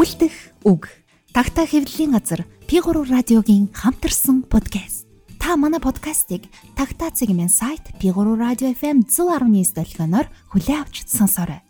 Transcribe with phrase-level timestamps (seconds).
[0.00, 0.32] Үлдэх
[0.64, 0.88] үг.
[1.36, 5.04] Тагтаа хэвлэлийн газар P3 радиогийн хамтарсан подкаст.
[5.36, 11.60] Та манай подкастыг Тагтаа цэгмэн сайт P3 радио FM 119 долгионоор хүлээн авч сонсоорой.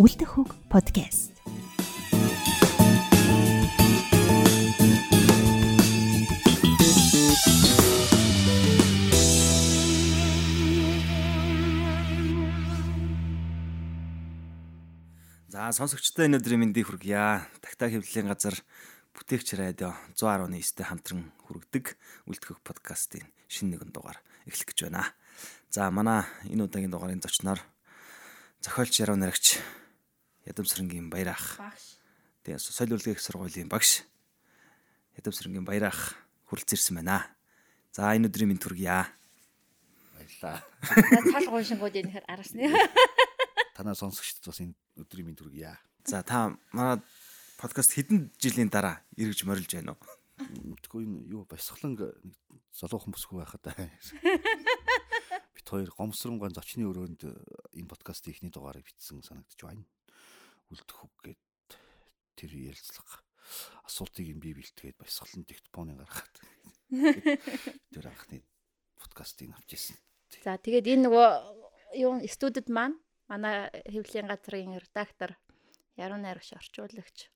[0.00, 1.33] Үлдэх үг подкаст.
[15.54, 17.46] За сонсогчдоо энэ өдрийн мэндийг хүргье.
[17.62, 18.58] Тагтаа хэвлэлийн газар
[19.14, 21.94] бүтээгч радио 119-тэй хамтран хүргэдэг
[22.26, 24.18] үлдэхөх подкастын шинэ нэгэн дугаар
[24.50, 25.14] эхлэх гэж байна.
[25.70, 27.62] За манай энэ удаагийн дугаарын зочноор
[28.66, 29.62] зохиолч яруу наригч
[30.42, 31.54] Ядамсрынгийн Баярах.
[31.62, 32.02] Багш.
[32.42, 34.02] Тэгээ соёл урлагийн сургуулийн багш
[35.22, 36.18] Ядамсрынгийн Баярах
[36.50, 37.30] хүрэлцэрсэн байна.
[37.94, 39.06] За энэ өдрийн мэнд хүргье.
[40.18, 40.66] Баярлаа.
[41.30, 42.66] Цал гуйшингууд энэ хэр арасны.
[43.74, 45.74] Танаа сонсогчдод бас энэ өдрийн мэнд хүргье.
[46.06, 47.02] За та манай
[47.58, 51.02] подкаст хэдэн жилийн дараа эргэж морилж байна уу?
[51.02, 52.14] Энэ юу баясгалан нэг
[52.70, 53.66] залуухан бүсгүй байхад
[55.58, 57.26] бит хоёр гомсронгон зочны өрөөнд
[57.74, 59.82] энэ подкастын ихний дугаарыг бичсэн санагдаж байна.
[60.70, 61.42] Үлдэх үг гэд
[62.38, 63.26] тэр ярилцлага
[63.90, 66.34] асуултыг нь бий бэлтгээд баясгалан диктофоныг гаргаад
[67.90, 68.46] тэр анхны
[69.02, 69.98] подкастыг авч ирсэн.
[70.46, 71.28] За тэгээд энэ нөгөө
[72.06, 75.38] юу студид маань манай хэвлэлийн газрын редактор
[75.94, 77.30] Яруу найрагч орчуулагч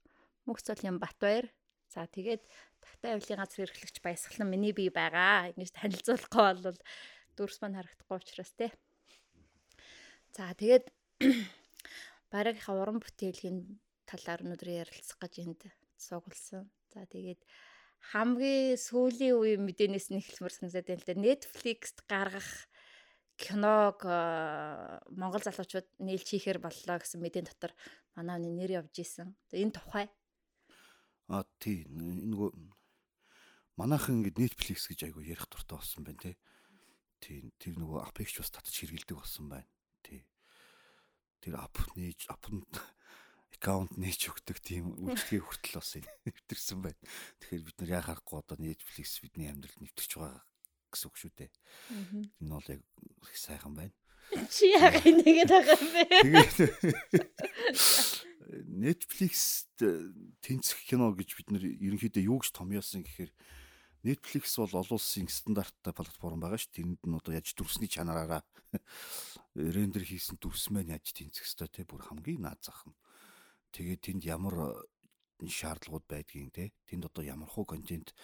[0.47, 1.47] Мөхцөлийн Батбаяр.
[1.87, 2.43] За тэгээд
[2.83, 5.55] тагтаа хэвлэлийн газар эрхлэгч баясгалан миний бие байгаа.
[5.55, 6.79] Ингэж танилцуулахгүй бол
[7.39, 8.75] дүрс маань харагдахгүй учраас те.
[10.35, 10.91] За тэгээд
[12.35, 13.79] баригийнхаа уран бүтээлийн
[14.11, 15.61] талаар өнөөдөр ярилцах гэж энд
[15.95, 16.67] суугалсан.
[16.91, 17.41] За тэгээд
[18.11, 21.15] хамгийн сүүлийн үеийн мэдээнээс нь эхлэмээр санагдаад байна л да.
[21.15, 22.51] Netflix-т гаргах
[23.39, 27.73] киног э, монгол залуучууд нээлж хийхээр боллоо гэсэн мэдэн дотор
[28.19, 29.39] манай нэр явж исэн.
[29.55, 30.11] Энэ тухай
[31.29, 32.57] А тий нөгөө
[33.77, 36.33] манайхан ингэ Netflix гэж айгу ярих дуртай болсон байна те.
[37.21, 39.69] Тий тэр нөгөө апекч бас татаж хэргэлдэг болсон байна.
[40.01, 40.25] Тий.
[41.45, 42.73] Тэр ап нээж апнд
[43.53, 45.93] аккаунт нээж өгдөг тийм үйлчлэгийг хүртэл бас
[46.25, 47.01] нэвтэрсэн байна.
[47.45, 50.41] Тэгэхээр бид нар яхахгүй одоо Netflix бидний амьдралд нэвтэрч байгаа
[50.93, 51.51] гэсэн үг шүү дээ.
[52.41, 53.95] Энэ бол яг их сайхан байна.
[54.53, 56.05] чи яг нэгэд байгаа юм бэ?
[56.25, 56.57] Тэгээд
[58.49, 59.69] Netflix
[60.41, 63.33] тэнцэх кино гэж бид нэр ерөнхийдөө юу гэж томьёосон гэхээр
[64.05, 66.71] Netflix бол олон улсын стандарттай платформ байгаа ш.
[66.73, 68.41] Тэнд нь одоо яаж дүрсний чанараараа
[69.53, 72.97] рендер хийсэн дүрс маань яаж тэнцэх ёстой те бүр хамгийн наад зах нь.
[73.75, 74.87] Тэгээд тэнд ямар
[75.45, 78.15] шаардлагууд байдгийг те тэнд одоо ямар хуу контент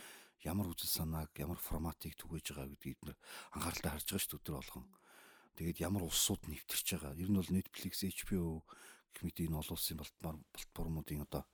[0.44, 3.18] ямар үзэл санааг ямар форматыг түгэж байгаа гэдгийг бид
[3.56, 4.36] анхааралтай харж байгаа ш.
[4.36, 4.86] өдөр болгон.
[5.56, 7.16] Тэгээд ямар улсууд нэвтэрч байгаа.
[7.16, 8.62] Ер нь бол Netflix, HBO
[9.14, 10.02] гэх мэт энэ олон улсын
[10.52, 11.46] платформуудын одоо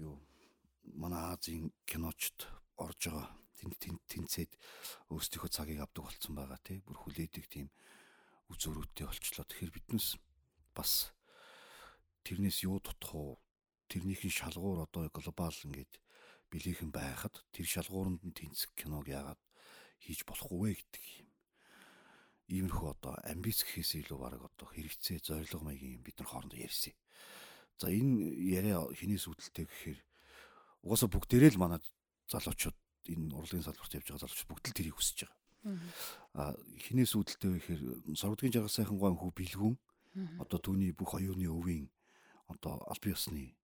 [0.00, 0.18] юу
[0.96, 2.48] манай Азийн киночд
[2.80, 4.52] орж байгаа тэнд тэнд тэнцээд
[5.12, 7.68] өөрсдийнхөө цагийг авдаг болсон байгаа тий бүр хүлээдэг тийм
[8.52, 10.16] үз өрөөтэй болчлоо тэгэхээр биднес
[10.76, 11.12] бас
[12.24, 13.30] тэрнээс юу тутах уу
[13.88, 15.92] тэрнийхэн шалгуур одоо глобал ингээд
[16.50, 19.40] билийхэн байхад тэр шалгууранд нь тэнцэх киног яагаад
[20.02, 21.26] хийж болохгүй вэ гэдэг юм
[22.46, 26.94] иймэрхүү одоо амбиц гэхээс илүү баг одоо хэрэгцээ зориг маягийн бид нар хоорондоо ярьсан.
[27.78, 29.98] За энэ яриа хинээс үүдэлтэй гэхээр
[30.86, 31.82] угаасаа бүгдээрээ л манай
[32.30, 32.78] залуучууд
[33.10, 35.34] энэ урлагийн салбарт явж байгаа залуучууд бүгд л тэрийг хүсэж байгаа.
[36.38, 36.54] А
[36.86, 37.82] хинээс үүдэлтэй гэхээр
[38.14, 39.74] соргодгийн жагаа сайхан гоон хүү бэлгүүн
[40.38, 41.90] одоо түүний бүх оюуны өвийн
[42.46, 43.58] одоо албан ёсны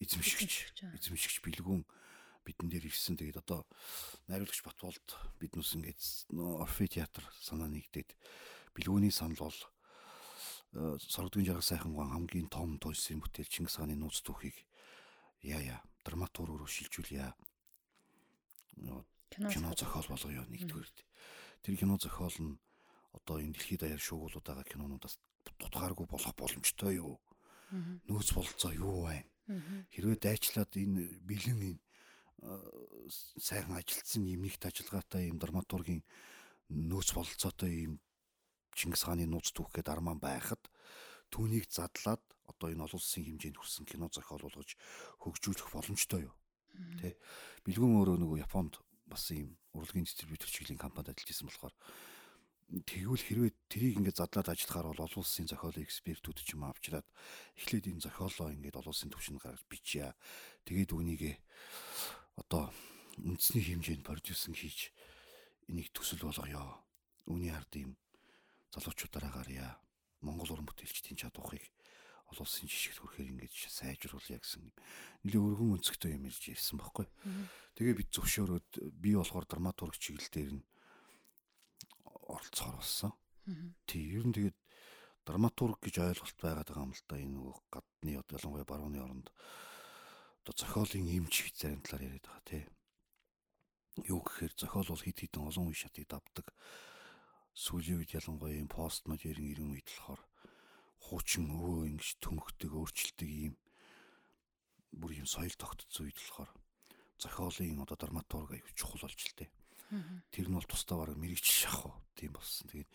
[0.00, 1.82] эзэмшигч эзэмшигч бэлгүүн
[2.48, 3.18] бидэн дээр ирсэн.
[3.20, 3.68] Тэгээд одоо
[4.30, 5.08] найруулагч Батболд
[5.42, 6.00] биднээс ингээд
[6.32, 8.16] Орфей театр санаа нэгдээд
[8.72, 9.58] бэлгүүний санал бол
[10.72, 14.56] соргодгийн жагаа сайхан гон хамгийн том туйсын бүтээл Чингис хааны нууц түүхийг
[15.42, 17.32] яа яа драматургоор шилжүүлье.
[19.28, 20.90] Кино зохиол болгоё нэгдүгээр.
[21.64, 22.60] Тэр кино зохиол нь
[23.12, 25.16] одоо энэ дэлхийд даяар шуугуулдаг кинонуудаас
[25.58, 27.20] тутгааргүй болох боломжтой юу?
[28.08, 29.24] Нөөц бололцоо юу вэ?
[29.48, 31.80] Хэрвээ дайчлаад энэ бэлэн энэ
[33.40, 36.04] сайхан ажилтсан юм нэгт ажиллагаатай юм драматургийн
[36.68, 37.94] нөөц бололцоотой юм
[38.78, 40.62] Чингис хааны нууц түүхгээд арман байхад
[41.34, 44.78] түүнийг задлаад одоо энэ олон улсын хэмжээнд хүрсэн кино зохиол болгож
[45.18, 46.34] хөгжүүлэх боломжтой юу?
[47.02, 47.18] Тэ.
[47.66, 48.78] Бэлгүүн өөрөө нөгөө Японд
[49.10, 51.74] бас ийм урлагийн дистрибьютор чиглэлийн компанид ажиллаж исэн болохоор
[52.68, 57.08] тэгвэл хэрвээ тэрийг ингээд задлаад ажиллахаар бол олон улсын зохиолын экспертүүд ч юм авчираад
[57.56, 60.12] эхлээд энэ зохиолоо ингээд олон улсын төвшөнд гаргаж бичье.
[60.68, 61.34] Тэгээд үүнийгээ
[62.36, 62.68] одоо
[63.24, 64.92] үндэсний хэмжээнд продюсинг хийж
[65.72, 66.60] энийг төсөл болгоё.
[67.24, 67.96] Үүний ард ийм
[68.76, 69.80] залуучуудаараа гарья.
[70.20, 71.64] Монгол уран бүтээлчдийн чадварыг
[72.28, 74.68] олон улсын жишгт хүрэхээр ингэж сайжруулъя гэсэн
[75.24, 77.08] нэлээ өргөн өнцгтэй юм ирж ирсэн байхгүй.
[77.80, 80.64] Тэгээ бид зөвшөөрөөд би болохоор драматург чиглэл дээр нь
[82.28, 83.12] оролцохоор болсон.
[83.88, 84.58] Тий, ер нь тэгээд
[85.24, 89.28] драматург гэж ойлголт байгаад байгаа юм л да энэ нөгөө гадны ялангуяа барууны оронд
[90.44, 92.64] одоо зохиолын эмч зарим талаар яриад байгаа тий.
[94.08, 96.46] Юу гэхээр зохиол бол хит хитэн олон үе шатыг давдаг.
[97.52, 100.22] Сүүлийн үед ялангуяа энэ пост модерн ирэн үед болохоор
[101.02, 103.54] хуучин өвөө ингэж төмөгдөг өөрчлөлтөг юм
[104.92, 106.50] бүр юм соёл тогтцсон үед болохоор
[107.18, 109.50] зохиолын одоо драматург аюу чухал болж л тээ.
[110.32, 112.68] Тэр нь бол тусдаа бараг мэрэгч шахав тийм болсон.
[112.68, 112.90] Тэгээд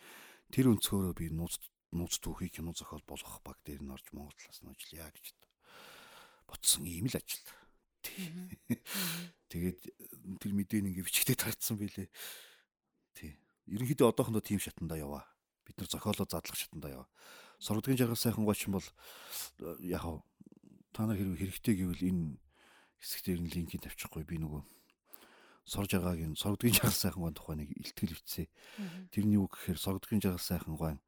[0.54, 1.58] тэр өнцгөөрөө би нууц
[1.94, 5.34] нууц түүхийг кино зохиол болгох баг дээр нь орж Монгол талаас нь ажиллая гэж
[6.50, 7.46] ботсон ийм л ажил.
[9.50, 9.80] Тэгээд
[10.42, 12.10] тэр мэдээг ингээ бичгтээ тарцсан байлээ.
[13.18, 13.38] Тий.
[13.70, 15.26] Ерөнхийдөө одоохондоо тийм шатанда яваа.
[15.66, 17.10] Бид нар зохиолоо задлах шатанда яваа.
[17.62, 18.88] Сургадгийн жаргал сайхан гочин бол
[19.82, 20.04] яг
[20.92, 22.38] та нар хэрэг хэрэгтэй гэвэл энэ
[23.00, 24.62] хэсгээр нь линкийг тавьчихгүй би нөгөө
[25.66, 28.48] сурж байгаагийн сургадгийн жаргал сайхан гоон тухай нэг илтгэл бичсэн.
[29.12, 31.00] Тэрний үг гэхээр сургадгийн жаргал сайхан гоон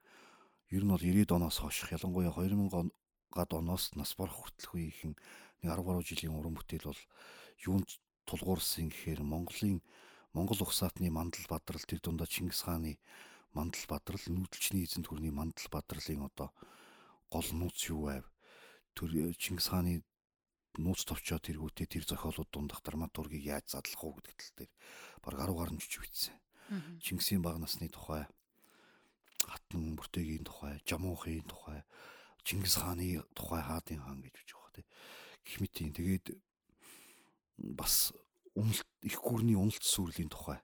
[0.72, 2.92] ер нь бол 90-ад оноос хойш ялангуяа 2000
[3.36, 5.14] гад оноос нас барах хүртэлх үеийнхэн
[5.60, 7.02] нэг 10 гаруй жилийн уран бүтээл бол
[7.68, 7.90] юунд
[8.26, 9.84] тулгуурсан гэхээр Монголын
[10.36, 13.00] Монгол ухсаатны мандал бадрал тэр дундаа Чингис хааны
[13.54, 16.50] мандал бадрал нүүдэлчний эзэн төрний мандал бадралын одоо
[17.32, 18.26] гол нууц юу байв?
[18.96, 20.04] Тэр Чингис хааны
[20.80, 24.72] нууц товчоо тэргүүтээ тэр зохиолууд дундах драматургийг яаж задлах уу гэдэг тал дээр
[25.24, 26.36] баг 10 гаруй жиж бичсэн.
[27.02, 28.26] Чингисийн баг насны тухай
[29.46, 31.86] хатан бүртээгийн тухай, жамуухын тухай,
[32.46, 34.88] Чингис хааны тухай хаадын хаан гэж бич байгаа тийм.
[35.46, 35.92] Гэх мэт юм.
[35.94, 36.26] Тэгээд
[37.78, 38.14] бас
[38.54, 40.62] уналт их гүрний уналт сүрлийн тухай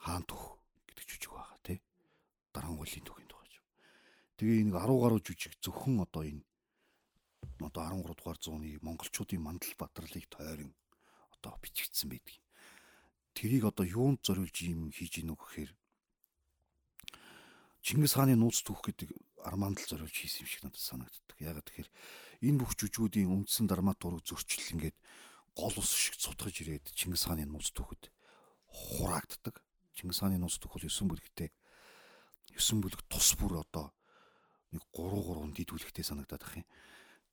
[0.00, 1.80] хаан төх гэдэг жүжиг байгаа тийм.
[2.52, 3.36] Дарангуулын түүхийн тухай.
[4.36, 6.44] Тэгээ энэ 10 гаруй жүжиг зөвхөн одоо энэ
[7.76, 10.72] одоо 13 дугаар зууны монголчуудын мандал бадралыг тойрон
[11.36, 12.40] одоо бичигдсэн байдаг.
[13.36, 15.76] Тэрийг одоо юунд зориулж юм хийж ийнү гэхээр
[17.84, 19.12] Чингис хааны нууц түүх гэдэг
[19.44, 21.36] армандл зориулж хийсэн юм шиг надад санагддаг.
[21.36, 21.90] Ягаад тэгэхээр
[22.48, 24.96] энэ бүх жүжгүүдийн үндсэн драматург зөрчил ингээд
[25.54, 28.08] гол ус шиг цутгаж ирээд Чингис хааны нууц түүхэд
[28.72, 29.60] хураагддаг.
[29.94, 31.52] Чингис хааны нууц түүх бол 9 бүлэгтэй
[32.56, 33.92] 9 бүлэг тус бүр одоо
[34.72, 36.66] нэг 3 3 дид бүлэгтэй санагдаад ах юм.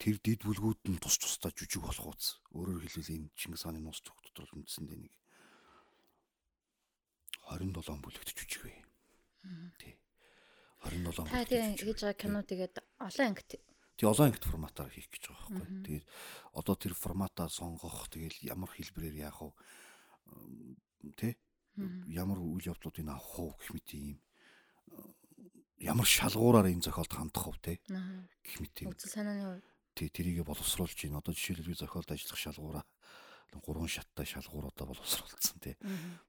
[0.03, 2.43] Тэр дид бүлгүүд нь тус тусдаа жүжиг болох үз.
[2.51, 5.13] Өөрөөр хэлбэл энэ Чингис хааны нууц түүх дотор үндсэндээ нэг
[7.47, 8.75] 27 бүлэгт жүжиг бай.
[9.79, 9.95] Тий.
[10.83, 13.63] 27 Та тийм хийж байгаа кино тэгээд олон ангит
[13.95, 15.79] Тэг олон ангит форматаар хийх гэж байгаа байхгүй.
[15.87, 16.05] Тэгээд
[16.51, 19.55] одоо тэр форматаа сонгох тэгэл ямар хэлбэрээр яах вэ?
[21.15, 21.39] Тэ?
[22.11, 24.19] Ямар үйл явдлуудыг авах уу гэх мэт юм
[25.83, 27.73] ямар шалгуураар энэ зохиолд хандах вэ те
[28.43, 28.91] гэх мэт юм.
[28.91, 31.21] Үзэл санааны хувьд тий тэрийгэ боловсруулж байна.
[31.21, 32.85] Одоо жишээлбэл би зохиолд ажиллах шалгуураа
[33.61, 35.75] гурван шаттай шалгуур одоо боловсруулсан тий.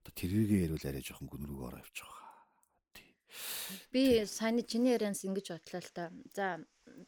[0.02, 2.24] Одоо тэрийгэ ярил арай жоохон гүн рүү ороо явж байгаа.
[3.92, 6.12] Би сайн чиний ярианс ингэж бодлоо л та.
[6.34, 6.60] За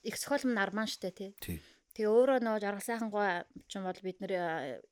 [0.03, 1.31] их сохолм нарман штэ тий.
[1.97, 4.33] Тэгээ өөрөө нөгөө жаргал сайхан гоо ч юм бол бид нэр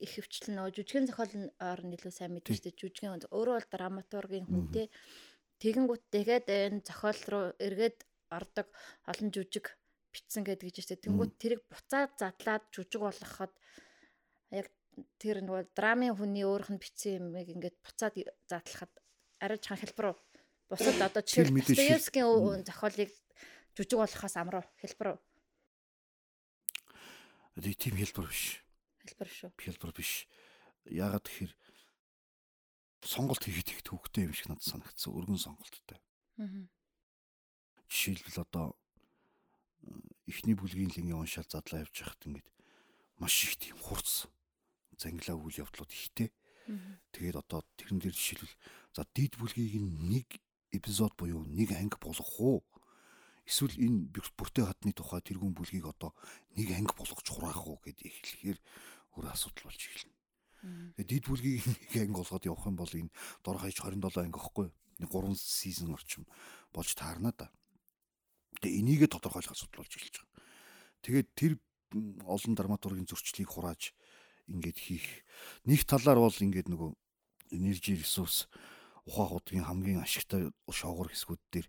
[0.01, 4.65] их хөвчлэн нөгөө жүжигэн зохиол орн илүү сайн мэдэн штэ жүжигэн өөрөө бол драматургийн хүн
[4.73, 4.87] тий.
[5.61, 8.67] Тэгэнгүүт тэгээд энэ зохиол руу эргээд ордог
[9.05, 9.77] олон жүжиг
[10.15, 11.03] битсэн гэдэг гэж штэ.
[11.03, 13.53] Тэнгүүт тэрийг буцаад задлаад жүжиг болгоход
[14.55, 14.71] яг
[15.19, 18.15] тэр нөгөө драмын хүний өөрөх нь битсэн юмыг ингээд буцаад
[18.47, 18.93] задлахад
[19.43, 20.15] арай чхан хэлбэр
[20.71, 23.11] бусад одоо жишээл Достоевскийн зохиолыг
[23.75, 25.19] жүжиг болохоос амруу хэлбэр.
[27.59, 28.63] Тэгээ тийм хэлбэр биш.
[29.03, 29.51] Хэлбэр шүү.
[29.59, 30.27] Хэлбэр биш.
[30.91, 31.55] Яагаад тэгэхээр
[33.05, 35.13] сонголт хийхэд их төвхтэй юм шиг надад санагдсан.
[35.15, 36.01] Өргөн сонголттой.
[36.41, 36.67] Аа.
[37.87, 38.75] Жишээлбэл одоо
[40.27, 42.49] эхний бүлгийн лингийн уншаал задлаа явж байхад ингээд
[43.21, 44.27] маш их тийм хурц
[44.99, 46.33] зангилаа үйл явдлууд ихтэй.
[47.13, 48.57] Тэгээд одоо тэрэн дээр жишээлбэл
[48.97, 50.29] за дид бүлгийг нэг
[50.73, 52.65] эпизод буюу нэг анги болгох уу?
[53.45, 56.17] Эсвэл энэ бүртээ хатны тухай тэрүүн бүлгийг одоо
[56.57, 58.59] нэг анги болгож хураах уу гэдээ эхлэхээр
[59.21, 60.17] өөр асуудал болж эхэлнэ.
[60.97, 63.13] Тэгээд дид бүлгийг нэг анги болгоод явах юм бол энэ
[63.45, 64.69] дор хаяж 27 анги гэхгүй.
[65.05, 66.25] Нэг 3 сизон орчим
[66.73, 67.53] болж таарна да.
[68.65, 70.41] Тэгээ энийгээ тодорхойлох асуудал болж эхэлж байгаа.
[71.05, 71.53] Тэгээд тэр
[72.25, 73.93] олон драматургийн зөрчлийг хурааж
[74.49, 75.07] ингээд хийх
[75.69, 76.91] нэг талаар бол ингээд нөгөө
[77.53, 78.49] энержи ресурс
[79.05, 81.69] ухаах удгийн хамгийн ашигтай шоогор хэсгүүд дээр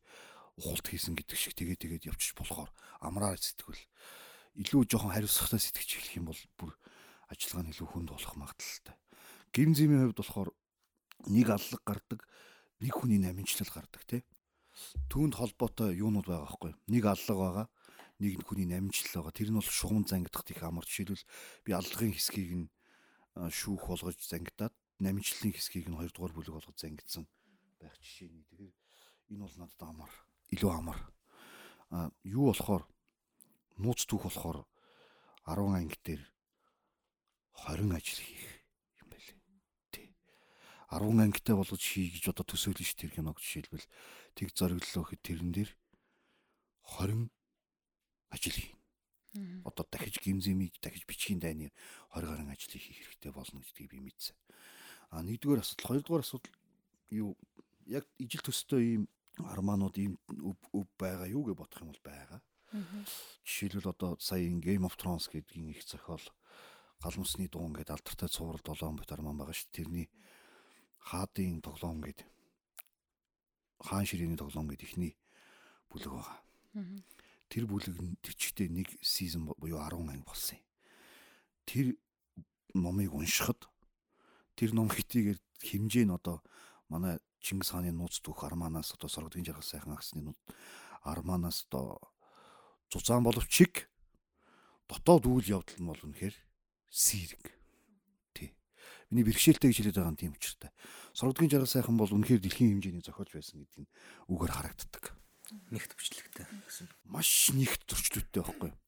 [0.55, 2.71] ухалт хийсэн гэдэг шиг тэгээ тэгээд явчих болохоор
[3.03, 3.83] амраар сэтгэвэл
[4.55, 6.71] илүү жоохон хариуцлагатай сэтгэж эхлэх юм бол бүр
[7.27, 8.95] ажиллагаа нь илүү хүнд болох магадaltaй.
[9.51, 10.49] Гимзимийн хувьд болохоор
[11.27, 12.19] нэг аллаг гардаг,
[12.79, 14.23] нэг хүний намжлал гардаг тий.
[15.07, 16.73] Түүнд холбоотой юунууд байгаа байхгүй.
[16.91, 17.67] Нэг аллаг байгаа,
[18.19, 19.31] нэг хүний намжил байгаа.
[19.31, 20.83] Тэр нь бол шугам зангидахт их амар.
[20.83, 21.25] Жишээлбэл
[21.63, 22.65] би аллагын хэсгийг нь
[23.35, 27.27] шүүх болгож зангидаад намжлын хэсгийг нь 2 дугаар бүлэг болгож зангидсан
[27.79, 28.43] байх жишээний.
[28.47, 28.73] Тэгэхээр
[29.35, 30.11] энэ бол надад амар.
[30.51, 30.99] Илүү амар.
[31.91, 32.83] А юу болохоор
[33.77, 34.63] нууц түүх болохоор
[35.45, 36.23] 10 анги дээр
[37.67, 38.45] 20 ажил хийх
[39.03, 39.37] юм байлээ.
[39.91, 40.07] Тий.
[40.89, 43.85] 10 ангитай болгож хий гэж одоо төсөөлнө ш тэр киног жишээлбэл
[44.35, 45.71] тэг зориглолоо гэхэд тэрэн дээр
[46.85, 47.31] 20
[48.29, 48.75] ажил хийн.
[49.65, 51.71] Одоо дахиж гимзэмийг дахиж бичгийн дайны
[52.11, 54.35] 20 гаруй ажлыг хийх хэрэгтэй болно гэдгийг би мэдсэн.
[55.11, 56.55] А нэгдүгээр асуудал, хоёрдугаар асуудал
[57.11, 57.35] юу
[57.87, 59.03] яг ижил төстэй ийм
[59.39, 62.39] арманууд ийм өв байгаа юу гэж бодох юм бол байгаа.
[63.43, 66.23] Жишээлбэл одоо сая Game of Thrones гэдгийн их зохиол
[66.99, 69.71] галмсны дуун гэдэг алдартай цуврал 7 бит арман байгаа шүү.
[69.71, 70.07] Тэрний
[70.99, 72.27] хаадын тоглоом гэдэг
[73.79, 75.13] хаан ширээний тоглоом гэдэг ихний
[75.89, 76.39] бүлэг байгаа.
[77.49, 80.65] Тэр бүлэг нь чигтээ нэг сизон буюу 10 анги болсон юм.
[81.65, 81.85] Тэр
[82.73, 83.69] номыг уншихад
[84.55, 86.43] тэр ном хитийгээр хэмжээ нь одоо
[86.89, 90.39] манай Чингис хааны нууц түүх Арманаас одоо соргодгийн жаргал сайхан агсны нууд
[91.05, 92.01] Арманаас одоо
[92.89, 93.85] зузаан боловч чиг
[94.89, 96.35] дотоод үйл явдал нь бол үнэхээр
[96.89, 97.53] сэрэг.
[99.13, 100.71] Миний бэрхшээлтэй гэж хэлээд байгаа нь тийм учиртай.
[101.13, 103.91] Соргодгийн жаргал сайхан бол үнэхээр дэлхийн хэмжээний зохиолч байсан гэдэг нь
[104.33, 105.03] үгээр харагддаг.
[105.69, 106.89] Нэгт бичлэгтэй гэсэн.
[107.05, 108.79] Маш нэгт зөрчлөлттэй байхгүй юу?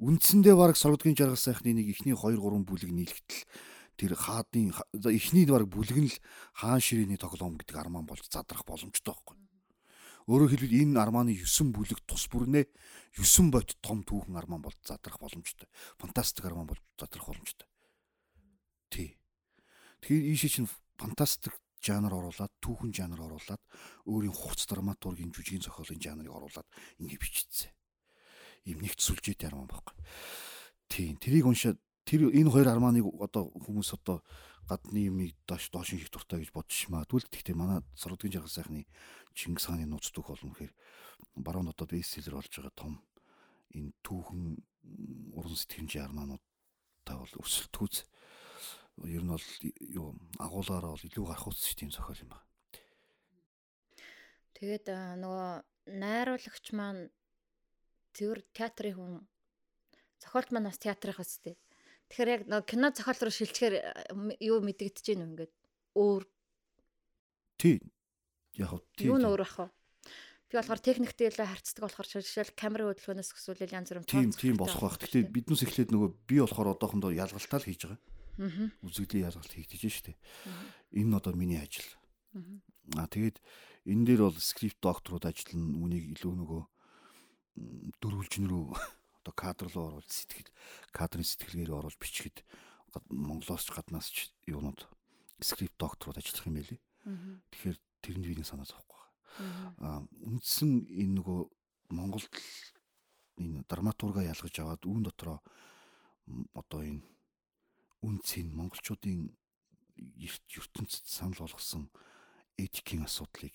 [0.00, 3.46] Үндсэндээ баг соргодгийн жаргал сайхны нэг ихний 2 3 бүлэг нийлэгдэл
[3.94, 4.72] тэр хаадын
[5.06, 6.16] эхний баг бүлэг нь л
[6.56, 9.36] хаан ширээний тоглоом гэдэг арман болж задрах боломжтой байхгүй.
[10.24, 12.64] Өөрөөр хэлбэл энэ арманы 9 бүлэг тус бүрнээ
[13.12, 15.68] 9 бот том түүхэн арман болж задрах боломжтой.
[16.00, 17.68] Фантастик арман болж задрах боломжтой.
[18.88, 19.19] Тий.
[20.00, 23.62] Тэгэхээр ийшээ чинь фантастик жанр оруулаад түүхэн жанр оруулаад
[24.04, 26.68] өөрийн хурц драматургийн жүжигийн зохиолын жанрыг оруулаад
[27.00, 27.72] ингэ биччихсэн.
[28.68, 29.96] Ийм нэгт сүлжээтэй арман байхгүй.
[30.92, 31.16] Тийм.
[31.16, 34.20] Тэрийг уншаад тэр энэ хоёр арманыг одоо хүмүүс одоо
[34.68, 38.84] гадны юмыг доош доош хийх дуртай гэж бодчих магадгүй л гэхдээ манай сордгийн жаргал сайхны
[39.34, 40.74] Чингис хааны нууц түүх болно гэхээр
[41.42, 43.02] баруун одоо бестселлер болж байгаа том
[43.74, 44.42] энэ түүхэн
[45.34, 46.44] уран сэтгэмжийн арманууд
[47.06, 47.96] та бол өрсөлдөхүүц
[49.08, 49.46] ер нь бол
[49.80, 52.48] юу агуулгаараа бол илүү гарах үс тийм зохиол юм байна.
[54.60, 55.48] Тэгээд нөгөө
[55.96, 57.08] найруулагч маань
[58.12, 59.14] тэр театрын хүн
[60.20, 61.56] зохиолч маань бас театрын хэс тээ.
[62.12, 63.74] Тэгэхээр яг нөгөө кино зохиол руу шилжчихээр
[64.44, 65.52] юу мэдэгдэж гин үү ингээд
[65.96, 66.22] өөр
[67.56, 67.80] тий
[68.60, 69.66] яг тий юу н өөр ах вэ?
[70.50, 74.82] Би болохоор техниктэй илүү харьцдаг болохоор жишээл камерын хөдөлгөөнөөс өсвөл янз бүрийн тийм тийм болох
[74.82, 74.98] байх.
[74.98, 78.02] Гэхдээ биднээс эхлээд нөгөө би болохоор одоохондоо ялгалтаа л хийж байгаа.
[78.40, 80.16] Үзэгдлийн ялгалт хийгдэж штэ.
[80.96, 81.84] Энэ нь одоо миний ажил.
[82.96, 83.36] Аа тэгээд
[83.84, 85.76] энэ дээр бол скрипт докторууд ажиллана.
[85.76, 86.62] Үнийг илүү нөгөө
[88.00, 88.64] дөрвөлжин рүү
[89.20, 90.48] одоо кадр руу оруулж сэтгэл
[90.96, 92.40] кадрын сэтгэлгээр оруулж бичихэд
[93.12, 94.88] Монголоос ч гаднаас ч юунууд
[95.44, 96.80] скрипт докторууд ажиллах юм байлээ.
[97.52, 99.04] Тэгэхээр тэрэнд биний санаа зовхгүй.
[99.84, 101.40] Аа үндсэн энэ нөгөө
[101.92, 102.32] Монголд
[103.36, 105.38] энэ драматурга ялгаж аваад үүн дотроо
[106.54, 107.04] одоо энэ
[108.00, 109.28] үнцийн монголчуудын
[109.98, 111.90] ертөнцид санал болгосон
[112.56, 113.54] этикийн асуудлыг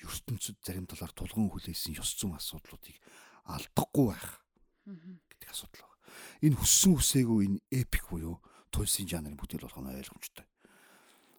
[0.00, 2.96] ертөнцид зарим талаар тулгын хүлээсэн ёс зүйн асуудлуудыг
[3.44, 4.44] алдахгүй байх
[4.86, 5.96] гэдэг асуудал байна.
[6.44, 8.40] Энэ хүссэн үсээгүй энэ эпик буюу
[8.72, 10.46] туйсын жанрын бүтээл болох нь ойлгомжтой.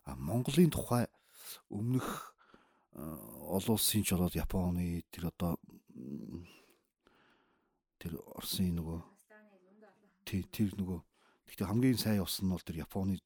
[0.05, 1.05] А Монголын тухай
[1.70, 2.36] өмнөх
[2.93, 5.58] олон улсын ч болоод Японы тэр одоо
[7.98, 9.00] тэр Оросын нөгөө
[10.25, 11.00] тэр нөгөө
[11.51, 13.20] гэхдээ хамгийн сайн усан нь бол тэр Японы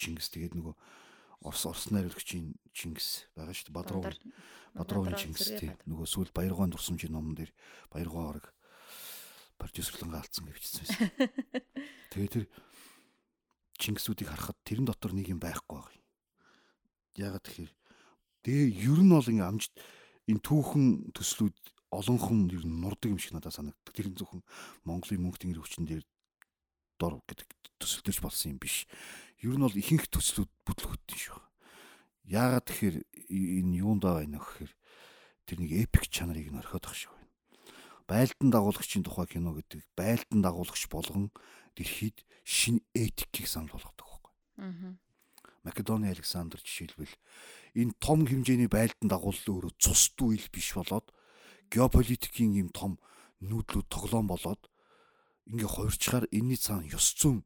[0.00, 0.74] Чингис тэгээд нөгөө
[1.44, 3.76] Орос Орос найруулагчийн Чингис байгаа шүү дээ.
[3.76, 4.02] Бадруу
[4.74, 7.52] Бадруугийн Чингис тий нөгөө сүүл Баяргоон дурсамжийн номон дээр
[7.92, 8.48] Баяргоон орог
[9.60, 11.10] продюсерлангаа алдсан гэж бичсэн байсан.
[12.10, 12.44] Тэгээ тэр
[13.78, 16.04] Чингисүүдийг харахад тэрэн дотор нэг юм байхгүй юм.
[17.14, 17.72] Ягаад тэгэхээр
[18.42, 19.74] тэгээ ер нь бол ингээм амжид
[20.26, 21.56] энэ түүхэн төслүүд
[21.92, 23.94] олонхон ер нь нурдаг юм шиг надад санагддаг.
[23.94, 24.42] Тэр зөвхөн
[24.88, 26.02] Монголын мөнх тэнгэр хүчин дээр
[27.04, 28.88] дор гэдэг төсөлдөж болсон юм биш.
[29.44, 31.40] Ер нь бол ихэнх төслүүд бүтлгүүдтэй шүү.
[32.32, 32.96] Яагаад тэгэхээр
[33.28, 34.72] энэ юунд байгаа юм гэхээр
[35.44, 37.12] тэр нэг эпик чанарыг нь орхиод ах шиг
[38.08, 41.32] байлдан дагуулагчийн тухай кино гэдэг байлдан дагуулагч болгон
[41.76, 44.32] дэлхийд шин этикийг санал болгодог байхгүй.
[44.60, 44.96] Аа.
[45.64, 47.12] Македоны Александр жишээлбэл
[47.80, 51.08] энэ том хэмжээний байлдан дагуулал өөрөө цус дүүл биш болоод
[51.72, 53.00] геополитикийн юм том
[53.40, 54.60] нүүдлүүд тоглоом болоод
[55.48, 57.44] ингээ хувирчаар энэний цаана ёс зүйн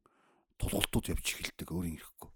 [0.59, 2.31] тулгалтууд явж эхэлдэг өөр юм ирэхгүй.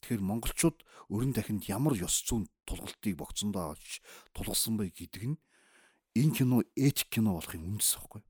[0.00, 0.78] Тэгэхээр монголчууд
[1.10, 4.02] өрн дахинд ямар ёс зүйн тулгалтыг богцондоо авч
[4.34, 5.38] тулгалсан бай гэдэг нь
[6.18, 8.22] энэ кино этик кино болохын үндэс байхгүй.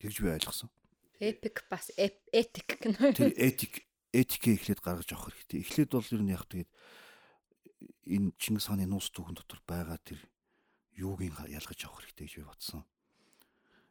[0.00, 0.70] Тэгж би ойлгосон.
[1.20, 3.12] Epic бас ethic кино.
[3.12, 5.60] Тэр этик этикээ эхлээд гаргаж авах хэрэгтэй.
[5.60, 6.70] Эхлээд бол ер нь яг тэгээд
[8.08, 10.20] энэ Чингис хааны нуус түүхэн дотор байгаа тэр
[10.96, 12.84] юуг ялгаж авах хэрэгтэй гэж би бодсон.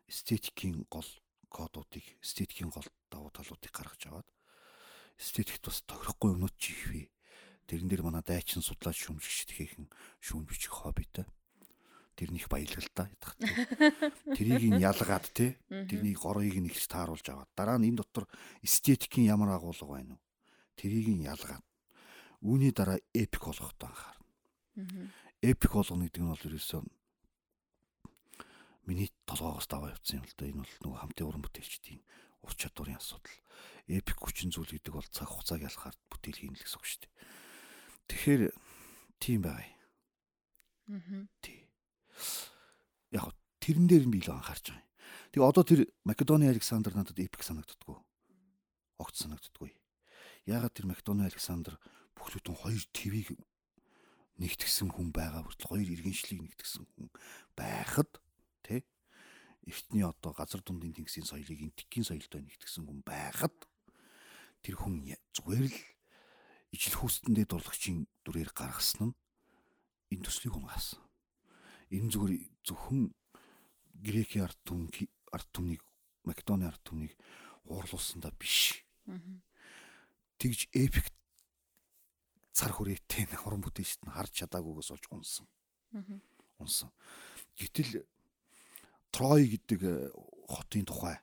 [0.07, 1.05] Эстетикийн гол
[1.53, 4.27] кодуудыг, эстетикийн гол давуу талуудыг гаргаж аваад
[5.21, 7.13] эстетикт бас тохирохгүй юмнууд чихвээ.
[7.69, 9.85] Тэрэн дээр манай дайчин судлаач шүүмжигч хийхэн
[10.19, 11.29] шүүн бичих хоббитой.
[12.17, 13.37] Тэрнийх баялгалтай ядах.
[14.37, 18.25] Тэрийг нь ялгаад те тэрний горыг нь ихс тааруулж аваад дараа нь энэ дотор
[18.65, 20.21] эстетикийн ямар агуулга байна уу?
[20.77, 21.65] Тэрийг нь ялгаад
[22.41, 24.25] үүний дараа эпик болгохтой анхаарна.
[25.41, 26.81] Эпик болгоно гэдэг нь бол ерөөсөө
[28.85, 30.47] миний толгоогоос даваа явсан юм л да.
[30.47, 32.01] Энэ бол нөгөө хамтын уран бүтээлчдийн
[32.43, 33.37] ур чадварын асуудал.
[33.87, 37.13] Эпик хүчин зүйл гэдэг бол цаг хугацааг ялахаар бүтээл хийнэ л гэсэн үг шүү дээ.
[38.11, 38.41] Тэгэхээр
[39.23, 39.79] тийм байгаа юм.
[40.99, 41.27] Аа.
[41.39, 41.59] Тий.
[43.15, 43.31] Яг
[43.63, 44.91] тэрэн дээр нь би илүү анхаарч байгаа юм.
[45.31, 47.97] Тэгээ одоо тэр Македоны Александр надад эпик санагддггүй.
[48.99, 49.71] Огт санагддггүй.
[50.47, 51.79] Ягаад тэр Македоны Александр
[52.19, 53.35] бүхлөтэн хоёр твийг
[54.39, 57.09] нэгтгсэн хүн байгаа хүртэл хоёр иргэншлийг нэгтгсэн хүн
[57.55, 58.09] байхад
[58.63, 58.81] тий
[59.67, 63.55] эртний одоо газар дундын тэнгисийн соёлыг энтгийн соёлтой нэгтгсэн хүн байхад
[64.63, 65.03] тэр хүн
[65.35, 65.77] зүгээр л
[66.75, 69.17] ижил хүүстэндээ дурлагчийн дүрээр гаргасан нь
[70.11, 70.99] энэ төслийг унгаасан.
[71.93, 72.33] Энэ зүгээр
[72.65, 73.13] зөвхөн
[74.03, 74.89] грекийн ард түмэн
[75.31, 75.81] ард түмнийг
[76.25, 77.13] Македоны ард түмнийг
[77.69, 78.83] уурлуулсандаа биш.
[80.41, 81.07] Тэгж эпик
[82.51, 85.47] цар хүрээтэй уран бүтээлчд нь харж чадаагүйгээс болж унсан.
[86.59, 86.89] Унсан.
[87.57, 88.05] Гэтэл
[89.13, 90.09] Трой гэдэг э,
[90.49, 91.21] хотын тухай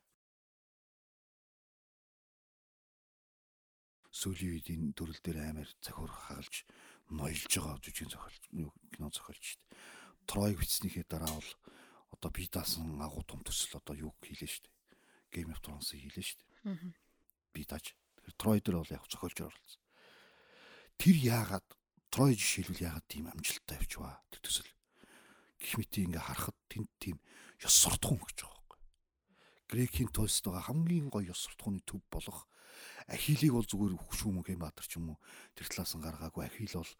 [4.20, 6.68] сүүлийн үед энэ төрөл дээр амар захиур хагалж
[7.08, 8.44] ноёлж байгаа жүжигэн зохиолч
[8.92, 9.78] кино зохиолч шүү дээ.
[10.28, 11.50] Тройг бичснийхээ дараа бол
[12.12, 14.76] одоо би даасан агуу том төсөл одоо юу хийлээ шүү дээ.
[15.32, 16.94] Game of Thrones-ыг хийлээ шүү дээ.
[17.54, 17.96] Би тааж.
[18.20, 19.82] Тэгэхээр Трой дээр бол яг зохиолчор оролцсон.
[21.00, 21.66] Тэр яагаад
[22.12, 24.70] Трой жишээлбэл яагаад тийм амжилттай явжваа тэр төсөл.
[25.58, 27.16] Гэх мэт ингээ харахад тэнд тийм
[27.64, 28.80] ёс суртахуун гэж байгаа байхгүй.
[29.70, 32.48] Грекийн Толстойга хамгийн гоё ёс суртахууны төв болох
[33.10, 35.18] Ахилийг бол зүгээр шүүмгэн баатар ч юм уу.
[35.58, 36.46] Тэр талаас нь гаргаагүй.
[36.46, 36.92] Ахил бол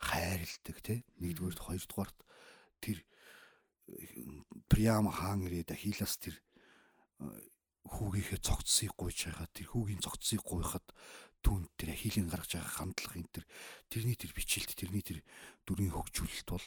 [0.00, 2.18] хайрладаг тий нэгдүгээрт хоёрдугаарт
[2.80, 2.98] тэр
[4.70, 6.38] Приам хаан ирээд Ахилаас тэр
[7.90, 10.86] хүүгийнхээ цогцсыг гуйж байгаа тэр хүүгийн цогцсыг гуйхад
[11.42, 13.44] түн тэр Ахилийн гаргаж байгаа хандлага энэ тэр
[13.90, 15.18] тэрний тэр бичилт тэрний тэр
[15.66, 16.66] дүрийн хөгжүүлэлт бол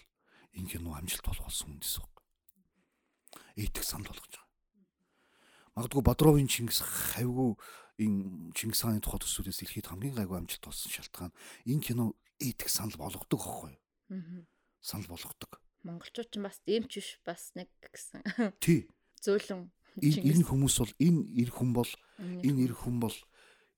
[0.54, 1.96] энэ кино амжилт болох болсон үндэс
[3.56, 4.50] Эйтх санал болгож байгаа.
[5.76, 7.58] Магадгүй Бодровын Чингис хавьгүй
[8.02, 11.34] энэ Чингис хааны тухай төсвүүдээс дэлхийд хамгийн гайгүй амжилт болсон шалтгаан
[11.66, 14.46] энэ кино эдик санал болгодог байхгүй юу?
[14.82, 15.62] Санал болгодог.
[15.84, 18.24] Монголчууд ч бас дэмч биш бас нэг гэсэн.
[18.64, 18.90] Тий.
[19.22, 19.72] Зөөлөн.
[20.02, 23.16] Энэ хүмүүс бол энэ эр хүн бол энэ эр хүн бол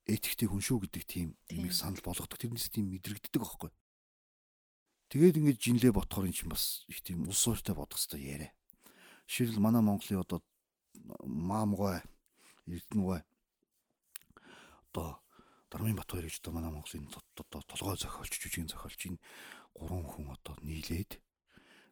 [0.07, 2.39] этиктэй хүн шүү гэдэг тийм имийг санал болгодог.
[2.39, 3.77] Тэрнээс тийм мэдрэгддэг байхгүй юу?
[5.09, 8.51] Тэгээд ингэж жинлээ ботхоор эн чинь бас их тийм улс ууртай бодох хэрэгтэй яриа.
[9.27, 10.39] Жишээл манай Монголын одоо
[11.25, 12.01] маамгой
[12.69, 13.19] эрдэнэгүй
[14.89, 15.19] одоо
[15.69, 19.19] Дармын Батбаяр гэж одоо манай Монголын одоо толгой зохиолч жүжигэн зохиолч энэ
[19.75, 21.19] гурван хүн одоо нийлээд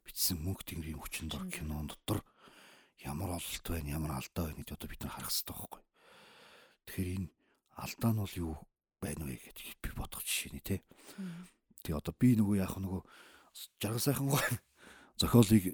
[0.04, 2.24] бичсэн мөнх тэнгэрийн хүчин дор кинон дотор
[3.04, 5.82] ямар ололт байна, ямар алдаа байна гэдэг одоо бид нар харах хэрэгтэй байхгүй.
[6.86, 7.28] Тэгэхээр энэ
[7.76, 8.54] алдаа нь бол юу
[9.00, 10.76] байна вэ гэдэг би бодох жишээ нэ тэ.
[11.84, 13.02] Тэгээ одоо би нөгөө яах нөгөө
[13.80, 14.40] жаргал сайхан гоо
[15.18, 15.72] зохиолыг э,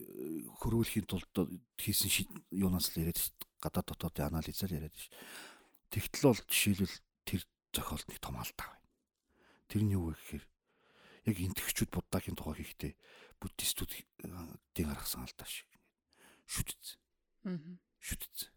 [0.60, 1.32] хөрвүүлэхийн тулд
[1.80, 3.20] хийсэн юунаас л яриад
[3.60, 5.08] гадаад дотоодын анализаар яриад ш.
[5.88, 7.40] Тэгтэл бол жишээлбэл тэр
[7.72, 8.88] зохиолт нэг том алдаа байна.
[9.68, 10.44] Тэр нь юу вэ гэхээр
[11.28, 12.92] яг энтгчүүд буддагийн тухай хийхдээ
[13.40, 15.68] буддистуудын гаргасан алдаа шиг
[16.44, 17.00] шүтц.
[17.48, 17.56] Аа.
[18.00, 18.52] Шүтц.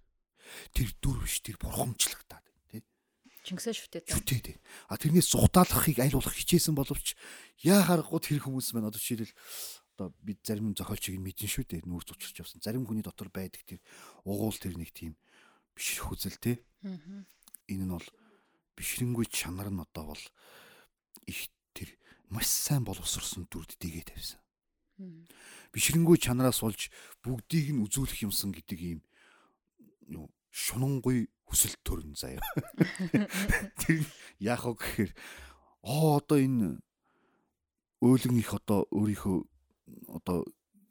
[0.76, 2.84] Тэр дүр биш тэр бурхамжлагтаад байна тий.
[3.48, 4.06] Чингисээ шүтээд.
[4.12, 4.60] Шүтээд.
[4.92, 7.16] А тэрнээс зугатаалахыг аль болох хичээсэн боловч
[7.64, 9.36] яа харахгүй тэр хүмүүс маань одоо жишээлбэл
[9.94, 12.62] одоо бид зарим зохиолчийг нь мэдэн шүү дээ нүүр зучирч явсан.
[12.66, 13.80] Зарим хүний дотор байдаг тэр
[14.26, 15.14] угуул тэр нэг тийм
[15.78, 16.58] бишрэх үзэл тий.
[16.82, 16.98] Аа.
[17.70, 18.10] Энэ нь бол
[18.74, 20.24] бишрэнгүй чанар нь одоо бол
[21.30, 21.94] их тэр
[22.34, 24.42] маш сайн боловсрсон дүрд дэгээ тавьсан.
[25.74, 26.90] Бишрэнгүй чанараас болж
[27.22, 29.00] бүгдийг нь үзүүлэх юмсан гэдэг ийм
[30.10, 32.42] юу шунангуй хүсэл төрн заяа.
[33.82, 34.02] Тэр
[34.42, 35.12] яах вэ гэхээр
[35.86, 36.82] оо одоо энэ
[38.02, 39.53] өөлөн их одоо өөрийнхөө
[40.08, 40.46] одоо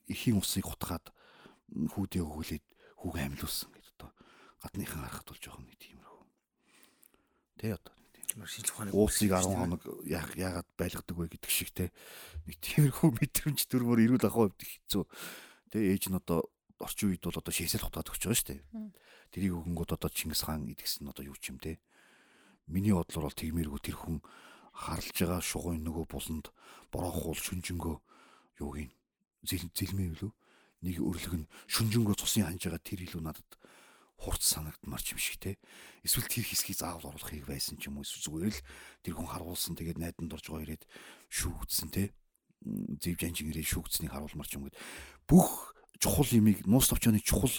[0.08, 1.12] эхийн усыг хутгаад
[1.72, 2.64] хүүдээ өгүүлээд
[3.00, 4.10] хүүг амьлуулсан гэдэг одоо
[4.60, 6.22] гадныхан харахад бол жоохон нэг тиймэрхүү.
[7.58, 11.90] Тэ одоо тиймэр шинжлэх ухааны уусыг 10 хоног яагаад байлгадаг вэ гэдэг шиг те
[12.46, 15.04] нэг тиймэрхүү мэдрэмж төрмөр эрүүл ахуй хувьд хэцүү.
[15.72, 16.46] Тэ ээж нь одоо
[16.82, 18.62] орчин үед бол одоо шээсэл хутгаад өгч байгаа шүү дээ.
[19.32, 21.80] Тэрийг өгөнгөд одоо Чингис хаан идгсэн одоо юу ч юм те.
[22.68, 24.20] Миний бодлоор бол тэгмээргүй тэр хүн
[24.76, 26.52] харлж байгаа шугуун нөгөө буланд
[26.92, 27.96] бороохгүй шүнжэнгөө
[28.62, 28.90] юу гин
[29.42, 30.32] зэлмээ билүү
[30.86, 33.50] нэг өрлөг нь шүнжэнгөө цусын ханж байгаа тэр илүү надад
[34.22, 35.58] хурц санагдмар ч юм шиг те.
[36.06, 38.06] Эсвэл тэр хэсгийг заавал оруулахыг байсан ч юм уу?
[38.06, 38.62] Зүгээр л
[39.02, 40.86] тэр хүн харуулсан тэгээд найдан дурж байгаа ирээд
[41.26, 42.14] шүүгдсэн те.
[43.02, 44.78] Зэв жанжин ирээд шүүгдсэнийг харуулмар ч юм гээд.
[45.26, 47.50] Бүх чухал имийг нуус товчооны чухал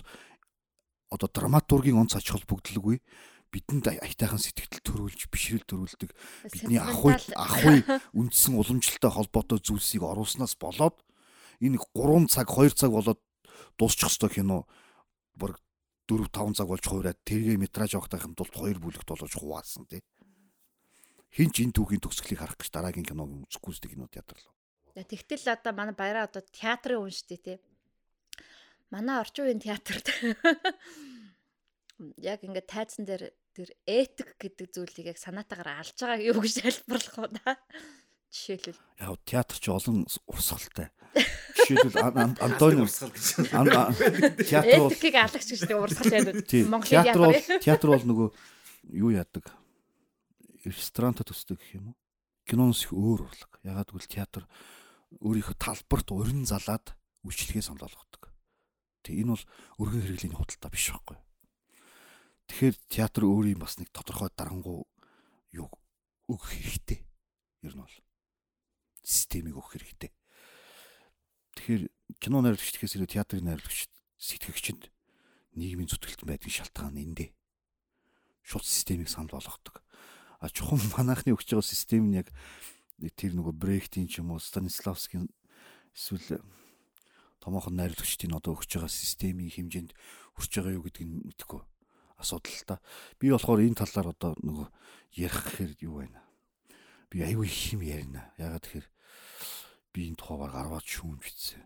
[1.11, 3.03] одоо драматургийн онц ач холбогдлоггүй
[3.53, 6.09] бидэнд аятайхан сэтгэл төрүүлж бишрэл төрүүлдэг
[6.49, 7.85] бидний ахуй ахуй
[8.17, 10.97] үндсэн уламжлалтай холбоотой зүйлсийг оруулснаас болоод
[11.61, 13.21] энэ 3 цаг 2 цаг болоод
[13.77, 14.65] дуусчих ёстой кино
[15.37, 15.53] бүр
[16.09, 20.01] 4 5 цаг болж хуураад тэргээ метраж авахтайхын тулд хоёр бүлэгт болгож хуваасан тий.
[21.33, 24.49] Хин ч энэ түүхийн төгсгөлийг харах гэж дараагийн киног үзэхгүй зү кино театр л.
[24.93, 27.57] Тэгтэл одоо манай баяраа одоо театрын үн штэ тий.
[28.93, 30.13] Манай орчин үеийн театрт
[32.21, 37.17] яг ингээд тайзан дээр тэр этик гэдэг зүйлийг яг санаатаагаар алж байгааг юу гэж тайлбарлах
[37.21, 37.57] уу да.
[38.33, 40.89] Жишээлбэл яг театр ч олон урсгалтай.
[41.13, 43.25] Жишээлбэл Антони урсгал гэж.
[44.49, 46.35] Театр бол этикийг алагч гэж тэг урсгал байдаг.
[46.65, 48.27] Монголын театр бол театр бол нөгөө
[48.97, 49.45] юу яадаг?
[50.65, 51.97] Ресторантад төсдөг гэх юм уу?
[52.49, 53.51] Киноноос их өөр урлаг.
[53.61, 54.49] Ягаад гэвэл театр
[55.21, 58.33] өөрийнхөө талбарт урин залаад үйлчлэгээ санал болгодог.
[59.05, 59.45] Тэг энэ бол
[59.77, 61.17] өргөн хэрэглийн худалдаа биш байхгүй.
[62.53, 64.85] Тэгэхээр театр өөрийн бас нэг тодорхой дарангуу
[65.57, 65.73] юу
[66.29, 67.01] өгөх хэрэгтэй.
[67.65, 67.97] Ер нь бол
[69.01, 70.13] системийг өгөх хэрэгтэй.
[71.57, 71.89] Тэгэхээр
[72.21, 73.89] кино найруулагч гэхээс илүү театрын найруулагч
[74.21, 74.85] сэтгэгчэнд
[75.57, 77.33] нийгмийн зүтгэлтэн байдгийн шалтгаан эндээ.
[78.45, 79.81] Шууд системийг санал болгодог.
[80.37, 82.29] А чухам манайхны өгч байгаа систем нь яг
[83.17, 85.25] тэр нөгөө Брехтийн ч юм уу Станиславскийн
[85.97, 86.37] эсвэл
[87.41, 89.97] томоохон найруулагчдын одоо өгч байгаа системийн хэмжээнд
[90.37, 91.72] хүрч байгаа юу гэдгийг мэдэхгүй
[92.17, 92.75] асуудал л та.
[93.19, 94.67] Би болохоор энэ талаар одоо нөгөө
[95.17, 96.21] ярих гэхээр юу байна?
[97.09, 98.33] Би аюу их юм ярина.
[98.37, 98.87] Ягаад тэгэхээр
[99.93, 101.61] би энэ тухайгаар гарваад шүүмж битсэн.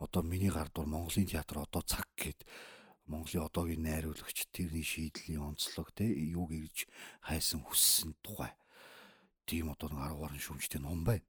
[0.00, 2.44] Одоо миний гар дур Монголын театр одоо цаг гээд
[3.06, 6.88] Монголын одоогийн найруулагч тэрний шийдлийн онцлог те юуг ирж
[7.20, 8.56] хайсан хүссэн тухай.
[9.44, 11.24] Тийм одоо нэг 10 гаруй шүүмжтэй ном байна.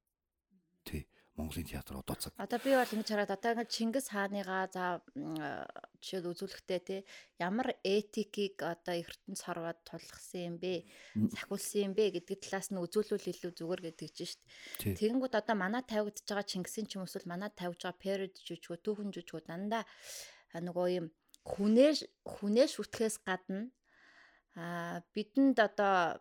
[0.88, 1.04] Тий.
[1.36, 2.32] Монголын театр одоо цаг.
[2.39, 5.04] Одоо би бол ингэж хараад одоо ингэ Чингис хааныгаа за
[6.06, 6.98] жишээл үзүүлэхдээ те
[7.41, 10.86] ямар этикийг одоо ертөнц хорвоод тулгсан юм бэ?
[11.34, 15.00] Сахиулсан юм бэ гэдэг талаас нь үзүүлвэл илүү зүгээр гэдэг чинь шүү дээ.
[15.02, 19.10] Тэгэнгүүт одоо манай тавигдж байгаа Чингисийн ч юм эсвэл манай тавьж байгаа период жүжигөө түүхэн
[19.10, 19.84] жүжигөө дандаа
[20.54, 21.08] нөгөө юм
[21.50, 21.91] хүнээ
[22.24, 23.74] хүнээ шүтгэхээс гадна
[24.56, 26.15] а бидэнд одоо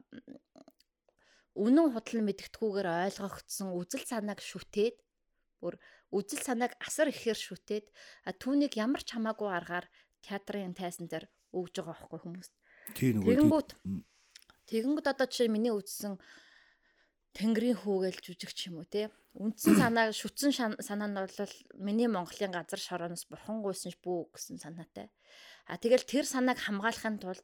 [1.54, 4.98] үнэн худал мэдгэдэггүйгээр ойлгогдсон үзэл санааг шүтээд
[5.62, 5.78] бүр
[6.14, 7.86] үзэл санааг асар ихээр шүтээд
[8.38, 9.86] түүнийг ямар ч хамаагүй аргаар
[10.22, 12.48] театрын тайзан дээр өгж байгаа байхгүй хүмүүс.
[12.94, 13.70] Тэгэнгүүт
[14.70, 16.16] тэгэнгүүт одоо жишээ миний үзсэн
[17.34, 19.10] Тэнгэрийн хүүгээл жүжигч юм уу те.
[19.34, 25.10] Үндсэн санааг шүтсэн санаа нь бол миний Монголын газар шорооноос бурхан гуйсан бүү гэсэн санаатай.
[25.66, 27.42] А тэгэл тэр санааг хамгаалахын тулд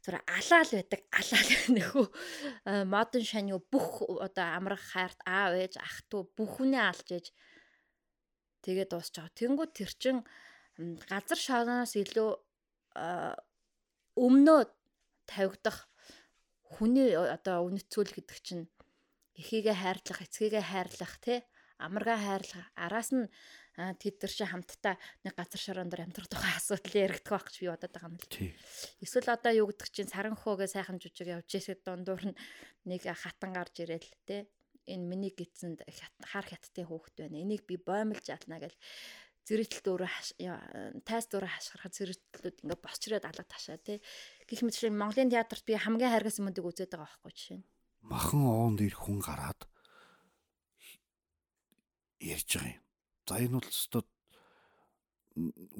[0.00, 2.06] зүр алаал байдаг алаал нөхөө
[2.88, 7.26] модон шань бүх одоо амрах хайрт аав ээж ах トゥ бүхнээ алж ээж
[8.64, 9.38] тэгээ дуусч байгаа.
[9.38, 10.16] Тэнгүүд тэр чин
[11.08, 12.30] газар шороноос илүү
[14.20, 14.60] өмнөө
[15.28, 15.88] тавигдах
[16.66, 18.64] хүний одоо үнэцүүл гэдэг чинь
[19.36, 21.38] эхийгээ хайрлах, эцгийгээ хайрлах тий
[21.80, 23.26] амаргаа хайрлах араас нь
[23.76, 24.94] тэд нар чи хамтдаа
[25.24, 28.28] нэг газар шороон дээр амьдрах тухай асуудал яригдах байх гэж би бодоод байгаа юм л.
[29.00, 32.38] Эсвэл одоо юу гэдэг чинь саранхуугээ сайхан жүжиг явж ирсэд дундуур нь
[32.84, 34.44] нэг хатан гарч ирээл те
[34.90, 35.86] энэ миний гидсэнд
[36.26, 37.38] хар хаттын хөөхт байна.
[37.38, 38.74] Энийг би боомлж ялна гэж
[39.46, 40.14] зэрэгтэл дөрөв
[41.06, 43.98] тайс дөрөв хашгирахад зэрэгтлүүд ингээ босчроод алга ташаа тий.
[44.46, 47.66] Гэх мэт шиг Монголын театрт би хамгийн хайргас юмдыг үзээд байгаа байхгүй жишээ нь.
[48.06, 49.60] Махан оонд ир хүн гараад
[52.20, 52.84] ярьж байгаа юм.
[53.26, 54.06] За энэ бол өстөд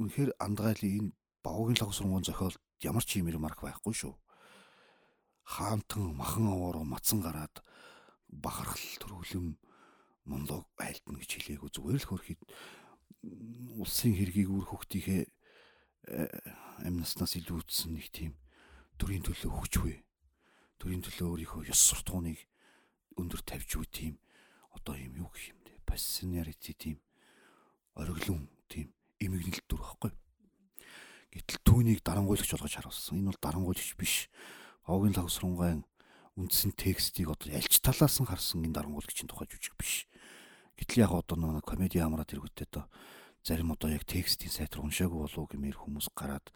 [0.01, 1.11] үнэхээр андгаалын энэ
[1.45, 4.15] багуугийн лаг сургуулийн зохиол ямар ч юм марк байхгүй шүү.
[5.45, 7.55] Хаантан махан овоороо мацсан гараад
[8.31, 9.59] бахархал төрүүлэм
[10.31, 12.41] монлог айлтна гэж хэлээгүү зүгээр л хөрхид
[13.77, 15.27] улсын хэргийг үр хөвгтийнхээ
[16.87, 18.33] амнаснаас илүү үтсэн нэг тийм
[18.97, 19.97] төрийн төлөө хөгжвэ.
[20.81, 22.41] Төрийн төлөө өөрийнхөө ёс суртахууныг
[23.21, 24.15] өндөр тавьж үе тийм
[24.73, 25.77] одоо юм юу гэх юм бэ?
[25.85, 26.97] Пассионарити тийм
[27.97, 30.13] ориглон тийм эмгэнэлт дүр байхгүй.
[31.37, 33.21] Гэтэл түүнийг дарангуйлагч болгож харуулсан.
[33.21, 34.33] Энэ бол дарангуйлагч биш.
[34.89, 35.85] Овгийн лагсрунгаан
[36.37, 40.07] үндсэн текстийг одоо ялч талаас нь харсан энэ дарангуйлагчийн тухай жүжиг биш.
[40.79, 42.87] Гэтэл яг одоо нэг комеди хамраад тэргүүтээ доо
[43.43, 46.53] зарим одоо яг текстийн сайт руу уншаагүй болов гэмээр хүмүүс гараад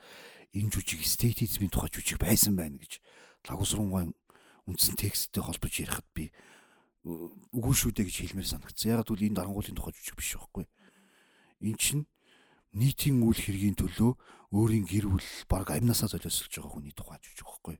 [0.53, 3.01] энэ жүжиг эстетизмын тухай жүжиг байсан байна гэж
[3.49, 4.13] лагусрангуй
[4.69, 6.33] үндсэн тексттэй холбож ярихад би
[7.05, 8.97] үгүй шүү дээ гэж хэлмээр санагдсан.
[8.97, 10.65] Ягаад гэвэл энэ дарангуулын тухай жүжиг биш байхгүй.
[11.65, 12.05] Эн чинь
[12.73, 14.13] нийтийн үйл хэргийн төлөө
[14.57, 17.77] өөрийн гэр бүл баг амнасаа золиослж байгаа хүний тухай жүжиг байхгүй.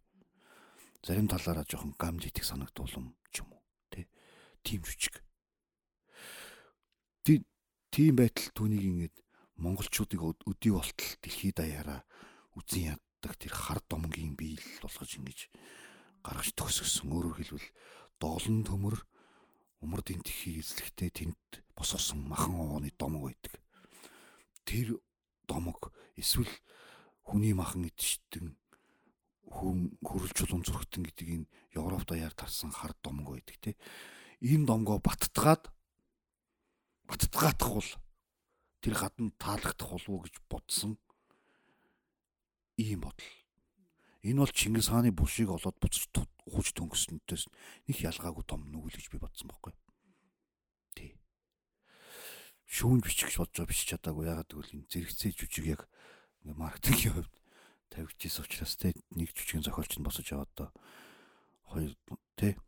[1.05, 3.63] Зарим талаараа жоохон гамлитик санагдуулам ч юм уу.
[3.93, 4.09] Тэ.
[4.65, 5.21] Тим жүжиг.
[7.95, 9.17] Тийм байтал түүнийг ингээд
[9.63, 12.03] монголчуудыг өдий болтол дэлхийд даяараа
[12.59, 15.47] үзэн яддаг тэр хар домгийн биел болгож ингэж
[16.27, 17.15] гаргаж төгсгсөн.
[17.15, 17.69] Өөрөөр хэлбэл
[18.19, 18.99] доолн төмөр
[19.79, 23.63] умар дэнтхий эзлэхтэй тэнд босгосон махан ууны домог байдаг.
[24.67, 24.99] Тэр
[25.47, 26.51] домог эсвэл
[27.23, 28.59] хүний махан идшдэн
[29.51, 33.77] хүн хөрөлж чулуун зүрхтэн гэдгийг Европ даяар тарсан хар домог байдаг те.
[34.41, 35.69] Энэ домгоо баттгаад
[37.09, 37.91] баттгаадах бол
[38.81, 40.97] тэр гадна таалагдах болов уу гэж бодсон
[42.77, 43.33] ийм бодол.
[44.25, 46.09] Энэ бол Чингис хааны булшийг олоод буцаж
[46.49, 47.45] ухаж төнгөснөнтөөс
[47.89, 49.73] нэг ялгаагүй том нүгэл гэж би бодсон байхгүй.
[50.97, 51.13] Тий.
[52.65, 54.29] Шүүнж бичих гэж бодож биш чадаагүй.
[54.29, 55.83] Ягаад гэвэл энэ зэрэгцээ жүжиг яг
[56.45, 57.33] маркетингийн хувьд
[57.95, 60.69] тавигдчихсан учраас те нэг жүжигийн зохиолч нь босож яваад доо
[61.71, 61.95] хоёр
[62.35, 62.59] те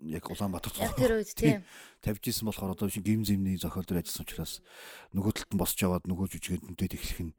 [0.00, 1.64] яг Улаанбаатар Яг тэр үед тийм
[2.00, 4.52] тавьж исэн болохоор одоо шиг гим зэмний зохиол дээр ажилласан учраас
[5.12, 7.36] нөгөө талд нь босч яваад нөгөө жүжигэд нүдэд эхлэх нь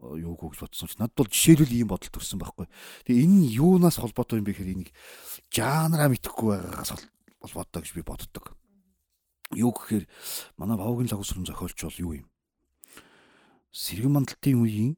[0.00, 2.66] юуг гэж бодсон ч надад бол жишээлбэл ийм бодол төрсэн байхгүй.
[3.04, 4.90] Тэгээ энэ юунаас холбоотой юм бэ гэхээр энийг
[5.52, 7.04] жанраа мэдхгүй байгаагаас
[7.44, 8.56] холбоотой гэж би боддог.
[9.52, 10.08] Юу гэхээр
[10.56, 12.26] манай Вавгийн лагусрын зохиолч бол юу юм?
[13.76, 14.96] Сэргэн мандалтын үеийн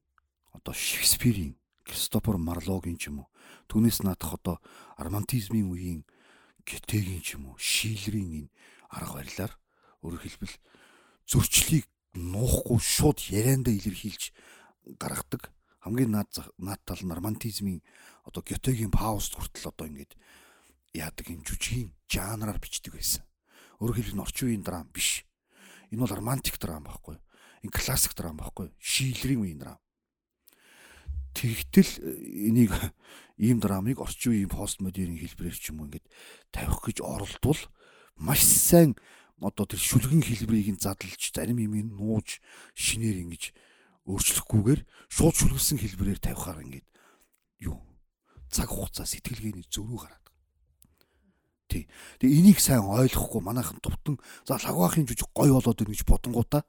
[0.53, 3.29] одоо Шекспирийн Кристофор Марлогийн ч юм уу.
[3.69, 4.57] Түүнээс наадах одоо
[4.97, 6.03] романтизмын үеийн
[6.65, 8.51] гэтэгийн ч юм уу, шийлрийн энэ
[8.93, 9.53] арга барилаар
[10.05, 10.57] өөрөөр хэлбэл
[11.27, 14.33] зөрчлийг нуухгүй шууд яриандаа илэрхийлж
[15.01, 15.51] гаргадаг
[15.83, 17.83] хамгийн наад наад тал нь романтизмын
[18.29, 20.15] одоо гетегийн пауст хүртэл одоо ингээд
[20.95, 23.25] яадаг юм жүжигийн жанраар бичдэг байсан.
[23.81, 25.25] Өөрөөр хэлбэл орчин үеийн драм биш.
[25.91, 27.17] Энэ бол романтик драм байхгүй.
[27.65, 28.71] Энэ классик драм байхгүй.
[28.79, 29.79] Шийлрийн үеийн драм.
[31.33, 31.91] Тэгтэл
[32.53, 32.73] энийг
[33.41, 36.07] ийм драмыг орчин үеийн постмодерн хэлбэрээр ч юм уу ингээд
[36.53, 37.61] тавих гэж оролдвол
[38.21, 38.95] маш сайн
[39.41, 42.39] одоо тэр шүлгэн хэлбэрийг нь задлж зарим юм нууж
[42.77, 43.51] шинээр ингэж
[44.07, 46.87] өөрчлөхгүйгээр шууд шүлгэлсэн хэлбэрээр тавихаар ингээд
[47.67, 47.81] юу
[48.53, 50.27] цаг хугацаа сэтгэлгээний зөрүү гараад.
[51.67, 51.89] Тий.
[52.21, 56.63] Тэгээ энийг сайн ойлгохгүй манайхан тувтан за лагвахын жүжиг гой болоод ирнэ гэж бодонгуудаа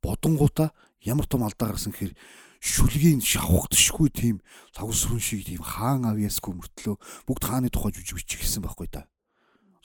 [0.00, 0.70] бодонгуудаа
[1.02, 2.14] ямар том алдаа гарсан гэхээр
[2.58, 4.42] шүлгийн шавхдшгүй тийм
[4.74, 9.06] лагсрын шиг тийм хаан авьяасгүй мөртлөө бүгд хааны тухай жүжиг бичих гэсэн байхгүй та.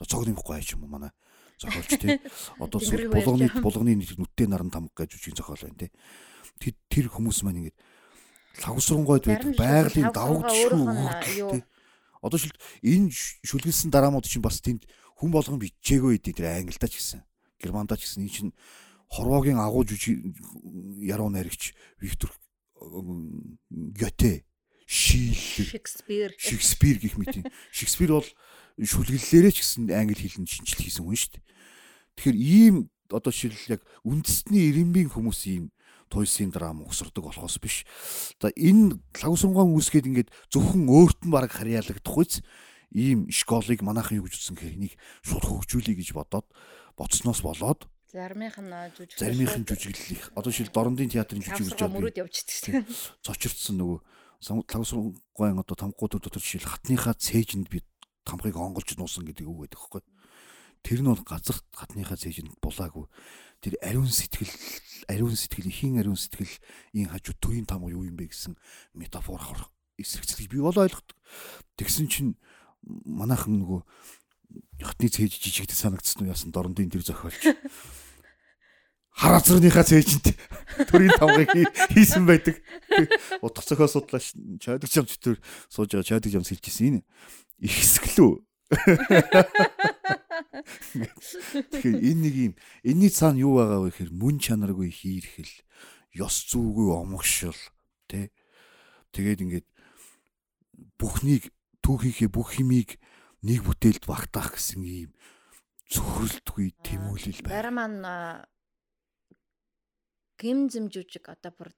[0.01, 1.13] Цог нэмэхгүй ач юм уу манай
[1.61, 2.17] зохиолч тий.
[2.63, 5.87] Одоо булганы булганы нүдтэй наран тамга гэж жүжиг зохиол байна
[6.59, 6.73] тий.
[6.89, 7.77] Тэр хүмүүс маань ингээд
[8.65, 10.81] лагсрангойд байдаг байгалийн давагдшгүй
[11.53, 11.63] тий.
[12.25, 13.13] Одоо шил энэ
[13.45, 14.89] шүлгэлсэн дараамууд чинь бас тэнд
[15.21, 17.21] хүн болгон бичээгүй дээ тэр англидаа ч гэсэн
[17.61, 18.51] германдаа ч гэсэн энэ чинь
[19.13, 20.19] хорвоогийн агуу жүжиг
[21.03, 22.33] яруу найрагч Виктор
[23.69, 24.45] Гёте,
[24.85, 27.47] Шекспир, Шекспир гэх мэт.
[27.71, 28.27] Шекспир бол
[28.77, 31.43] шүлгэллээрээ ч гэсэн англи хэлэнд шинжил хийсэн хүн шүү дээ.
[32.19, 32.75] Тэгэхээр ийм
[33.09, 35.71] одоо жишээл яг үндэсний ирэмбийн хүмүүс ийм
[36.09, 37.85] туйсын драм угсардаг болохоос биш.
[38.37, 42.41] Одоо энэ лагусрангуун үүсгээд ингээд зөвхөн өөрт нь баг харьяалагдах үз
[42.93, 44.93] ийм школыг манайхан юу гэж утсан гэхээр энийг
[45.25, 46.45] шууд хөгжүүлэе гэж бодоод
[46.93, 49.17] боцсноос болоод Заримынх нь жүжиг.
[49.17, 50.29] Заримынх нь жүжиглэх.
[50.37, 51.97] Одоо шил Дорндын театрын жүжиг гэж боддог.
[51.97, 52.85] Мөрөд явчихдаг.
[53.25, 53.99] Зочирдсан нөгөө
[54.45, 57.81] лагсрангуйн одоо тамгууд дотор шил хатныхаа цээжинд би
[58.21, 60.01] тамгыг онголж нуусан гэдэг үг байдаг байхгүй.
[60.85, 63.09] Тэр нь бол газар хатныхаа цээжинд булаагүй.
[63.65, 64.51] Тэр ариун сэтгэл
[65.09, 66.53] ариун сэтгэл ихийн ариун сэтгэл
[66.93, 68.53] ийн хажуу төрийн там юу юм бэ гэсэн
[68.93, 69.41] метафор
[69.97, 71.17] эсрэгцлийг би бол ойлгодог.
[71.79, 72.35] Тэгсэн чинь
[72.83, 73.81] манайхан нөгөө
[74.81, 77.53] хатны цээж жижигдээ санагдсан уу яасан дорндын тэр зохиолч
[79.13, 80.33] хараацрынхаа цээжинд
[80.89, 81.53] төрийн тавгыг
[81.93, 82.57] хийсэн байдаг.
[83.45, 85.37] Утга зохиол судлаач чойдог жам төр
[85.69, 87.01] сууж байгаа чойдог жамс хэлжсэн энэ
[87.61, 88.33] ихсгэлүү.
[91.69, 95.53] Тэгэхээр энэ нэг юм энэний цаана юу байгаа вэ гэхээр мөн чанаргүй хийрхэл,
[96.17, 97.59] ёс зүйгүй омгшил
[98.09, 98.33] тэ
[99.13, 99.67] тэгээд ингээд
[100.97, 101.53] бүхнийг
[101.85, 102.97] түүхийнхээ бүх химийг
[103.43, 105.11] нэг бүтээлд багтаах гэсэн ийм
[105.91, 107.53] зөвхөрлөлтгүй тэмүүлэл байна.
[107.53, 107.99] Бара маань
[110.39, 111.69] гим зэм жүжиг одоо бүр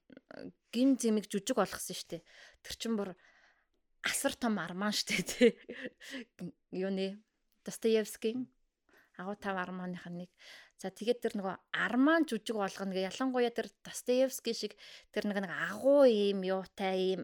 [0.70, 2.22] гим зэмийг жүжиг болгосон шүү дээ.
[2.62, 3.10] Тэр чин бүр
[4.06, 5.50] асар том арман шүү дээ тий.
[6.70, 7.18] Юу нэ?
[7.66, 8.46] Достоевскийн
[9.18, 10.30] агуу тав арманых нэг
[10.76, 14.72] За тэгээд тэр нөгөө арман жүжиг болгоно гэ ялангуяа тэр Достоевский шиг
[15.08, 17.22] тэр нэг нэг агуу ийм юутай ийм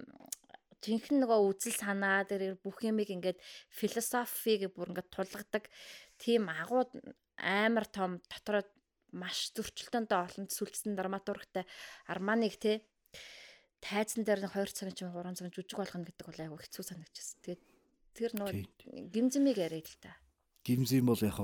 [0.83, 3.39] жинхэнэ нөгөө үзэл санаа тэр бүх юмыг ингээд
[3.71, 5.71] философиг бүр ингээд тулгадаг
[6.19, 6.91] тийм агуу
[7.39, 8.67] амар том дотроо
[9.15, 11.65] маш зөрчилтөндөө олон сүлцсэн драматургтай
[12.11, 12.83] арманыг те
[13.83, 17.39] тайзан дээр нэг 2 цагийн чинь 3 цаг жүжиг болгоно гэдэг бол айгүй хэцүү санагдчихсэн.
[17.43, 17.63] Тэгээд
[18.17, 18.55] тэр нөгөө
[19.11, 20.13] гимзэмиг яриад л та
[20.63, 21.39] гимзим бол яг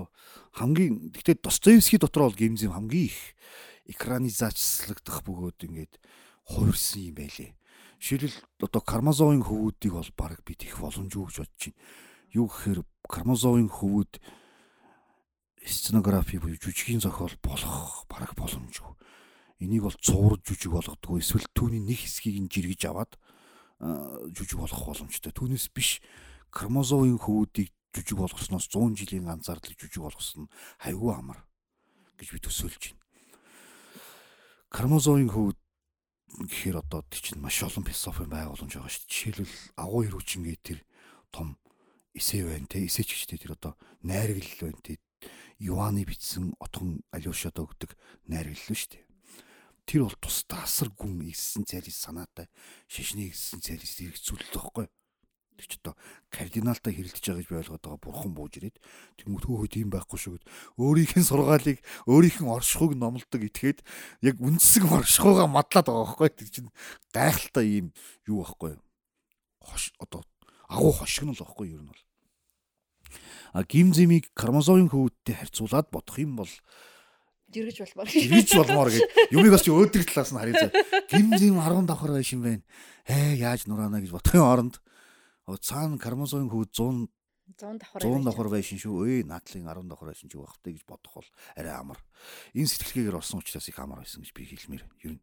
[0.54, 3.18] хамгийн гэхдээ Достоевский дотор бол гимзим хамгийн их
[3.90, 5.94] экранизацлагдах бөгөөд ингээд
[6.46, 7.57] хувирсан юм байлээ.
[7.98, 11.78] Жишээлбэл одоо Кармазовын хөвүүдийг бол баг бид их боломжгүй гэж бодож байна.
[12.30, 12.80] Юу гэхээр
[13.10, 14.12] Кармазовын хөвүүд
[15.66, 18.94] сценографи буюу жүжигийн зохиол болох бараг боломжгүй.
[19.58, 23.18] Энийг бол цуврал жүжиг болгодгоо эсвэл түүний нэг хэсгийг нь жиргэж аваад
[24.30, 25.34] жүжиг болох боломжтой.
[25.34, 25.98] Түүнээс биш
[26.54, 30.52] Кармазовын хөвүүдийг жүжиг болгосноос 100 жилийн ганцаардлыг жүжиг болгосон нь
[30.86, 31.42] хайгүй амар
[32.14, 33.02] гэж би төсөөлж байна.
[34.70, 35.57] Кармазовын хөвд
[36.46, 39.10] гэхээр одоо тий чинь маш олон философийн байгууламж байгаа шүү дээ.
[39.10, 40.78] Жишээлбэл агуу хэрүүчингээ тэр
[41.34, 41.58] том
[42.14, 43.74] эсэ байна те эсэ ч гэжтэй тэр одоо
[44.06, 45.02] найрагл байна те
[45.58, 47.98] Юаны бичсэн отхон Алешад өгдөг
[48.30, 49.04] найрагл шүү дээ.
[49.88, 52.46] Тэр бол тусдаа асар гүн игсэн цайлс санаатай
[52.86, 54.86] шишний игсэн цайлс зэрэгцүүлэлт байхгүй
[55.58, 55.94] тэр ч одоо
[56.30, 58.78] кардиналтай хэрэлдэж байгаа гэж би ойлгоод байгаа бурхан бууж ирээд
[59.18, 60.46] тэмүүт хөөе тийм байхгүй шүү гэд
[60.78, 63.82] өөрийнх нь сургаалыг өөрийнх нь оршихуйг номлодог итгээд
[64.22, 66.70] яг үндсэн оршихуйгаа мадлаад байгаа байхгүй тэр чинь
[67.10, 67.86] гайхалтай ийм
[68.30, 68.78] юу байхгүй
[69.58, 70.22] хош одоо
[70.68, 71.80] агуу хошигнол байхгүй юу?
[71.80, 72.02] Ер нь бол.
[73.52, 76.50] А гимзимиг кармазовын хөвөдтэй харьцуулаад бодох юм бол
[77.48, 78.08] жиргэж болмоор.
[78.12, 80.68] жиргэж болмоор гэж юмыг бас чи өөдрөг талаас нь харъя.
[81.08, 82.64] Гимзим 10 давхар байш юм байна.
[83.08, 84.76] Ээ яаж нураана гэж бодохын оронд
[85.56, 87.08] цаана кармозын хүү 100
[87.56, 89.00] 100 давхар 100 давхар байшин шүү.
[89.08, 92.00] Өө надлын 10 давхар байшин шүү багтай гэж бодох бол арай амар.
[92.52, 95.22] Энэ сэтгэлгээгээр орсон учраас их амар байсан гэж би хэлмээр ер нь.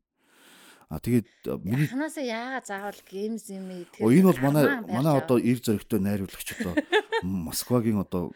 [0.89, 1.27] А тэгээд
[1.65, 5.97] миний ханаасаа яагаад заавал геймс юм ээ тэр энэ бол манай манай одоо ир зөрөгтэй
[5.97, 6.73] найруулагч одоо
[7.25, 8.29] Москвагийн одоо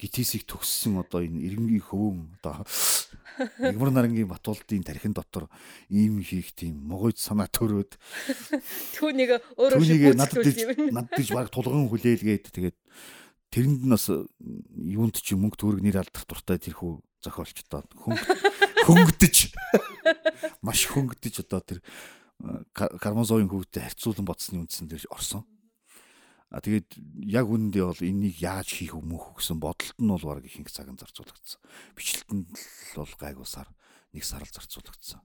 [0.00, 2.64] гитисийг төгссөн одоо энэ иргэнгийн хөвөн одоо
[3.60, 5.50] Игмар нарангийн Батуулдын тархин дотор
[5.90, 7.98] ийм хийх тийм могойд санаа төрөөд
[8.96, 10.48] түүнийг өөрөө шиг надад
[10.96, 12.78] надад гэж баг тулган хүлээлгээд тэгээд
[13.50, 17.82] тэрэнд нь бас юунд чи мөнгө төгрөг нэр алдах дуртай тэрхүү зохиолч одоо
[18.86, 19.36] хөнгөдөж
[20.62, 21.80] маш хөнгөдөж одоо тэр
[22.74, 25.46] Кармазовын хөвгөтэй харьцуулан бодсны үндсэн дээр орсон.
[26.54, 30.70] А тэгээд яг үнэндээ бол энийг яаж хийх өмнөх гэсэн бодолт нь бол баг ихэнх
[30.70, 31.60] цагт зарцуулагдсан.
[31.98, 32.50] Бичлэлтэнд
[32.94, 33.70] бол гайгүй сар
[34.14, 35.18] нэг сар л зарцуулагдсан.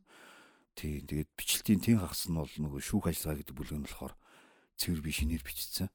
[0.73, 4.13] Тийм тэгээд бичлэлтийн тэн хагас нь бол нөгөө шүүх ажиллагаа гэдэг бүлэг нь болохоор
[4.79, 5.89] цэвэр би шинээр бичсэн.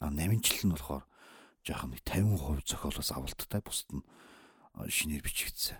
[0.00, 1.04] А намжил нь болохоор
[1.66, 4.06] жоохон нэг 50% зохиолоос авалттай бусд нь
[4.88, 5.76] шинээр бичигдсэн.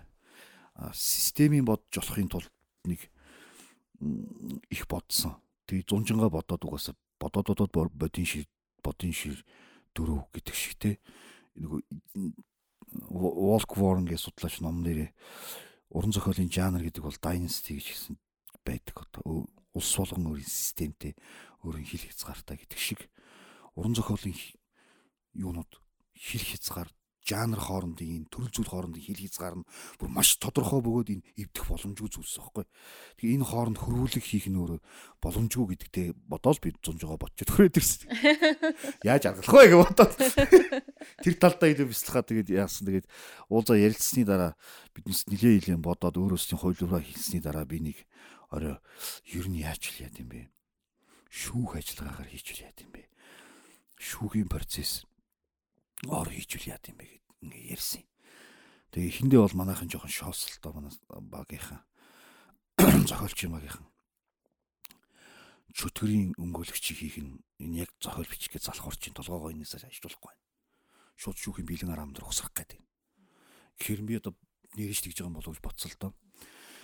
[0.77, 2.51] А системийн бодж болохын тулд
[2.87, 3.01] нэг
[4.69, 5.39] их бодсон.
[5.67, 8.45] Тэгээ зунжингаа бодоод угаасаа бодоод бодоод бодин шир
[8.83, 9.39] бодын шир
[9.95, 10.99] дөрөв гэдэг шиг те
[11.55, 11.81] нөгөө
[12.93, 15.09] Walk Warren гэж судлаач ном нэрээ
[15.93, 18.15] уран зохиолын жанр гэдэг бол dynasty гэж хэлсэн
[18.65, 19.47] байдаг одоо.
[19.73, 21.17] Улс болгон өөрийн системтэй
[21.65, 23.09] өөрийн хил хязгаартай гэдэг шиг.
[23.73, 24.37] Уран зохиолын
[25.33, 25.71] юунууд
[26.13, 26.89] хил хязгаар
[27.23, 32.09] жанр хоорондын төрөл зүйл хоорондын хил хязгаар нь бүр маш тодорхой бөгөөд энэ эвдэх боломжгүй
[32.11, 32.65] зүйлс байхгүй.
[33.15, 34.79] Тэгээ энэ хооронд хөрвүүлэг хийх нь өөрөө
[35.23, 38.11] боломжгүй гэдэгтээ бодоол би зунжгаа бодчих төрөөд ирсэн.
[39.07, 40.13] Яаж аргалах вэ гэж бодоод.
[41.23, 43.07] Тэр талдаа илүү бяцлахаа тэгээд яасан тэгээд
[43.47, 44.59] уулзаа ярилцсны дараа
[44.91, 47.97] биднес нилээ нилээ бодоод өөрөөсөө хойлоороо хийсний дараа би нэг
[48.51, 48.77] орой
[49.31, 50.51] ер нь яаж л яа гэм бэ?
[51.31, 53.01] Шүүх ажиллагаагаар хийчихвэл яа гэм бэ?
[53.97, 55.07] Шүүхийн процесс
[56.09, 58.03] ор хийжүүл яа гэм бэ гэд ингээ ярьсан.
[58.91, 61.81] Тэгээ эхэндээ бол манайхан жоохон шоосолтой манай багийнхан
[63.09, 63.87] зохиолч юм багийнхан
[65.73, 70.41] чөтгөрийн өнгөлөгчийг хийх нь энэ яг зохиол бичих гэж залхуурч ин толгоогоо энэсээ ажиллахгүй байна.
[71.17, 72.77] Шууд шүүхийн бэлэн араам дээр ухсрах гэдэг.
[73.81, 74.37] Гэхэр би одоо
[74.77, 76.11] нэгж тэгж байгаа юм болов уу боцсон л доо.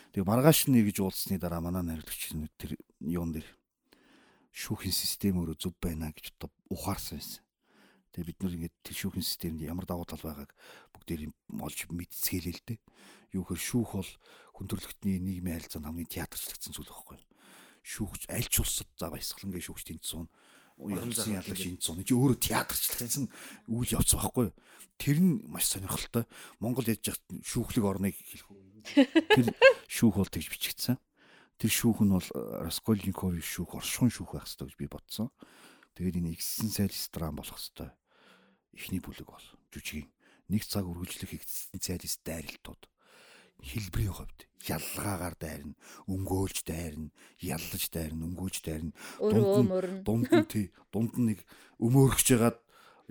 [0.10, 3.46] Тэгээ маргааш нэгж уулзсны дараа манай найруулагч тэр юун дээр
[4.58, 7.46] шүүхийн систем өөрөө зөв байна гэж одоо ухаарсан байсан.
[8.14, 10.51] Тэгээ бид нар ингээд тэр шүүхийн системд ямар давуу тал байгааг
[10.97, 11.30] бүгдээр
[11.62, 12.80] олж мэдцгээлээ л дээ.
[13.38, 14.12] Юу гэхээр шүүх бол
[14.57, 17.22] хүн төрөлхтний нийгмийн харилцаанд хамгийн театрчлагдсан зүйл байхгүй.
[17.86, 20.26] Шүүхч аль ч улсад за баясгалангийн шүүгч тэнцсэн
[20.80, 23.26] орон зайг яллагч энэ чи өөрөө театрчлагдсан
[23.68, 24.47] үйл явц байхгүй.
[24.95, 26.24] Тэр нь маш сонирхолтой.
[26.64, 27.03] Монгол яж
[27.43, 28.60] шүүхлэг орныг хэлэх үү.
[29.36, 29.47] Тэр
[29.91, 30.95] шүүх бол тэгж бичигдсэн.
[31.60, 32.30] Тэр шүүх нь бол
[32.64, 35.28] Раскольниковын шүүх, оршихуйн шүүх байх хэрэгтэй гэж би бодсон.
[35.96, 37.94] Тэгээд энэ экссенциалист драм болох хэвээр
[38.76, 40.10] эхний бүлэг бол жүжигийн
[40.50, 42.90] нэг цаг үргэлжлэх экзистенциалист дайралтууд
[43.60, 45.76] хэлбэрийн хувьд ялгаагаар дайрна,
[46.08, 47.12] өнгөөлж дайрна,
[47.44, 48.96] яллаж дайрна, өнгөөж дайрна.
[49.20, 49.98] Өөрөө өмөрн.
[50.08, 51.40] Дунд нь тий, дунд нь нэг
[51.80, 52.60] өмөөргөж жагаад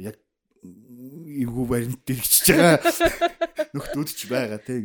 [0.01, 0.17] яг
[0.65, 2.81] эвгүй баримт дэрэгчж байгаа
[3.77, 4.81] нөхдүүд ч байгаа тий.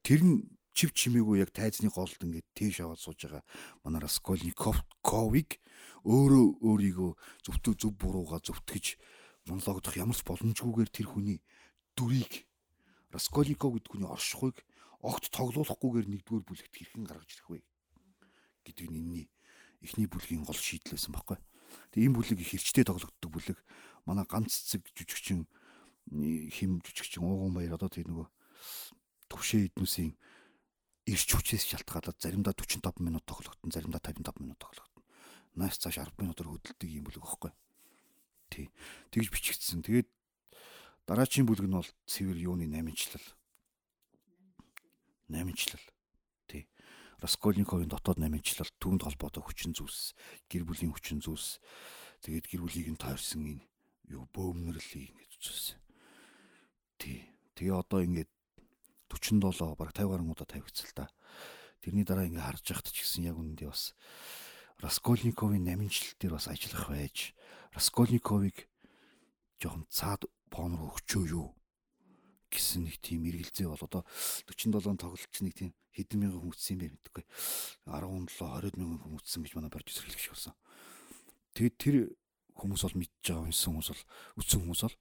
[0.00, 0.36] Тэр нь
[0.72, 3.44] чив чимээгүй яг тайзны голд ингээд тийш аваад сууж байгаа
[3.84, 5.60] манай Раскольников ковиг
[6.08, 7.10] өөрөө өөрийгөө
[7.44, 8.96] зөвтөө зөв бурууга зөвтгөж
[9.46, 11.38] монологдох ямар ч боломжгүйгээр тэр хүний
[11.96, 12.48] дүрийг
[13.12, 14.56] Раскольников гэдэг хүний оршихуйг
[15.02, 17.60] огт тоглоулахгүйгээр нэгдүгээр бүлэгт хэрхэн гаргаж ирэх вэ
[18.64, 19.26] гэдэг нь энэний
[19.82, 21.38] эхний бүлгийн гол шийдэл байсан байхгүй.
[21.90, 23.58] Тэгээ энэ бүлэг их хэрчтэй тоглогддог бүлэг.
[24.06, 25.50] Манай ганц цэг жүжигчин
[26.54, 28.26] хим жүжигчин ууган баяр одоо тэр нөгөө
[29.26, 30.14] төвшөө эднүсийн
[31.06, 35.02] ирч хүчээс шалтгаалаад заримдаа 45 минут тоглогдсон, заримдаа 55 минут тоглогдсон.
[35.58, 37.52] Наас цааш 10 минутаар хөдөлдөг юм бүлэг байхгүй.
[38.48, 38.66] Тий.
[39.10, 39.82] Тэгж бичигдсэн.
[39.82, 40.08] Тэгээд
[41.04, 43.26] дараагийн бүлэг нь бол цэвэр юуны 8-члал.
[45.28, 45.84] 8-члал.
[46.48, 46.70] Тий.
[47.20, 50.16] Раскольниковын дотоод 8-члал түүнд холбоотой хүчин зүйлс,
[50.48, 51.60] гэр бүлийн хүчин зүйлс.
[52.24, 53.64] Тэгээд гэр бүлийг нь тойрсон энэ
[54.08, 55.78] юу бөөмнөрлийг ингэж үзсэн.
[56.96, 57.28] Тий.
[57.52, 58.31] Тэгээ одоо ингээд
[59.12, 61.06] 47 бараг 50 гаруй удаа тавигдсан л та.
[61.84, 63.92] Тэрний дараа ингээ харж яхад ч гэсэн яг үнэндээ бас
[64.80, 67.36] Раскольниковын намжлал дээр бас ажиллах байж
[67.76, 68.66] Раскольниковыг
[69.60, 71.54] жоохон цаад пон руу өгчөө юу
[72.52, 74.02] гэсэн нэг тийм эргэлзээ бол одоо
[74.50, 77.24] 47 тоглолч нэг тийм хэдэн мянган хүн үтсэн юм бэ мэдгүй
[77.88, 80.54] 17 20 мянган хүн үтсэн гэж манай продюсер хэлэх шиг болсон.
[81.56, 81.96] Тэгээд тэр
[82.56, 84.04] хүмүүс бол мэдж байгаа юмсан хүмүүс бол
[84.40, 84.96] үтсэн хүмүүс бол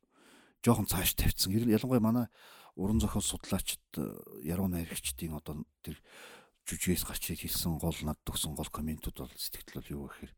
[0.64, 1.51] жоохон цааш тавьсан.
[1.51, 2.28] Ялангуяа манай
[2.76, 4.05] уран зохиол судлаачид э,
[4.45, 5.97] яруу найрагчдын одоо тэр
[6.66, 10.34] жүжигээс гарч хэлсэн гол над төгсөн гол комментууд бол сэтгэл юу гэхээр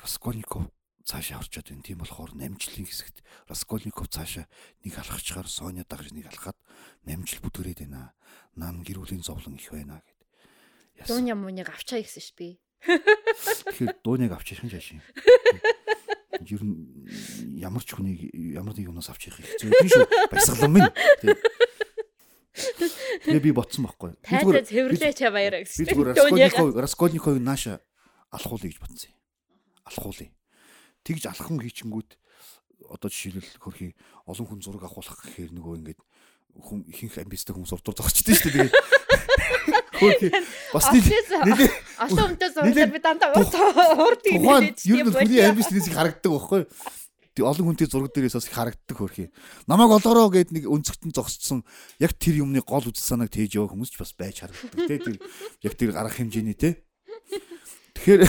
[0.00, 0.70] Раскольников
[1.04, 1.82] цаашаа орчод байна.
[1.82, 4.46] Тийм болохоор намжлын хэсэгт Раскольников цаашаа
[4.86, 6.56] нэг алхачаар Соня дагж нэг алхаад
[7.04, 8.14] намжил бүтгэрээд байна.
[8.54, 11.10] Нам гэр бүлийн зовлон их байна гэд.
[11.10, 12.62] Дууны муунийг авчаа гэсэн ш би.
[12.82, 15.02] Тэгэхээр дууныг авч ирэх нь жааш юм.
[16.42, 16.74] ер нь
[17.62, 20.06] ямар ч хүнийг ямар нэг юмнаас авч явах хэцүү тийм шүү.
[20.34, 20.90] Баясгалан минь.
[22.52, 24.12] Тэгээ би ботсон байхгүй.
[24.26, 25.86] Тайзаа цэвэрлээч баяраа гэсэн.
[25.86, 27.80] Би зүгээр Раскольников Раскольников нааша
[28.34, 29.18] алхуулъя гэж бодсон юм.
[29.86, 30.30] Алхуулъя.
[31.06, 32.10] Тэгж алхан хийчингүүт
[32.92, 33.94] одоо жишээлбэл хөрхи
[34.26, 36.00] олон хүн зураг авахулах гэхээр нөгөө ингээд
[36.60, 38.70] хүн ихэнх амбицтай хүмүүс урдуур зогсчихдээ шүү дээ.
[39.96, 40.28] Хөөе.
[40.74, 41.70] Бас нэлээ
[42.02, 46.62] олон хүнтэй зурлаа би дандаа урд тийм нэлээд ер нь хүний амбицнээс харагддаг байхгүй.
[46.68, 47.01] Тэг
[47.40, 49.32] олон хүнтэй зураг дээрээс бас харагддаг хөрхи.
[49.64, 51.64] Намайг олоороо гэд нэг өнцгтэн зогсцсон
[51.96, 55.00] яг тэр юмны гол үзэл санааг тээж яваа хүмүүс ч бас байж харагддаг тий.
[55.00, 55.16] Тэр
[55.64, 56.76] яг тэр гарах хэмжээний тий.
[57.96, 58.20] Тэгэхээр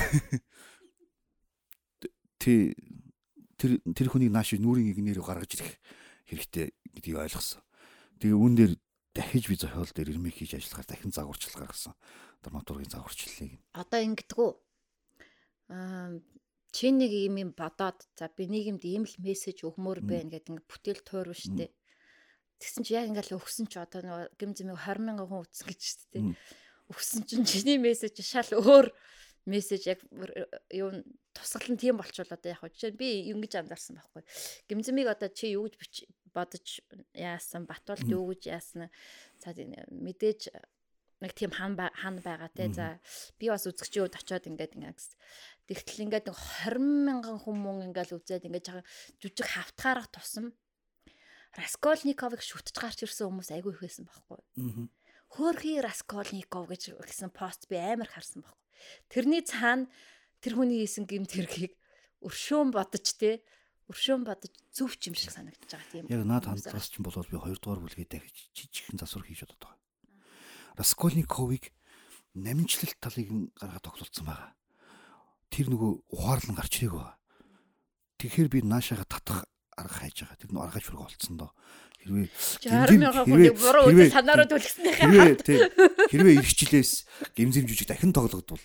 [2.40, 2.72] тий
[3.60, 5.76] тэр тэр хүнийг нааш нүрийн игнээр гаргаж ирэх
[6.32, 7.60] хэрэгтэй гэдгийг ойлгосон.
[8.24, 8.74] Тэгээ үүн дээр
[9.12, 11.94] дахиж би зохиол дээр ирмэг хийж ажиллахаар дахин загварчлал гаргасан.
[12.40, 13.60] Драматургийн загварчлалыг.
[13.76, 14.52] Одоо ингэдэггүй.
[15.76, 16.20] Аа
[16.74, 20.66] чи нэг юм юм бодоод за би нийгэмд ийм л мессеж өгмөр байна гэдэг ингээ
[20.66, 21.70] бүтээл туурв штэ.
[22.58, 25.82] Тэгсэн чи яг ингээл өгсөн чи одоо нэг гим зэмийг 20 мянган хүн үзсэн гэж
[25.86, 26.20] штэ.
[26.90, 28.90] Өгсөн чинь чиний мессеж шал өөр
[29.46, 30.00] мессеж яг
[30.74, 31.06] юу
[31.38, 34.24] тусгал нь тийм болчихвол одоо яг жишээ би ингэж анзаарсан байхгүй.
[34.66, 36.82] Гимзэмиг одоо чи юу гэж бодож
[37.14, 38.90] яасан Батуулд юу гэж яасан?
[39.38, 40.50] За мэдээж
[41.24, 43.00] нэг тийм хан хан байгаа те за
[43.40, 45.16] би бас үзэгчийн үед очиод ингээд ингээд
[45.70, 48.82] тэгтэл ингээд нэг 20 мянган хүмүүс ингээд үзээд ингээд жаа
[49.22, 50.52] жүжиг хавтгаарах тусам
[51.54, 54.42] Раскольниковыг шүтж гарч ирсэн хүмүүс айгүй их байсан байхгүй.
[55.38, 58.66] Хөөрхий Раскольников гэж гэсэн пост би амар харсан байхгүй.
[59.06, 59.86] Тэрний цаана
[60.42, 61.78] тэр хүний хийсэн гэмт хэргийг
[62.26, 63.46] өршөөн бодож те
[63.86, 66.06] өршөөн бодож зөв ч юм шиг санагдаж байгаа тийм.
[66.10, 69.80] Яг наад хандлагаас ч болоод би 2 дугаар бүлгээ дахиж жижигхэн засвар хийж бодод байгаа.
[70.82, 71.70] Раскольниковыг
[72.34, 73.30] намжлалт талыг
[73.62, 74.50] гаргаад тогтолцсон байгаа.
[75.54, 77.16] Тэр нөгөө ухаарлан гарч ирэх байгаа.
[78.18, 79.46] Тэгэхээр би наашаага татах
[79.78, 80.42] арга хайж байгаа.
[80.42, 81.52] Тэр нь аргаж хүрэг олцсон доо.
[82.04, 82.28] Хэрвээ
[82.60, 85.60] 60 мянган хүнийг буруу үйл санаараа төлгснийхээ хэрвээ тий
[86.12, 86.92] хэрвээ ирэх жилээс
[87.32, 88.60] гимзэм жүжиг дахин тоглогдвол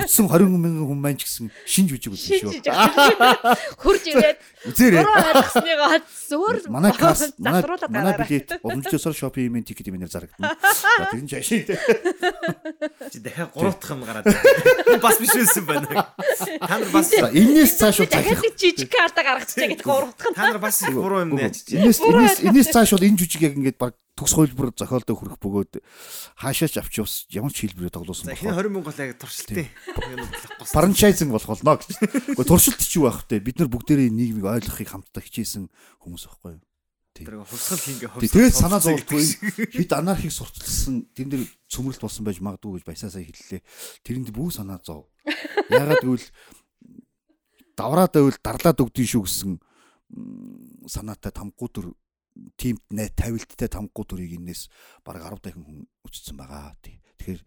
[0.00, 2.52] үтсэн 20 мянган хүн маань ч гэсэн шинж жүжиг үзэн шүү.
[3.84, 4.38] Хурж ирээд
[4.72, 5.04] үзээрэй.
[5.04, 7.62] Буруу ойлгосныгоо зөөр манай каст манай
[7.92, 10.56] манай билет уламжлалсаар шопинг имэн тикет имэнээр зарагдана.
[11.12, 11.76] Нь жашин тий.
[13.12, 14.24] Чи дахиад гуравдах юм гараад.
[15.04, 16.08] Бас биш байсан байна.
[16.16, 20.32] Та нар бас энээс цааш уу дахиад жижиг карта гаргачихъя гэдэг гуравдах.
[20.32, 21.76] Та нар бас буруу юм яаж чи.
[21.76, 22.00] Энээс
[22.40, 25.72] энээс цааш бол энэ жүжиг яг ингээд баг төгс хөлбөр зохиолдоо хүрэх бөгөөд
[26.38, 28.54] хаашаач авч явс ямар ч хэлбэрээр тоглосон байна.
[28.54, 29.66] 20 мянга бол яг туршилтын.
[30.62, 31.90] Франчайзинг болох болно гэж.
[32.34, 33.42] Гэхдээ туршилт ч юу байх вэ?
[33.42, 35.70] Бид нар бүгдээрээ нийгмийг ойлгохыг хамтдаа хичээсэн
[36.02, 36.62] хүмүүс байхгүй юу?
[37.18, 39.22] Тэр хувьсгал хийнгээ Тий, Тэгээд санаа зовлтгүй
[39.74, 43.62] хэд анархийг сурталчилсан тэр нэр цөмрөлт болсон байж магадгүй гэж баясаа сая хэллээ.
[44.06, 45.10] Тэрэнд бүх санаа зов.
[45.66, 46.26] Ягаад гэвэл
[47.74, 49.52] давраад байвал дарлаад өгдөн шүү гэсэн
[50.86, 51.86] санаатай тамггүй төр
[52.56, 54.68] тимд най тавилттай тамггүй төрийг энэс
[55.04, 56.74] баг 10 дахин хүн өчсөн байгаа.
[56.82, 57.40] Тэгэхээр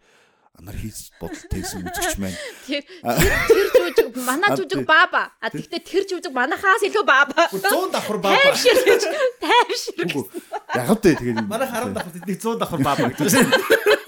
[0.60, 2.38] анархист бодолтойсэн үзэгч маань.
[2.68, 5.32] Тэр тэр жүжиг манай жүжиг баба.
[5.40, 7.48] А тэгтээ тэр жүжиг манахаас илүү баба.
[7.56, 8.36] 100 давхар баба.
[8.36, 9.02] Тайвшир гэж
[9.40, 10.26] тайвшир үгүй.
[10.76, 14.02] Яг тэ тэгээд манай 10 давхар тэдний 100 давхар баба гэдэг.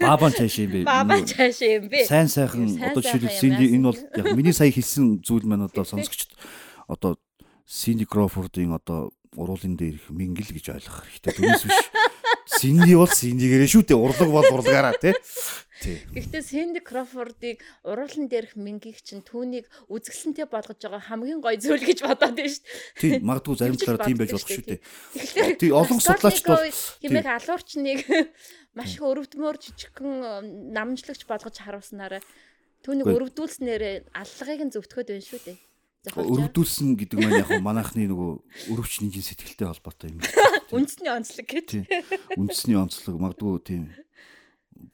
[0.00, 0.80] баабан цааш юм бэ?
[0.84, 2.04] Баба чааш юм бэ?
[2.06, 6.32] Сайн сайхан одоо жишээлбэл энэ бол яг миний сая хэлсэн зүйл маань одоо сонсогчд
[6.94, 7.18] одоо
[7.70, 11.32] Синди Крофордын одоо уруулын дээр их мингэл гэж ойлгох хэрэгтэй.
[11.38, 11.78] Түүнээс биш
[12.50, 13.94] Синди бол Синдигээрээ шүү дээ.
[13.94, 15.14] Урлаг бол урлагаараа тий.
[16.10, 22.02] Гэхдээ Сэнди Крофордыг уруулан дээрх мингийг чинь түүнийг үзэсгэлэнтэй болгож байгаа хамгийн гоё зүйл гэж
[22.02, 22.98] бодоод байна шүү дээ.
[22.98, 24.80] Тий, магадгүй зарим талаараа тийм байж болох шүү дээ.
[25.14, 26.66] Тэгэхээр Тий, олон судлаачд бол
[27.06, 27.98] хэмээх алуурчныг
[28.76, 32.20] маш их өрөвдмөр жижигхэн намжлагч болгож харуулснараа
[32.82, 35.58] түүнийг өрөвдүүлснээр аллагыг нь зөвтгөхөд байна шүү дээ.
[36.00, 36.32] Зохиолч.
[36.32, 40.24] өрөвдүүлсэн гэдэг маань яг манайхны нөгөө өрөвч нэгэн сэтгэлтэй холбоотой юм.
[40.72, 41.68] Үндэсний онцлог гэж.
[42.40, 43.92] Үндэсний онцлог магадгүй тийм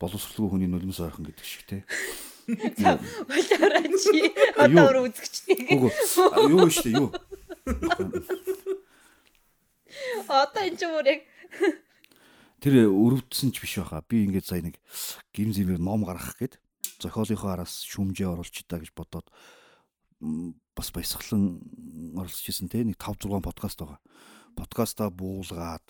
[0.02, 1.86] боловсролгүй хүний нулимс ойрхон гэдэг шиг тий.
[2.50, 5.78] Улаараа чи одоо үзэгчтэй.
[5.78, 7.10] Юу шүү дээ юу.
[10.26, 11.22] Одоо энэ ч өөр яг
[12.58, 14.02] Тэр өрөвдсөн ч биш байхаа.
[14.02, 14.82] Би ингээд сая нэг
[15.30, 16.58] гим зэмээр ном гаргах гээд
[16.98, 19.30] зохиолынхоо араас шүмжээ оруулж идаа гэж бодоод
[20.20, 21.60] бас баясгалан
[22.16, 24.00] оролцож исэн те нэг 5 6 подкаст байгаа.
[24.56, 25.84] Подкастаа буулгаад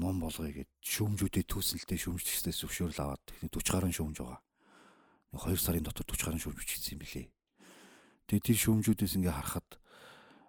[0.00, 4.40] ном болгоё гэд шүүмжүүдээ түүсэлтэй шүүмжчдээс зөвшөөрөл аваад техник 40 гаруй шүүмж байгаа.
[5.34, 7.26] Нэг 2 сарын дотор 40 гаруй шүүмж бичсэн юм билээ.
[8.32, 9.68] Тэгээ тэр шүүмжүүдээс ингээ харахад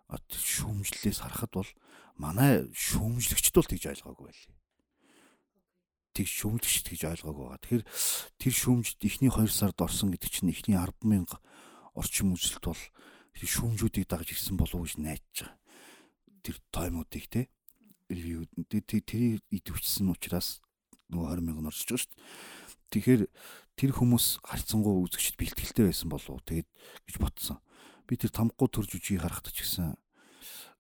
[0.10, 1.72] шүүмжлэлээс харахад бол
[2.18, 4.58] манай шүүмжлэгчд бол тэгж ойлгоогүй байлээ.
[6.18, 7.62] Тэг шүүмжлэгчд гэж ойлгоогүй байгаа.
[7.62, 7.86] Тэгэхээр
[8.42, 11.40] тэр шүүмжд эхний 2 сард орсон гэдэг чинь эхний 100000
[12.00, 12.82] орчим үзэлт бол
[13.36, 15.56] шүүмжүүдийг дагаж ирсэн болов уу гэж найдаж байгаа.
[16.44, 17.52] Тэр таймуудыг те
[18.10, 20.60] тэр идэвчсэн учраас
[21.14, 22.24] нөгөө 20 мянган орчиж байгаа шүү дээ.
[22.90, 23.22] Тэгэхээр
[23.78, 26.70] тэр хүмүүс харьцангуй үзэгчд бэлтгэлтэй байсан болов уу тэгээд
[27.06, 27.62] гэж ботсон.
[28.10, 29.94] Би тэр тамггүй төр жүжиг харахад ч гэсэн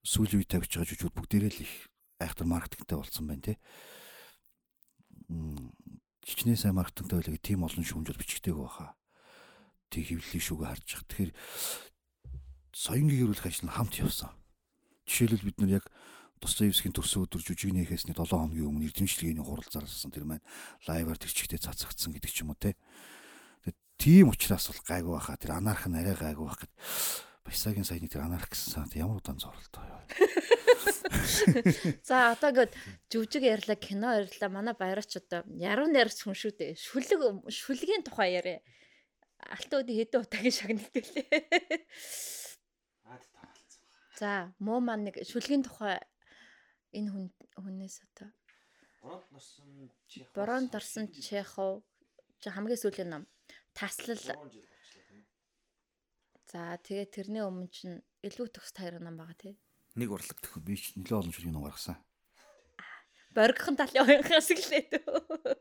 [0.03, 1.74] сүүлийн үе тавьж байгаа жүжигүүд бүгдээрээ л их
[2.17, 3.53] айхтар маркетингтэй болсон байна те.
[6.26, 8.99] Хичнээн сайн маркетингтэй байлаа тийм олон шүүмжүүд бичгтэйг баха.
[9.90, 11.10] Тэг хөвлөлийн шүүгээ харж байгаа.
[11.10, 11.34] Тэгэхээр
[12.74, 14.32] соёнгийн гэрүүлэх ажил нь хамт явсан.
[15.10, 15.86] Жишээлбэл бид нар яг
[16.40, 20.46] Достоевскийн төрсөн өдөр жүжиг нээхээсний 7 хоногийн өмнө эрдэмшлэгийн хуралцаарласан тэр маань
[20.88, 22.80] лайваар тэр чигтээ цацагдсан гэдэг ч юм уу те.
[24.00, 26.74] Тийм учраас бол гайгүй байхаа тэр анарх нь арай гайгүй байх гэд
[27.44, 30.00] Баясагийн саяны тэр анарх гэсэн санаат ямар удаан зурлалтай юу.
[32.08, 32.72] За одоо гээд
[33.12, 34.50] жүжиг ярьлаа, кино ярьлаа.
[34.54, 36.78] Манай баяраач одоо яруу найрагч хүн шүү дээ.
[36.78, 38.64] Шүлэг шүлгийн тухай яриа.
[39.48, 41.88] Алтуудын хэдэн удаагийн шагналтай лээ.
[44.20, 45.96] За, муу маань нэг шүлгийн тухай
[46.92, 47.26] энэ хүн
[47.56, 48.30] хүнээс одоо
[50.36, 51.84] Борон дорсон Чехов
[52.44, 53.24] чи хамгийн сүүлийн ном
[53.72, 54.20] таслал
[56.52, 59.54] За тэгээ тэрний өмнө чинь илүү төгс таяр ном байгаа тий.
[59.96, 60.42] Нэг урлаг.
[60.66, 62.02] Би ч нэлээд олон шүлгийн ном гаргасан.
[63.38, 65.54] Боргохон талын уянгаас гэлээ дөө.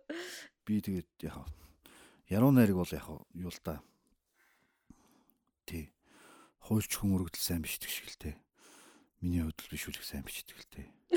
[0.64, 1.45] Би тэгээд яг
[2.29, 3.81] яруу найраг бол яг юу л та.
[5.66, 5.93] Тий.
[6.68, 8.37] Хуульч хүн өргөдөл сайн бичдэг шиг л те.
[9.20, 10.83] Миний хувьд л биш үлэх сайн бичдэг л те.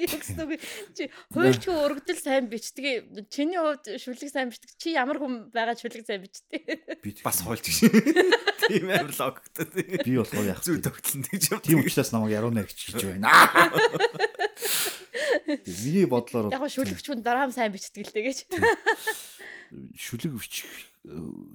[0.00, 0.58] Вэ?
[0.96, 3.30] чи хуульч хүн өргөдөл сайн бичдэг.
[3.30, 4.74] Чиний хувьд шүлэг сайн бичдэг.
[4.74, 6.98] Чи ямар хүн байгаа шүлэг сайн бичдэг.
[7.04, 7.78] Би Бас хойлж гэж.
[8.66, 10.02] Тийм амар логиктэй.
[10.02, 11.60] би болохоор яг Зүг тогтлон гэж юм.
[11.62, 13.30] тийм учраас намайг яруу найрагч гэж байна.
[15.46, 18.38] Миний бодлоор Яг шүлэгч хүн дараам сайн бичдэг л дээ гэж.
[19.70, 20.70] Шүлэг бичих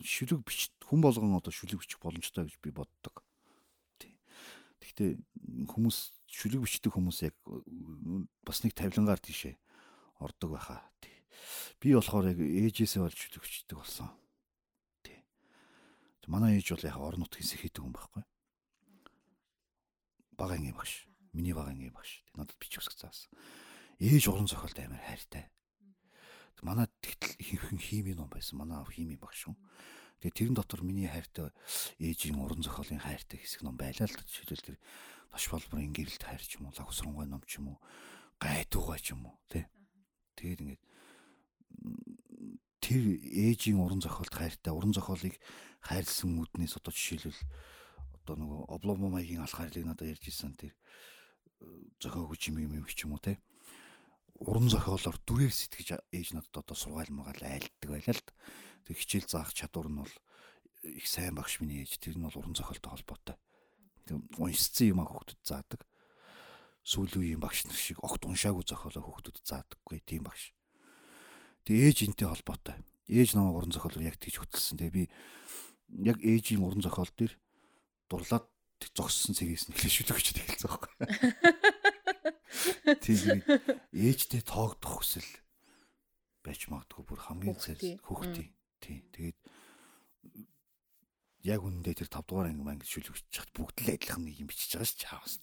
[0.01, 3.24] шүлэг бич хүн болгон одоо шүлэг бичих боломжтой гэж би боддог.
[3.99, 4.16] Тий.
[4.80, 5.20] Гэхдээ
[5.70, 5.97] хүмүүс
[6.32, 7.36] шүлэг бичдэг хүмүүс яг
[8.47, 9.55] бас нэг тавилангаар тийшээ
[10.24, 10.82] ордог байхаа.
[11.03, 11.13] Тий.
[11.84, 14.09] Би болохоор яг ээжээсээ болж шүлэг бичдэг болсон.
[15.03, 15.20] Тий.
[16.32, 18.24] Манай ээж бол яг орон нутгийн сэхийдэг хүн байхгүй.
[20.39, 21.07] Бага ангийн багш.
[21.36, 22.24] Миний бага ангийн багш.
[22.36, 23.30] Надад бичих үсэг заасан.
[23.99, 25.51] Ээж уран зохиолд амар хайртай.
[26.62, 28.60] Манай тэгтэл ихэнх хими ном байсан.
[28.62, 29.56] Манай аав хими багш шүү.
[30.22, 31.51] Тэгээ тэрэн дотор миний хайртай
[31.99, 34.78] ээжийн уран зохиолын хайртай хэсэг ном байлаа л жишээлбэл тэр
[35.36, 37.80] Баш болборын гэрэлт хайр ч юм уу, лаг усрангой ном ч юм уу,
[38.39, 39.68] гайдуугай ч юм уу, тий.
[40.39, 40.84] Тэгээд ингээд
[42.80, 45.36] тэр ээжийн уран зохиолд хайртай, уран зохиолыг
[45.84, 47.41] хайрлсан үднээс одоо жишээлбэл
[48.24, 50.72] одоо нөгөө обломо маягийн алхаарлыг надад ярьж исэн тэр
[51.99, 53.36] зохиогч юм юм ч юм уу те
[54.39, 58.23] уран зохиолоор дүрээр сэтгэж ээж надад одоо сургаал магаал айлддаг байлаа л
[58.83, 60.15] тэг хичээл заах чадвар нь бол
[60.83, 63.36] их сайн багш миний ээж тэр нь бол уран зохиолтой холбоотой.
[64.38, 65.81] Уншсан юм а хүүхдүүд заадаг.
[66.83, 70.53] Сүүлийн үеийн багш нар шиг огт уншаагүй зохиолоо хүүхдүүд заадаггүй тийм багш.
[71.65, 72.77] Тэг ээж энтэй холбоотой.
[73.09, 75.03] Ээж намайг уран зохиолоор яг тэгж хөтөлсөн тэг би
[76.05, 77.33] яг ээжийн уран зохиол дээр
[78.05, 78.45] дурлаад
[78.93, 80.91] зогссон цэгээс нь эхлэж шүлэгч хэлсэн байхгүй.
[83.01, 83.41] Тийм
[83.93, 85.30] ээжтэй тоогдох хүсэл
[86.45, 88.51] байж магадгүй бүр хамгийн зэрэг хүүхдийн.
[88.82, 89.38] Тийм тэгээд
[91.45, 94.78] яг үнэндээ тэр 5 дугаар анги манг шүлэгч чад бүгд л адилхан нэг юм бичиж
[94.78, 95.34] байгаа ш чаавас.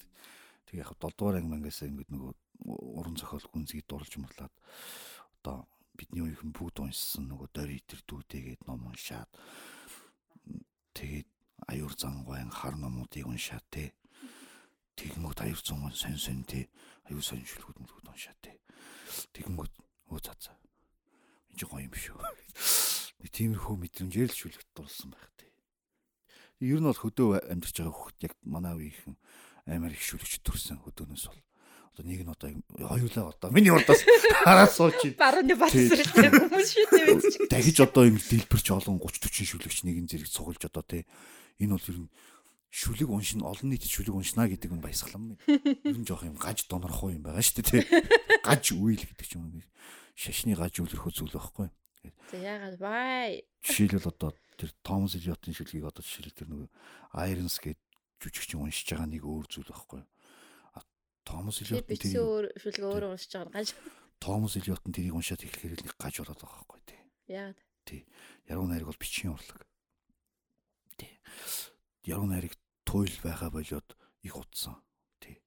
[0.66, 2.32] Тэг яг 7 дугаар анги мангаас ингэдэг нөгөө
[2.66, 4.54] уран зохиол гүнзгий дурлж мөрлаад
[5.42, 5.66] одоо
[5.98, 9.30] бидний үеийн бүгд уншсан нөгөө дори тэр дүүтэйгээд ном уншаад
[10.94, 11.28] тэгээд
[11.70, 13.94] аюур зангуайн хар номуудыг уншаа те.
[14.98, 16.66] Тэгэнгүүт аюур зангуайн сонь сонь те.
[17.10, 18.58] Аюур сонь шүлгүүд мүлгүүд уншаа те.
[19.34, 19.74] Тэгэнгүүт
[20.12, 20.56] өө цаа цаа.
[21.50, 22.18] Энд чи гоё юм шүү.
[23.22, 25.50] Нэг тиймэрхүү мэдрэмжээр л шүлгт дурсан байх те.
[26.62, 29.16] Ер нь бол хөдөө амьдарч байгаа хүүхд яг манай үеийнхэн
[29.66, 31.42] амар их шүлгч төрсэн хөдөөнөөс бол
[31.92, 32.48] одоо нэг нь одоо
[32.88, 34.00] хоёулаа одоо миний урдаас
[34.46, 35.12] хараа сууч.
[35.18, 37.50] Барууны батсрал хүмүүс шүү дээ.
[37.52, 41.04] Дахиж одоо ингэ дэлбэрч олон 30 40 шүлэгч нэгэн зэрэг цугулж одоо те
[41.60, 42.08] энэ бол ер нь
[42.72, 45.44] шүлэг уншин олон нийт шүлэг уншина гэдэг нь баясгалан байна.
[45.84, 47.84] Ер нь жоох юм гаж донорхоо юм байгаа шүү дээ.
[48.48, 49.60] Гаж үйл гэдэг ч юм уу.
[50.16, 51.68] Шашны гаж үлрэх зүйл байхгүй.
[52.32, 53.44] За яагаад бай.
[53.60, 56.72] Жишээлбэл одоо тэр Томас Элиотын шүлгийг одоо жишээл тэр нэг
[57.12, 57.78] Irons гэдэг
[58.24, 60.02] жүжигчин уншиж байгаа нэг өөр зүйл байхгүй.
[61.28, 63.68] Томас Элиот тийм өөр шүлэг өөрөө уншиж байгаа гаж.
[64.18, 67.00] Томас Элиот нь тэрийг уншаад эхлэхээр нэг гаж болоод байгаа байхгүй тий.
[67.30, 67.58] Яагаад?
[67.86, 68.00] Тий.
[68.50, 69.62] Яруу найраг бол бичгийн урлаг
[70.98, 71.12] тий.
[72.10, 72.58] Яруу найраг
[72.92, 74.76] туйл байгаа болоод их утсан.
[75.16, 75.40] Тий.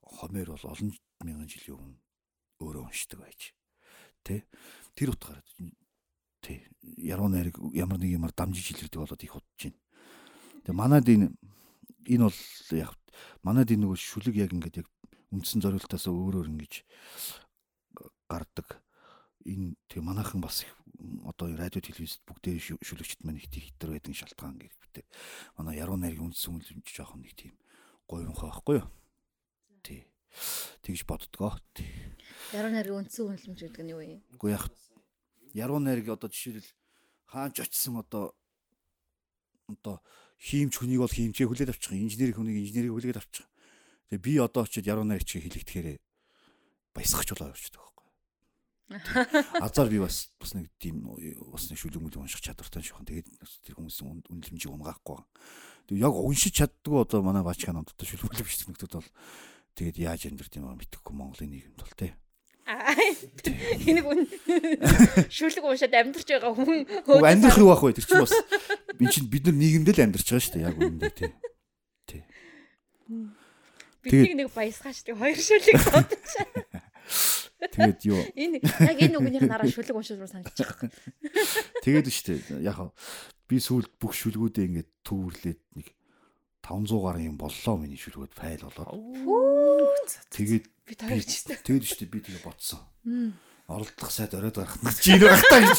[0.00, 0.94] Хомер бол олон
[1.26, 1.98] мянган жилийн өмнө
[2.62, 3.50] өөрөө уншдаг байж.
[4.22, 4.46] Тий.
[4.94, 5.42] Тэр утгаараа
[6.38, 6.62] тий.
[7.02, 9.82] Яруу найраг ямар нэг юмар дамжиж илэрдэг болоод их удаж байна.
[10.62, 11.34] Тэгээ манад энэ
[12.06, 12.38] энэ бол
[12.78, 12.94] яг
[13.42, 14.88] манад энэ нөгөө шүлэг яг ингээд яг
[15.34, 16.86] үндсэн зорилтоос өөрөөр ингэж
[18.30, 18.78] гардаг.
[19.42, 24.58] Энэ тэгээ манайхан бас их одоо радио телевизэд бүгдээ шүлэгчд маань их хитэр байдаг шалтгаан
[24.58, 25.06] гэхтэй.
[25.54, 27.54] Манай яруу найргийн үндсэн үнэлэмж жоохон нэг тийм
[28.10, 28.88] гоёнхоо байхгүй юу?
[29.86, 30.10] Тий.
[30.82, 31.54] Тэгж боддгоо.
[32.50, 34.20] Яруу найргийн үндсэн үнэлэмж гэдэг нь юу юм?
[34.34, 34.66] Үгүй яг
[35.54, 36.74] яруу найраг одоо жишээлбэл
[37.30, 38.34] хаанч очисон одоо
[39.70, 40.02] одоо
[40.42, 43.46] хиймч хүнийг бол хиймчээ хүлээд авчих, инженерийн хүнийг инженерийг хүлээд авчих.
[44.10, 46.02] Тэгээ би одоо очиод яруу найраг чи хэлэгдэхээр
[46.90, 47.88] баясгах болоо явчихдаг
[49.60, 51.04] Азар би бас бас нэг тийм
[51.52, 53.04] бас нэг шүлэг мүлэг унших чадвартай шүүхэн.
[53.04, 53.28] Тэгээд
[53.68, 55.20] тэр хүмүүсийн үнэлэмжийг унгаахгүй.
[55.92, 59.10] Тэгээд яг уншиж чаддгүй одоо манай бачка номдод шүлэг мүлэг бичдэг нөтөд бол
[59.76, 62.16] тэгээд яаж амьдрт юм аа мэдэхгүй Монголын нийгэмд бол тий.
[63.88, 64.24] Энийг үн
[65.28, 66.88] шүлэг уншаад амьдарч байгаа хүн
[67.24, 68.36] амьдрах юу ах вэ тэр чинь бас
[68.96, 71.32] би чинь бид нар нийгэмдээ л амьдарч байгаа шүү дээ яг үнэндээ тий.
[72.08, 72.22] Тий.
[74.04, 76.67] Бидний нэг баясгааш тэг хоёр шүлэг бодчих.
[77.58, 80.90] Тэгээд юу энэ яг энэ үгнийх нараа шүлэг уншиж руу байгаа.
[81.82, 82.62] Тэгээд дээ.
[82.62, 82.94] Яг
[83.50, 85.90] би сүүлд бүх шүлгүүдээ ингээд төвөрлээд нэг
[86.62, 89.02] 500 гаруй юм боллоо миний шүлгүүд файл болоод.
[90.30, 91.58] Тэгээд би тавьчихсан.
[91.66, 92.78] Тэгээд дээ би тэгээ бодсон.
[93.66, 95.78] Оролдох сайд оройд гарах нь чи энэ байх таа гэж.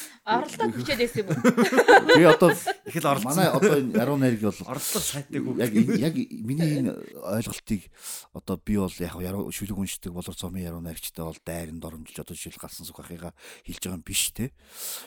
[0.28, 1.40] Оролдоод бичээд байсан юм уу?
[2.20, 3.32] Би одоо их л оролцсон.
[3.32, 5.56] Манай одоо энэ яруу найраг бол оролцох сайтыг үг.
[5.56, 6.14] Яг яг
[6.44, 6.92] миний энэ
[7.24, 7.88] ойлголтыг
[8.36, 12.36] одоо би бол яг яруу шүлэг уншдаг болор цомын яруу найрагчтай бол дайранд оромжилж одоо
[12.36, 13.32] жишээл гарсан сухахыгаа
[13.64, 14.52] хэлж байгаа юм биш те.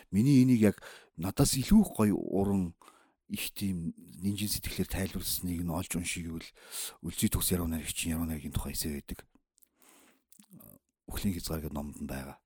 [0.09, 0.77] Миний энийг яг
[1.21, 2.73] надаас илүү гоё уран
[3.29, 6.49] их тийм нинжин сэтгэлээр тайлбарласныг нь олж уншиг гэвэл
[7.05, 9.21] үлзий төгс яруу найрагч яруу найргийн тухай эсэ байдаг.
[11.05, 12.42] Өхлийн хязгаар гэдэг номд нь байгаа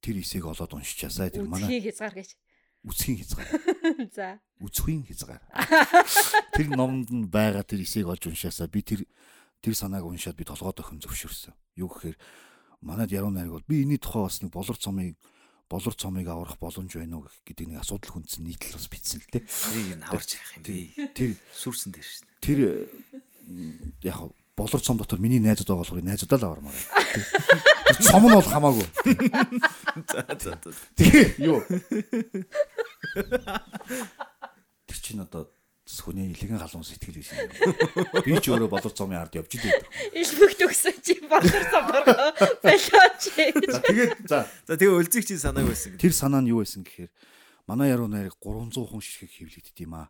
[0.00, 2.30] тэр эсэйг олоод уншичаасаа тэр манай үсгийн хязгаар гэж.
[2.86, 3.48] Үсгийн хязгаар.
[4.16, 4.28] За.
[4.62, 5.42] Үсгийн хязгаар.
[6.54, 9.02] Тэр номонд нь байгаа тэр эсэйг олж уншаасаа би тэр
[9.60, 11.54] тэр санааг уншаад би толгойд охин зөвшөөрсөн.
[11.82, 12.16] Юу гэхээр
[12.80, 15.18] манад яруу найраг бол би энэний тухай бас нэг болор цомыг
[15.68, 19.44] болор цомыг аврах боломж байна уу гэдэг нэг асуудал хүндсэн нийтлэл бас бичсэн л дээ.
[19.44, 20.94] Тэрийг аварч явах юм би.
[21.12, 22.26] Тэр сүрсэн дээр шин.
[22.40, 22.58] Тэр
[24.06, 24.18] яг
[24.56, 26.78] болор цом дотор миний найзууд байгаа болохоор найзуудаа л авармаар.
[28.02, 28.86] Цом нь бол хамаагүй.
[30.08, 30.70] За за за.
[30.96, 31.60] Тэгээ юу?
[34.88, 35.48] Тэр чинь одоо
[35.88, 37.48] хүний илгэн халуун сэтгэл биш юм.
[38.22, 39.88] Би ч өөрөө болор цомын ард явж идэв.
[40.12, 42.04] Илбэгт өгсөн чи болор цомоор
[42.60, 43.22] болооч.
[43.72, 45.96] За тэгээд за за тэгээ өлзөг чи санааг байсан.
[45.96, 47.08] Тэр санаа нь юу байсан гэхээр
[47.68, 50.08] Манай яруу найрыг 300 хүн ширхэг хөвлөгддөг юм аа.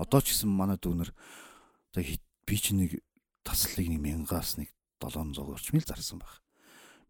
[0.00, 1.12] Одоо ч гэсэн манай дүүнер
[1.92, 3.04] за би ч нэг
[3.44, 6.40] таслыг нэг мянгаас нэг 700 орчмыг зарсан баг.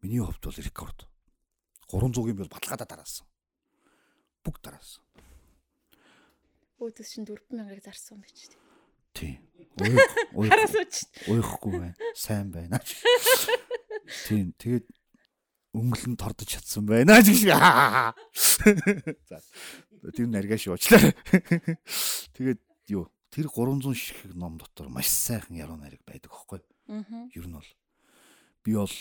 [0.02, 1.08] Миний хувьд бол рекорд.
[1.90, 3.26] 300-ийн бол баталгаадаа дараасан.
[4.44, 5.02] Бүгд дараасан.
[6.78, 8.62] Өөдөөс чинь 4000-ыг зарсан гэж тийм.
[9.18, 9.34] Тий.
[10.36, 10.46] Уух.
[10.46, 10.94] Хараас үуч.
[11.26, 11.96] Уухгүй байна.
[12.14, 12.78] Сайн байна.
[14.28, 14.54] Тийм.
[14.54, 14.86] Тэгээд
[15.74, 17.50] өнгөлн тордож чадсан байна гэж.
[19.28, 19.42] За.
[20.14, 21.10] Тэр наргаш уучлаа.
[22.38, 22.62] Тэгээд
[22.94, 26.62] юу тэр 300 ширхэг ном дотор маш сайхан яруу найраг байдаг аахгүй.
[26.86, 27.26] Аа.
[27.34, 27.66] Ер нь бол
[28.68, 28.92] би бол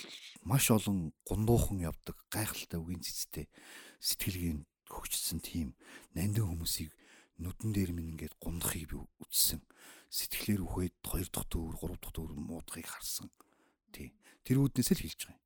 [0.48, 3.52] маш олон гундуухан явдаг гайхалтай үгийн цэцтэй
[4.00, 5.76] сэтгэлгийн хөгжсөн тийм
[6.16, 6.96] нандин хүмүүсийг
[7.44, 9.60] нүдэн дээр минь ингээд гундахыг би үзсэн.
[10.08, 13.28] Сэтгэлээр үхээд 2 дахь төвөр 3 дахь төвөр муудахыг харсан.
[13.92, 14.16] Тий.
[14.48, 15.44] Тэр үүднээс л хэлж байгаа юм.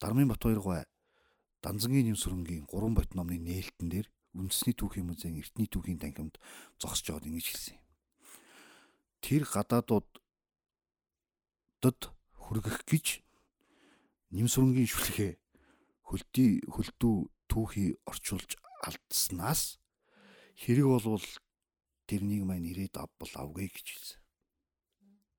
[0.00, 0.88] Дармын Батбаяр
[1.60, 6.40] Данзангийн нэм сүрэнгийн 3 бот номны нээлтэн дээр үндэсний түүхийн музейн эртний түүхийн танхимд
[6.80, 7.84] зогсож байгаад ингэж хэлсэн юм.
[9.20, 10.08] Тэр гадаадууд
[11.86, 13.22] хотод хүргэх гэж
[14.34, 15.38] Нимсүрэнгийн шүлхээ
[16.02, 19.78] хөлтий хөлдөө түүхий орчуулж алдснаас
[20.58, 21.22] хэрэг болвол
[22.10, 24.20] тэрнийг маань ирээд авбал авгүй гэж хэлсэн.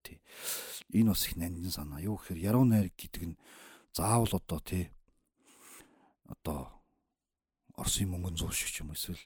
[0.08, 0.18] Тий.
[0.96, 2.00] Энэ бас их нандин санаа.
[2.00, 3.40] Юу гэхээр яруу найр гэдэг нь
[3.92, 4.88] заавал одоо тий
[6.32, 6.72] одоо
[7.76, 9.20] Оросын мөнгөн зур шиг юм эсвэл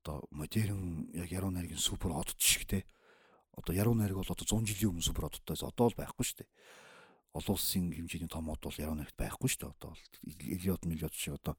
[0.00, 2.88] одоо модерн яг яруу найргийн супер хот шиг тий
[3.60, 6.50] одоо яруу найраг бол одоо 100 жилийн өмнө супер одтойс одоо л байхгүй шүү дээ.
[7.36, 9.72] Олон улсын хэмжээний том од бол яруу найрагт байхгүй шүү дээ.
[9.76, 10.04] Одоо бол
[10.40, 11.54] Элиот миллиод шиг одоо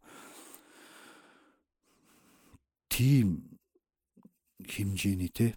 [2.90, 3.60] тийм
[4.66, 5.56] хэмжээний те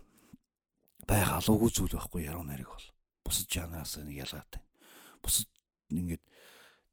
[1.08, 2.86] байх алуугүй зүйл байхгүй яруу найраг бол.
[3.24, 4.62] Бусад жанраас нэг ялгаатай.
[5.22, 5.48] Бусад
[5.90, 6.22] ингээд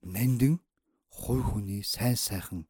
[0.01, 0.59] нандин
[1.09, 2.67] хой хүний сайн сайхан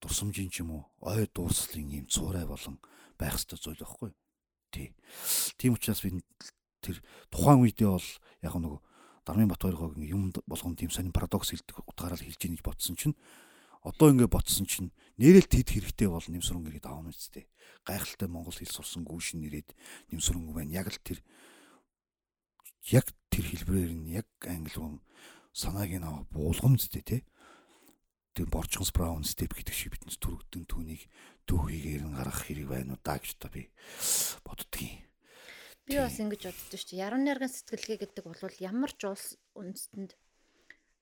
[0.00, 2.78] дурсамжийн ч юм уу ой дуурслын юм цуурай болон
[3.18, 4.12] байх ёстой зүйл байхгүй.
[4.70, 4.92] Тий.
[5.56, 6.20] Тийм учраас би
[6.82, 7.02] тэр
[7.32, 8.08] тухайн үедээ бол
[8.42, 8.80] яг нөгөө
[9.28, 13.16] Дармын Батбаяр юм болгон тийм сонин парадокс хэлдэг утгаараа хэлж ийн гэж бодсон чинь
[13.84, 14.90] одоо ингэ ботсон чинь
[15.20, 17.46] нэрэл тэд хэрэгтэй бол нэмсрэн ирээд аавна үсттэй.
[17.86, 19.76] Гайхалтай монгол хэл сурсан гүүшин нэрээд
[20.12, 20.72] нэмсрэн байна.
[20.82, 21.20] Яг л тэр
[22.90, 24.98] яг тэр хэлбэрээр нь яг англи руу
[25.52, 27.20] санааг нь аваа буулган үсттэй тий.
[28.38, 31.10] Тэр борчгонс браун степ гэдэг шиг биднес төрөгдөн түүнийг
[31.50, 33.66] дүүхийгээр нь гаргах хэрэг байна уу даа гэж та би
[34.46, 35.02] боддгийн.
[35.82, 37.02] Би бас ингэж боддоо шүү дээ.
[37.02, 40.14] Яруу найргын сэтгэлгээ гэдэг бол ямар ч улс үндэстэнд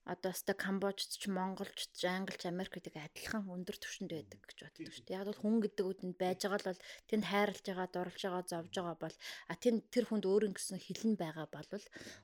[0.09, 4.89] одоо өстой Камбожч ч Монголч ч Англич Америк гэдэг адилхан өндөр түвшинд байдаг гэж боддог
[4.97, 5.17] шүү дээ.
[5.21, 8.97] Яг бол хүн гэдэг үгэнд байж байгаа л тэнд хайрлаж байгаа, дурлж байгаа, зовж байгаа
[8.97, 9.15] бол
[9.45, 11.69] а тэнд тэр хүнд өөр ингэсэн хилэн байгаа бол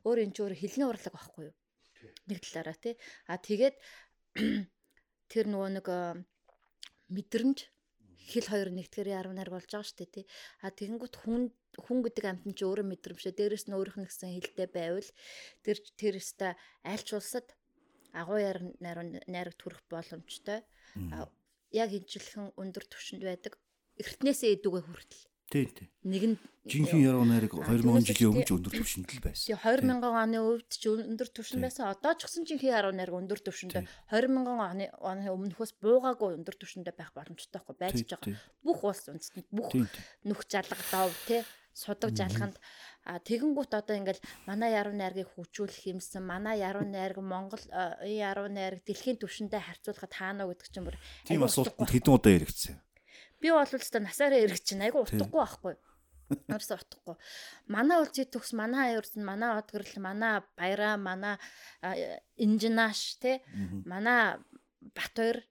[0.09, 1.55] өөр энэ ч өөр хилний урлаг байхгүй юу?
[2.31, 2.95] Нэг талаараа тий.
[3.27, 3.75] А тэгээд
[5.31, 5.87] тэр нөгөө нэг
[7.13, 7.59] мэдрэмж
[8.23, 10.25] хэл хоёр нэгтгэр 10 нарг болж байгаа шүү дээ тий.
[10.63, 14.31] А тэгэнгүүт хүн хүн гэдэг амт нь ч өөрөө мэдрэмжтэй дээрэс нь өөрийнх нь гэсэн
[14.39, 15.09] хэлтэй байвал
[15.65, 16.55] тэр тэр өста
[16.87, 17.51] альч улсад
[18.15, 18.39] агуу
[19.27, 20.63] найраг төрөх боломжтой.
[21.73, 23.57] Яг хинчлхэн өндөр түвшинд байдаг.
[23.97, 25.23] Эртнээсээ эдүгэ хүртэл.
[25.51, 25.87] Тий, тий.
[26.03, 29.45] Нэг нь жинхэнэ яруу найраг 2000 жилийн өмнө ч өндөр түвшинд л байсан.
[29.51, 31.91] Тий 2000 оны үед ч өндөр түвшин байсан.
[31.91, 36.95] Одоо ч гэсэн жинхэнэ яруу найраг өндөр түвшиндээ 20000 оны оны өмнөхөөс буугаагүй өндөр түвшиндээ
[36.95, 38.39] байх боломжтой байхгүй байж байгаа.
[38.63, 39.75] Бүх улс үндэстэнд бүх
[40.23, 42.55] нүх жалга дов тий судаг жалханд
[43.03, 47.65] а тэгэнгүүт одоо ингээл манай яруу найргийг хөгжүүлэх юмсан манай яруу найраг Монгол
[48.05, 50.95] яруу найраг дэлхийн түвшиндээ харьцуулахад хаана гэдэг чинь бүр
[51.27, 52.77] тийм асуултанд хэдэн удаа яригдсан.
[53.43, 55.75] Би бол л насаараа яригч чинь айгу утгагүй байхгүй.
[56.47, 57.15] Өөрөөсөө утгагүй.
[57.67, 61.35] Манай улсын төгс, манай хаяурс нь манай одгөрл, манай баяраа, манай
[62.39, 63.43] инженаш те
[63.83, 64.39] манай
[64.79, 65.43] Батбаяр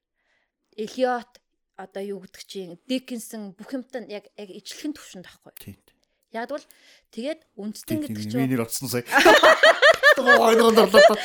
[0.73, 1.41] Элиот
[1.77, 5.53] одоо юу гэдэг чинь Диккенсэн бүх юмтай яг яг ижлэхэн төвшөнд байхгүй.
[5.61, 5.77] Тийм.
[6.33, 6.65] Яг бол
[7.13, 9.05] тэгээд үндэстэн гэдэг чинь минер оцсон сая.
[10.17, 11.17] Ойноо дорлоо.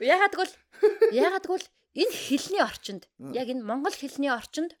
[0.00, 0.54] Ягаад гэвэл
[1.14, 3.02] ягаад гэвэл энэ хэлний орчинд
[3.34, 4.76] яг энэ монгол хэлний орчинд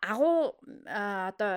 [0.00, 0.56] агуу
[0.88, 1.52] одоо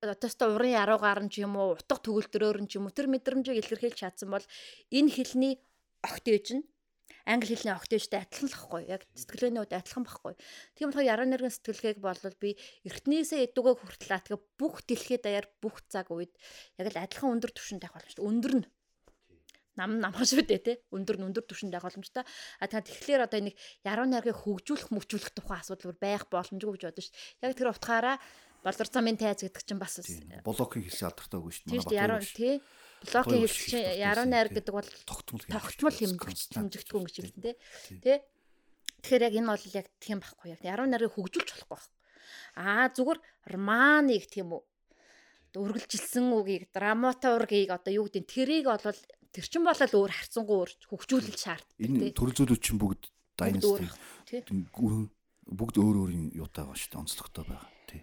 [0.00, 3.60] одоостой урын яруугаар нь ч юм уу утга төгөлдрөөр нь ч юм уу тэр мэдрэмжийг
[3.60, 4.44] илэрхийлж чадсан бол
[4.92, 5.54] энэ хэлний
[6.04, 6.64] огт ээж нь
[7.26, 10.34] англи хэлний огтээжтэй адилхан л байхгүй яг сэтгэлгээний үед адилхан байхгүй.
[10.74, 12.50] Тийм болохоор яруу найргийн сэтгэлгээг болвол би
[12.88, 16.32] эртнээсээ эдүгээ хүртэл тэгээ бүх дэлхийд даяар бүх цаг үед
[16.80, 18.24] яг л адилхан өндөр түвшинд байх боломжтой.
[18.24, 18.66] Өндөр нь
[19.78, 20.76] нам намхан шүү дээ тий.
[20.90, 22.24] Өндөр нь өндөр түвшинд байх боломжтой.
[22.58, 23.56] А тэгэхээр одоо энийг
[23.86, 27.46] яруу найргийг хөгжүүлэх мөвчүүлэх тухайн асуудал байх боломжгүй гэж бодсон шүү дээ.
[27.46, 28.16] Яг тэр утгаараа
[28.60, 30.00] болор замын тайз гэдэг чинь бас
[30.44, 31.80] блокийн хэлсэн алдартай үгүй шүү дээ.
[31.80, 32.24] Манай Батбаяр.
[32.34, 32.54] Тий.
[33.00, 37.54] блокийн хэлч шилдэг яруу найр гэдэг бол тогтмол тогтмол хэмжигдэхгүй гэж юм тий.
[37.88, 37.98] Тий.
[38.04, 38.14] Тэ?
[39.00, 41.96] Тэгэхээр яг энэ бол яг тийм байхгүй яг яруу найрыг хөгжүүлж болохгүй байхгүй.
[42.60, 44.62] Аа зүгээр романыг тийм үү
[45.56, 48.84] үргэлжилсэн үгийг драматургийг одоо юу гэдэг тэрийг бол
[49.30, 53.02] тэр чин болол өөр харцсангуу өөр хөгжүүлэл шаарддаг Энэ төрөл зүйлүүд чинь бүгд
[55.50, 58.02] Бүгд өөр өөр өөрийн юутай байгаа шүү дээ онцлогтой байгаа тий.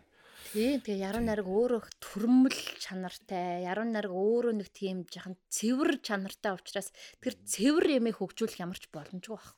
[0.51, 6.51] Тийм тэгээ яруу найраг өөрөө төрмөл чанартай яруу найраг өөрөө нэг тийм жахан цэвэр чанартай
[6.51, 6.91] учраас
[7.23, 9.55] тэр цэвэр ямыг хөгжүүлэх ямарч боломжгүй байх.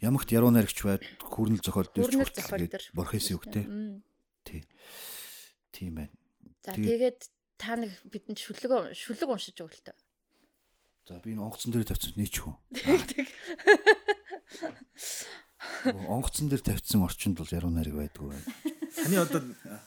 [0.00, 2.84] Ямагт яруу найрагч байд хүрнэл зохиол дээр Хүрнэл зохиол дээр.
[2.96, 3.64] борхоос үг тий.
[3.68, 4.00] Мм.
[4.40, 4.60] Тий.
[5.72, 6.16] Тийм байна.
[6.64, 7.28] За Тэгээд-
[7.60, 9.96] та нэг бидэнд шүлэг шүлэг уншиж өгөл төө.
[11.06, 12.54] За би энэ онгоцон дээр тавьсан нийч хөө.
[15.86, 18.46] Онгоцон дээр тавьсан орчинд бол яруу найраг байдгүй байна.
[18.90, 19.40] Таны одоо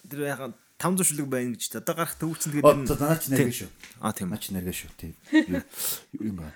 [0.08, 0.50] тэр яхаа
[0.80, 3.70] 500 шүлэг байна гэж одоо гарах төвчсөн тэгээд энэ- наач нэргэ шүү.
[4.00, 4.32] Аа тийм.
[4.32, 4.90] Наач нэргэ шүү.
[4.96, 5.12] Тий.
[5.44, 5.68] Юу-
[6.24, 6.48] юм бэ?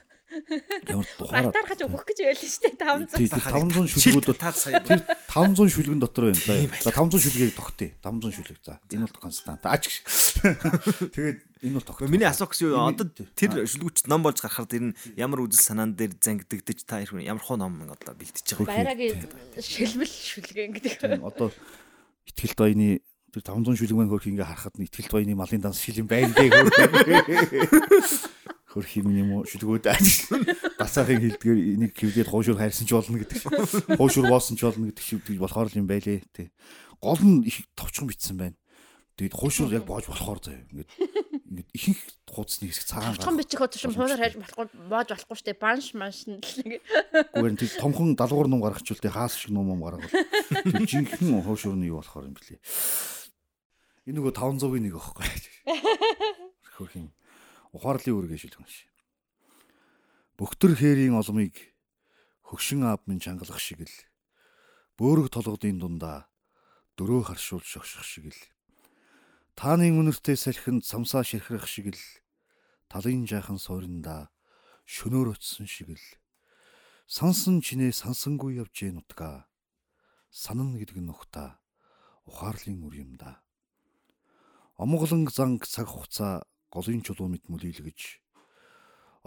[0.89, 3.20] Ямар тухаараа Батар хаж өгөх гэж байлаа шүү дээ 500.
[3.20, 6.72] Тий, тэр 500 шүлгүүд та сая тэр 500 шүлгэн дотор байна.
[6.82, 7.91] За 500 шүлгийг тогтъё.
[8.01, 8.57] 500 шүлэг.
[8.64, 9.61] За энэ бол констант.
[9.68, 10.01] Аач.
[11.14, 12.11] Тэгээд энэ бол тогтъё.
[12.11, 16.20] Миний асуух гэсэн юу одоо тэр шүлгүүч ном болж гарахад нь ямар үзэл санаан дээр
[16.20, 18.91] зангидэгдэж та хэрэг ямар хуу ном одоо бэлдэж байгаа.
[18.91, 19.24] Байрагийн
[19.64, 21.24] шилбэл шүлгэн гэдэг.
[21.24, 21.55] Одоо
[22.28, 22.99] ихтгэл баяны
[23.32, 26.51] тэр 500 шүлэг маань хөрх ингээ харахад нь ихтгэл баяны малын данс шилэн байна дээ
[26.51, 26.76] хөрх.
[28.74, 30.34] Хөрх юм юм уу шүлгүүд ааж.
[30.82, 33.53] Басаахын хилдгээр энийг хөвдөөд хуушур хайрсан ч болно гэдэг шиг.
[34.01, 36.49] Хуушур боосон ч болно гэдэг шиг болохоор л юм байлээ тий.
[36.97, 38.57] Гол нь их товчхон битсэн байна.
[39.14, 40.66] Тэгээд хуушур яг боож болохоор заяа.
[40.74, 40.89] Ингээд
[41.54, 45.62] ингээд ихэнх хуудасны хэсэг цагаан Тавчхан бичих хөт шим хуураар хайж болохгүй боож болохгүй дээ.
[45.62, 46.82] Банш манш ингэ.
[47.38, 51.86] Гүрэн тэр томхон далгуур ном гаргачвал тэг хаас шиг ном ном гаргавал тэр жинхэнэ хуушуурны
[51.86, 52.58] юу болохоор юм блэ.
[54.10, 55.30] Энэ нөгөө 500-ийн нэг аахгүй.
[56.74, 57.14] Хөрх юм.
[57.72, 58.89] Ухаарлын үүргээ шилхэн ш.
[60.36, 61.54] Бөхтөр хээрийн олмыг
[62.43, 63.95] хөгшин аав минь чангалах шиг л
[64.97, 66.30] бөөрөг толгодын дундаа
[66.97, 68.39] дөрөө харшуул шогших шиг л
[69.54, 72.01] тааны үнэртэй салхинд самсаа ширхрэх шиг л
[72.89, 74.34] талын жаахан сууринда
[74.89, 76.06] шөнөөр очсон шиг л
[77.06, 79.45] сансан чинээ сансангүй явж гэн утга
[80.34, 81.62] санана гэдэг нь нухта
[82.26, 83.45] ухаарлын үр юм да
[84.82, 86.41] омголон занг цаг хугацаа
[86.74, 87.99] голын чулуу мэт мүлийлгэж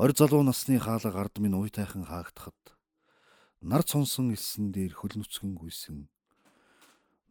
[0.03, 2.59] ор залуу насны хаалга ард минь уйтайхан хаагдахад
[3.63, 6.11] нар цонсон элсэн дээр хөл нүцгэн гүйсэн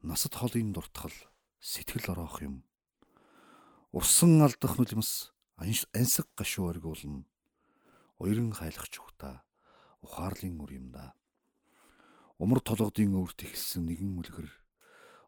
[0.08, 1.14] насад холын дуртгал
[1.60, 2.64] сэтгэл ороох юм
[3.96, 4.76] урсан алдах
[5.56, 7.24] анш- ансаг гашуу оргуулна
[8.20, 9.48] уйран хайлах чухта.
[10.04, 11.16] Ухаарлын үр юм да.
[12.38, 14.52] Умар толгодын өвөрт ихэлсэн нэгэн үлгэр.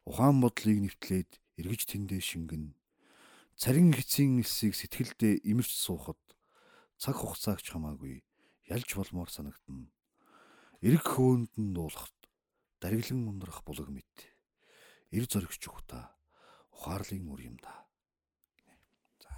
[0.04, 2.76] Ухаан бодлыг нэвтлээд эргэж тэндээ шингэн.
[3.56, 6.20] Царин хэцийн элсийг сэтгэлдээ имэрч суухад
[7.00, 8.20] цаг хугацаагч хамаагүй
[8.68, 9.88] ялж болмоор санагдана.
[10.84, 12.20] Эрг хөөнд нь дуулахт
[12.84, 14.28] дариглан ундрах булаг мэт.
[15.16, 16.12] Эр зоригч ухта
[16.76, 17.88] ухаарлын үр юм да
[19.24, 19.34] за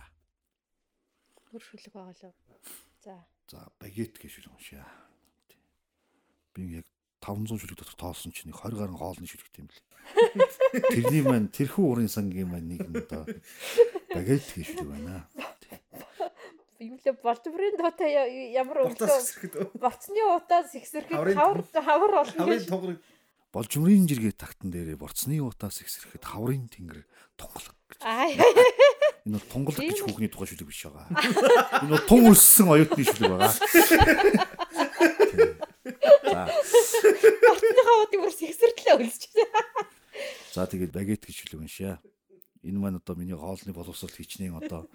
[1.50, 2.34] Бүр шүлэг байгаа лөө.
[3.04, 3.16] За.
[3.50, 4.86] За багет гэж шүлэг уншаа.
[6.54, 6.86] Би яг
[7.26, 9.84] 500 шүлэг дотор тоосон чинь нэг 20 гаруй хоолны шүлэгтэй юм лээ.
[10.94, 13.26] Тэрний маань тэрхүү урын сангийн маань нэг нь одоо
[14.14, 15.26] багет гэж шүлэг байна.
[16.80, 18.14] Юу лээ Балтбрын дуутай
[18.56, 19.20] ямар өглөө
[20.40, 23.02] утаас ихсэрхэд Хаврын- хавар хавар олон гэж.
[23.50, 27.02] Болжмрын жиргээ тагтан дээрээ борцны утаас ихсрэхэд хаврын тэнгэр
[27.36, 28.00] тунгалаг гэж.
[29.26, 31.08] Энэ бол тунгалаг гэж хүүхний тухай шүлэг биш байгаа.
[31.84, 33.54] Энэ бол тун өлссөн оюутны шүлэг байгаа.
[36.30, 36.42] За
[37.44, 39.48] Борцны хавуудыг бүр ихсэрдлээ өлсчихсэн.
[40.54, 42.00] За тэгээд багет гэж шүлэг уншаа.
[42.64, 44.88] Энэ маань одоо миний хоолны боловсрол хичнээн одоо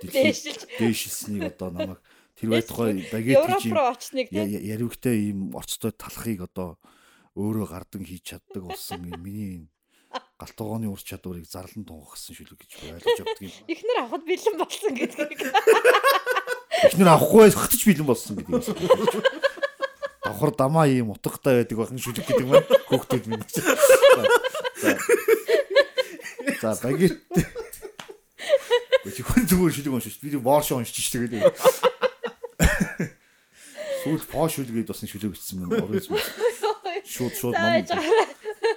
[0.00, 2.00] дээшилснийг одоо намайг
[2.40, 3.76] тэр байтугай багет гэж юм
[4.24, 6.80] яривгтай ийм орцтой талахыг одоо
[7.36, 9.68] өөрөө гардан хийж чаддаг болсон энэ миний
[10.40, 13.52] галтгооны ур чадварыг зарлан тунгахсан шүлэг гэж ойлгож явдаг юм.
[13.72, 15.40] Ихнэр авахд бэлэн болсон гэдгийг.
[16.88, 18.64] Эхнэр авахгүй хатж бэлэн болсон гэдэг юм.
[20.24, 23.44] Давхар дамаа ийм утгатай байдаг бахан шүлэг гэдэг маань хөөхдөд минь.
[26.60, 26.72] За.
[29.10, 31.52] Чи хүн зүгээр шүлэг уншиж би бооршоо уншиж ч тэгээд.
[34.00, 35.76] Сүүл поош шүлгээд бас шүлэг бичсэн юм.
[37.04, 37.56] Шууд шууд.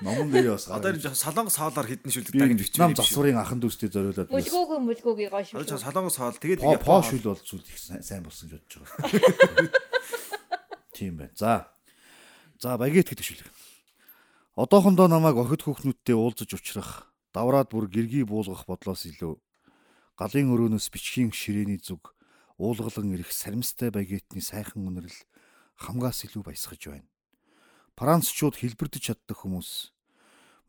[0.03, 3.01] Номон дээр бас одоо энэ солонгос хоолоор хідэн шүлэг дагж Вьетнам бичвэ.
[3.07, 5.57] засварын ахан дүүстэй зориулаад Мүлгөөгүй мүлгөөгүй гоё шүү.
[5.63, 7.07] Одоо солонгос хоол тэгээд По Япон по хоол.
[7.07, 9.71] шүл бол зүйл их сайн- сайн болсон гэж бодож байгаа.
[10.93, 11.31] Тийм байна.
[11.35, 11.67] За.
[12.59, 13.47] За багет гэдэг шүлэг.
[14.55, 19.39] Одоохондоо намайг охид хүүхнүүдтэй уулзаж учрах, давраад бүр гэргий буулгах бодлоос илүү
[20.19, 22.13] галын өрөөнөөс бичгийн ширээний зүг
[22.61, 25.09] уулгалан ирэх саримстай багетны сайхан үнэрл
[25.81, 27.09] хамгаас илүү баясгаж байна.
[27.97, 29.93] Францчууд хэлбэрдэж чаддаг хүмүүс.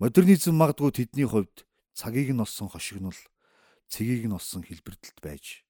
[0.00, 1.64] Модернизм магадгүй тэдний хувьд
[1.96, 3.16] цагийг нь олсон хошигнол,
[3.88, 5.64] цэгийг нь олсон хэлбэрдэлт байж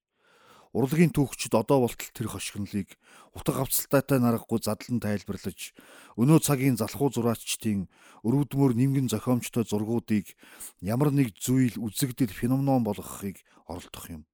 [0.74, 2.98] урлагийн түүхчид одоо болтол тэр хошигнолыг
[3.30, 5.70] утга авцалтайтай нарахгүй задлан тайлбарлаж
[6.18, 7.86] өнөө цагийн залхуу зураачдын
[8.26, 10.34] өрөвдмөр нимгэн зохиомжтой зургуудыг
[10.82, 13.38] ямар нэг зүйл үзэгдэл феномен болгохыг
[13.70, 14.26] оролдох юм.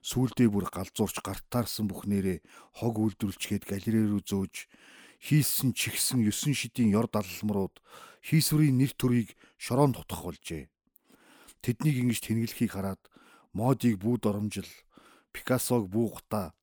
[0.00, 2.40] Сүүлдээ бүр галзуурч гартаарсан бүхнээрээ
[2.80, 4.54] хог үйлдвэрлчгээд галерей рүү зөөж
[5.20, 7.80] хийсэн чихсэн 9 шидийн ёр далалмрууд
[8.22, 10.68] хийсвэрийн нэр төрийг шороон тутах болжээ.
[11.62, 13.02] Тэднийг ингэж тэнглэхийг хараад
[13.54, 14.68] модыг бүүд оромжил
[15.32, 16.54] Пикассог буугата,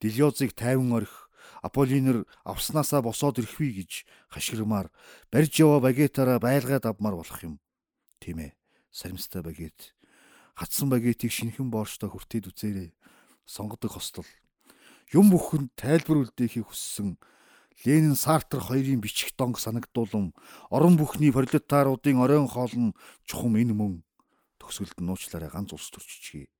[0.00, 1.30] Делиозыг тайван орхи,
[1.62, 3.92] Аполлинер авснаасаа босоод ирэхвэ гэж
[4.32, 4.88] хашгирмаар
[5.32, 7.60] барьж яваа багетаараа байлгаад авмаар болох юм.
[8.20, 8.52] Тийм ээ.
[8.90, 9.94] Саримстай багет.
[10.56, 12.90] Хатсан багетийг шинхэн боорчтой хүртээд үзээрэй.
[13.44, 14.28] Сонгодог хостол.
[15.12, 17.18] Юм бүхэнд тайлбар үлдээхийг хүссэн
[17.84, 20.34] Ленин Сартр хоёрын бичих донг санагдуулам
[20.68, 24.04] орон бүхний пролетаруудын оройн хоол нь чухам энэ мөн
[24.60, 26.52] төгсгөлд нуучлаарай ганц улс төрччихье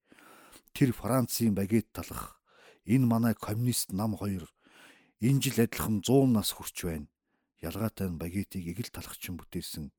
[0.72, 2.40] тэр Францын багет талах
[2.86, 4.48] энэ манай коммунист нам хоёр
[5.20, 7.08] энэ жил адилхан 100 нас хүрч байна.
[7.60, 9.92] Ялгаатай нь багетийг эгэл талахчин бүтээсэн.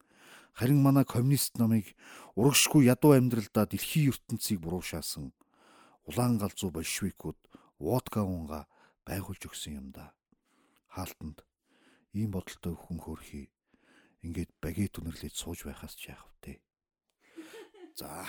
[0.57, 1.93] Харин манай коммунист намыг
[2.36, 5.34] урагшгүй ядуу амьдралдаа дэлхийн ертөнцийг буруушаасан.
[6.09, 7.38] Улаан галзуу большевикууд
[7.78, 8.65] водка унга
[9.05, 10.17] байгуулж өгсөн юм да.
[10.92, 11.44] Хаалтанд
[12.14, 13.48] ийм бодолтой хүн хөөрхий
[14.28, 16.60] ингээд багет үнэрлээд сууж байхаас ч яах вэ?
[17.96, 18.26] За.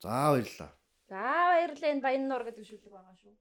[0.00, 0.72] За баярлаа.
[1.08, 3.34] За баярлалаа энэ баян нуур гэдэг шүлэг байгаа шүү.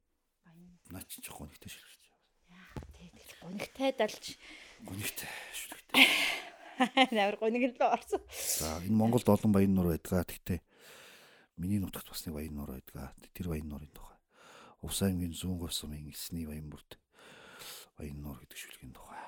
[0.44, 0.76] Баян.
[0.92, 2.04] Наа чи жоохон нэгтэй шүлэгч.
[2.52, 4.24] Яа тий тэгэл гонигтай далж.
[4.84, 6.08] Гонигтай шүлэгтэй.
[7.16, 8.22] Навар гониг л орсон.
[8.34, 10.28] За энэ Монголд олон баян нуур байдгаа.
[10.28, 10.60] Гэхдээ
[11.62, 13.16] миний нутагт бас нэг баян нуур байдгаа.
[13.32, 14.09] Тэр баян нуурын тухай.
[14.82, 17.00] Увс аймгийн зүүн говь сумын эсний баян бүрд
[17.98, 19.20] баян нуур гэдэг шүлгийн тухай.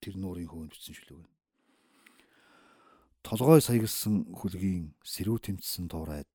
[0.00, 1.40] Тэр нуурын хөвөнд бичсэн шүлэг байна
[3.22, 6.32] толгой саягсан хүлгийн сэрүү тэмцсэн туурайд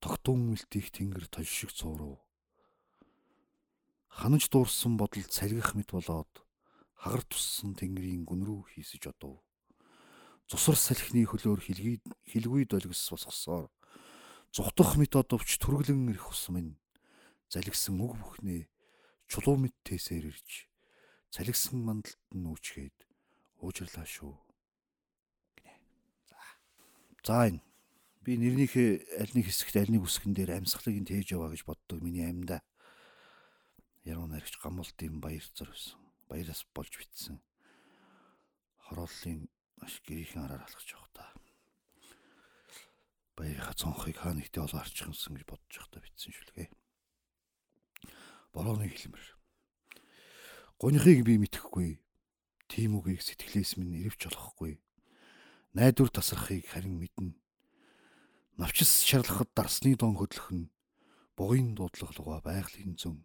[0.00, 2.18] тогтун мэлтих тэнгэр тол шиг цуурав.
[4.08, 6.32] Ханаж дуурсан бодол цалгих мэт болоод
[6.96, 9.44] хагар туссан тэнгэрийн гүн рүү хийсэж одов.
[10.48, 13.70] Цусар салхины хөлөөр хилгүй хилгүй долгис босгосоор
[14.50, 16.81] зүхтах мэт одовч түргэлэн ирэх ус минь
[17.52, 18.64] залгисан үг бүхнээ
[19.28, 20.72] чулуу мэт тээсээр ирж
[21.28, 22.96] цалгисан мандалд нь үүчгээд
[23.60, 24.32] уужрлаа шүү.
[27.22, 27.60] За энэ
[28.24, 32.00] би нэрнийхээ аль нэг хэсэгт аль нэг үсгэн дээр амьсгалыг нь тээж яваа гэж боддог
[32.00, 32.64] миний амьда.
[34.02, 36.00] Яруу наригч гамбалтын баяр байсан.
[36.26, 37.38] Баяраас болж битсэн.
[38.90, 39.46] Хорооллын
[39.78, 41.30] маш гэрийнхэн араар алхаж явах та.
[43.38, 46.68] Баярынхаа цонхыг хаа нэгтээ олоо арчихсан гэж бодож явахдаа битсэн шүлгээ.
[48.52, 49.26] Борооны хэлмэр.
[50.78, 52.00] Гонихыг би мэдэхгүй.
[52.68, 54.80] Тийм үгийг сэтгэлээс минь ирвч болохгүй
[55.72, 57.32] найдвар тасрахыг харин мэднэ.
[58.60, 60.70] Навчис шарлахад дарсны дон хөдлөх нь
[61.36, 63.24] бугын дуудлаглуга байгалийн зөн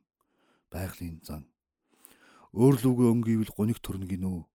[0.71, 1.51] байгалийн зан.
[2.55, 4.47] Өөр лүгээ өнгөйвэл гоник төрнө гинөө.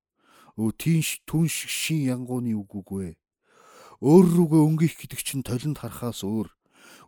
[0.56, 3.20] Өө тийш түн шиг шин янгууны үг үгүй.
[4.00, 6.48] Өөр рүүгээ өнгөх гэдэг чинь толинд харахаас өөр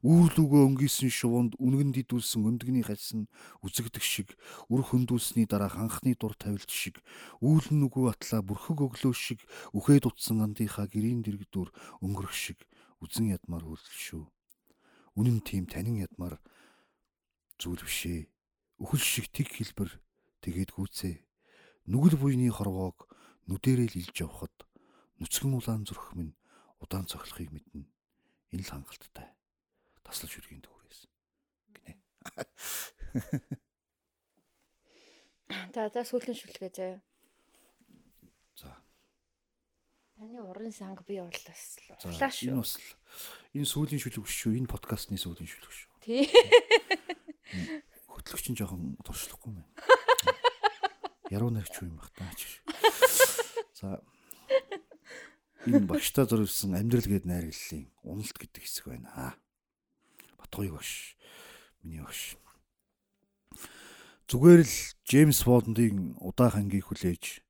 [0.05, 3.25] Үүрлүүгөө өнгийсэн шувуунд үнгэн дидүүлсэн өндгний хальсан
[3.65, 4.37] үзэгдэх шиг
[4.69, 7.01] үр хөндүүлсний дараа ханхны дур тавилт шиг
[7.41, 9.41] үүл нүгүү атлаа бүрхэг өглөө шиг
[9.73, 11.73] үхээд утсан андынхаа гэрийн дэрэгдүр
[12.05, 12.69] өнгөрөх шиг
[13.01, 14.29] үзэн ядмаар хөлл шүү.
[15.17, 16.37] Үнэн тийм танин ядмаар
[17.57, 18.29] зүйл бишээ.
[18.85, 19.89] Үхэл шиг тэг хэлбэр
[20.45, 21.17] тэгээд гүцээ.
[21.89, 23.09] Нүгэл буйны хорвоог
[23.49, 24.53] нүдэрэл илж явхад
[25.17, 26.37] нүцгэн улаан зүрх минь
[26.77, 27.89] удаан цохлохыг мэднэ.
[28.53, 29.33] Энэ л хангалттай
[30.05, 31.01] таслаж үргийн төгрөөс
[31.75, 31.93] гинэ.
[35.75, 37.01] За за сүүлийн шүлгээ заяа.
[38.59, 38.71] За.
[40.19, 42.55] Таны уран санг би шүү.
[42.55, 42.79] Энэ бас
[43.55, 44.53] энэ сүүлийн шүлэг шүү.
[44.59, 45.91] Энэ подкастны сүүлийн шүлэг шүү.
[46.03, 46.27] Тий.
[48.11, 49.63] Хөтлөгч нь жоохон туршлахгүй юм.
[51.31, 52.49] Яруу наригч юм бах таа чи.
[53.79, 54.03] За
[55.69, 59.39] энэ багштай зориулсан амьдрал гээд найрлалын уналт гэдэг хэсэг байна.
[60.55, 61.19] Батгой багш.
[61.83, 62.39] Миний багш.
[64.31, 67.43] Зүгээр л Джеймс Бондын удаах ангийг хүлээж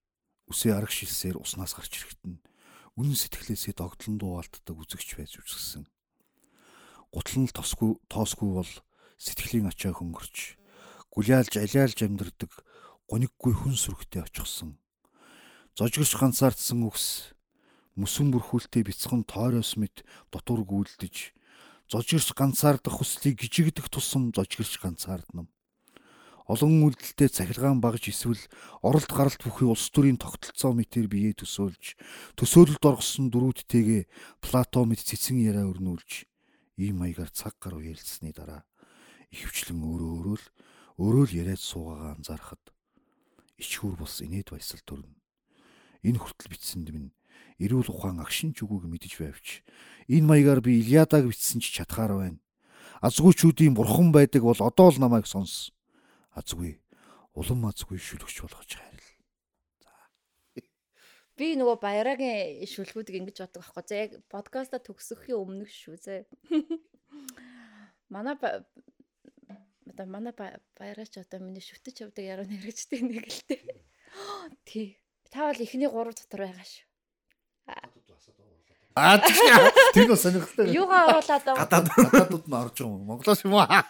[0.48, 2.40] үсээ арга шилсээр уснаас гарч ирэхэд нь
[2.96, 5.84] үнэн сэтгэлээсээ догтлон дууалтдаг үзэгч байж үсгсэн.
[7.12, 8.72] Гутлан л тосгүй тоосгүй бол
[9.20, 10.56] сэтгэлийн ачаа хөнгөрч
[11.12, 12.52] гулялж алиалж амьдэрдэг
[13.04, 14.80] гуниггүй хүн сүргтэй очихсон.
[15.76, 17.36] Зожгорч ганцаардсан үгс
[18.00, 20.02] Мөсөн бүрхүүлтэй бяцхан тойроос мэд
[20.32, 21.36] дотор гүйлдэж
[21.90, 25.48] зожгирч ганцаардах хүслийг гжигдэх тусам зожгирч ганцаарднам.
[26.44, 28.40] Олон үйлдэлтэй цахилгаан багж эсвэл
[28.84, 31.96] оролт гаралт бүхий улс төрийн тогтолцоо мэтэр бие төсөөлж
[32.36, 34.04] төсөөлөлд оргосон дөрүүдтэйгээ
[34.44, 36.28] Плато мэд цэцэн яриа өрнүүлж
[36.76, 38.68] ийм маягаар цаг гаруй ярилцсны дараа
[39.32, 40.46] ихвчлэн өөрөө өөрөө л
[41.00, 42.64] өөрөө л яриад суугаагаа анзаарахад
[43.56, 45.16] ичхүр бус инээд баясал төрнө.
[46.04, 47.16] Энэ хүртэл бичсэнд минь
[47.58, 49.46] эрүүл ухаан агшин зүгүүг мэдэж байвч
[50.10, 52.40] энэ маягаар би Илиадаг бичсэн ч чадхаар байна.
[53.00, 55.70] Азгүйчүүдийн бурхан байдаг бол одоо л намайг сонс
[56.34, 56.80] азгүй
[57.34, 59.10] улам азгүй шүлгч болгож хайрл.
[61.38, 63.84] Би нөгөө баярагийн шүлгүүдийг ингэж боддог байхгүй.
[63.90, 66.24] За яг подкаста төгсөхийн өмнөх шүү зэ.
[68.14, 70.32] Манай одоо манай
[70.78, 73.62] баяраач одоо миний шүтэж явдаг яруу нэрэгчтэй нэг л тээ.
[74.64, 74.88] Тий.
[75.30, 76.93] Та бол эхний 3 дотор байгаа шүү.
[78.94, 79.18] Аа
[79.90, 80.70] тэр нь сонирхолтой.
[80.70, 81.66] Юугаа оруулаад байгаа.
[81.66, 83.02] Гадаад гадаадууд нь орж байгаа юм.
[83.10, 83.82] Монголоос юм аа.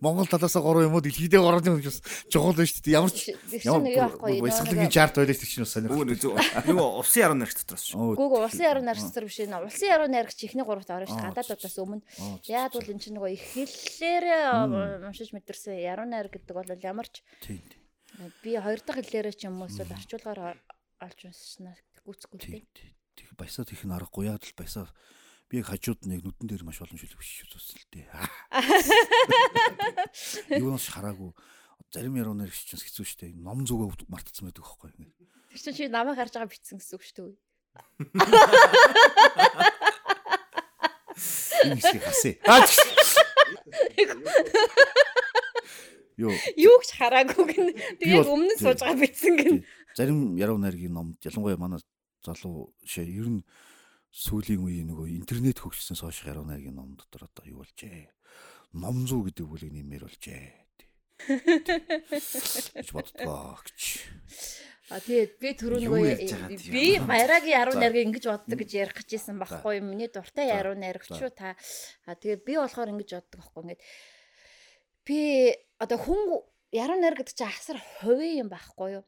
[0.00, 2.00] Монгол талаас 3 юм уу дэлхийдээ 3 юм бас
[2.32, 2.96] чухал байна шүү дээ.
[2.96, 3.20] Ямар ч
[3.68, 6.40] ямар баясгалын чарт байлаа ч чинь сонирхолтой.
[6.40, 8.16] Нөгөө улсын яруу найрагч дотроос шүү.
[8.16, 9.60] Гүг улсын яруу найрагч дотор биш нэ.
[9.60, 11.20] Улсын яруу найрагч ихний 3-т орно шүү.
[11.20, 12.04] Гадаадуудаас өмнө.
[12.48, 14.24] Яг бол эн чинь нөгөө их хэллээр
[15.04, 17.20] уншиж мэдэрсэн яруу найр гэдэг бол ямар ч
[18.40, 20.56] би хоёр дахь хэллээрээ ч юм уу эсвэл орчуулгаар
[21.04, 21.76] олж уншснаа
[22.08, 24.88] гүцэхгүй дээ их баясаа их нь аргагүй яг л баясаа
[25.50, 28.06] би хажууд нэг нүдэн дээр маш олон шүлэг биш зүсэлтэй.
[30.56, 31.34] Юунаас хараагүй
[31.90, 33.34] зарим яруу нэр ч хэцүү шттэ.
[33.34, 34.90] Ном зүгөө мартцсан байдаг байхгүй.
[35.50, 37.34] Тэр чинь чи намайг харж байгаа битсэн гэсэн үг шүү дээ.
[41.66, 42.34] Энэ хэсгийг хасээ.
[46.20, 47.74] Юу юу ч хараагүй гэн.
[47.98, 49.66] Тэгээд өмнө нь сууж байгаа битсэн гэн.
[49.98, 51.82] Зарим яруу найргийн номд ялангуяа манай
[52.24, 53.40] залуу шээ ер нь
[54.10, 58.10] сүүлийн үеийн нөгөө интернет хөгжсөн сошиал гаруу найргийн ном дотор одоо юу болжээ.
[58.74, 60.46] Ном зүү гэдэг бүлэг нэмэр болжээ.
[62.80, 63.82] гэж боддгоо гэж.
[64.90, 66.02] А тэгээд би түрүү нөгөө
[66.74, 69.94] би баярагийн яруу найргийг ингэж боддог гэж ярих гэжсэн байхгүй юм.
[69.94, 71.54] Миний дуртай яруу найрагч шүү та.
[72.10, 73.82] А тэгээд би болохоор ингэж боддог байхгүй ингээд
[75.06, 75.20] би
[75.78, 76.42] одоо хүн
[76.74, 79.04] яруу найр гэдэг чинь асар хувийн юм байхгүй юу?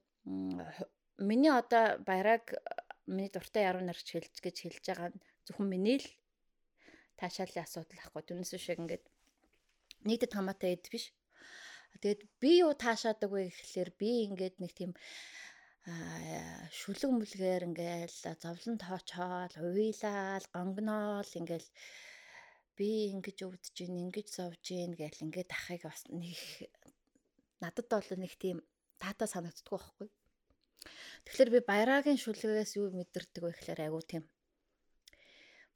[1.18, 2.54] Миний одоо баяраг
[3.06, 6.08] миний дуртай яруу нарч хэлж гэж хэлж байгаа нь зөвхөн миний л
[7.18, 8.22] таашаалын асуудал ахгүй.
[8.26, 9.04] Түүнээс шиг ингээд
[10.06, 11.10] нийтэд хамаатай эд биш.
[12.02, 14.92] Тэгээд би юу таашаадаг вэ гэхлээр би ингээд нэг тийм
[16.70, 21.68] шүлэг мүлгээр ингээл зовлон тоочоол, уйлал, гонгноол ингээл
[22.78, 26.38] би ингэж өвдөж гин, ингэж зовж гин гэл ингээд ахыг бас нэг
[27.58, 28.62] надад бол нэг тийм
[29.02, 30.08] таата санагддаг байхгүй.
[31.24, 34.24] Тэгэхээр би баярагийн шүлгээс юу мэдэрдэг вэ гэхээр айгуу тийм.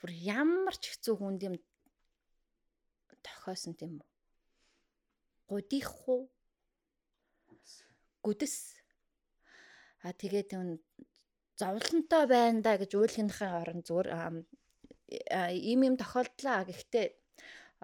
[0.01, 1.55] Бүр ямар ч хэцүү хүнд юм
[3.25, 4.09] тохиосон тийм үү?
[5.49, 6.29] Гудих уу?
[8.25, 8.57] Гүдэс.
[10.03, 10.83] А тэгээд юм
[11.57, 14.11] зовлонтой байна да гэж үйлхийнхээ орон зүгээр
[15.71, 16.67] ийм юм тохиолдлаа.
[16.67, 17.07] Гэхдээ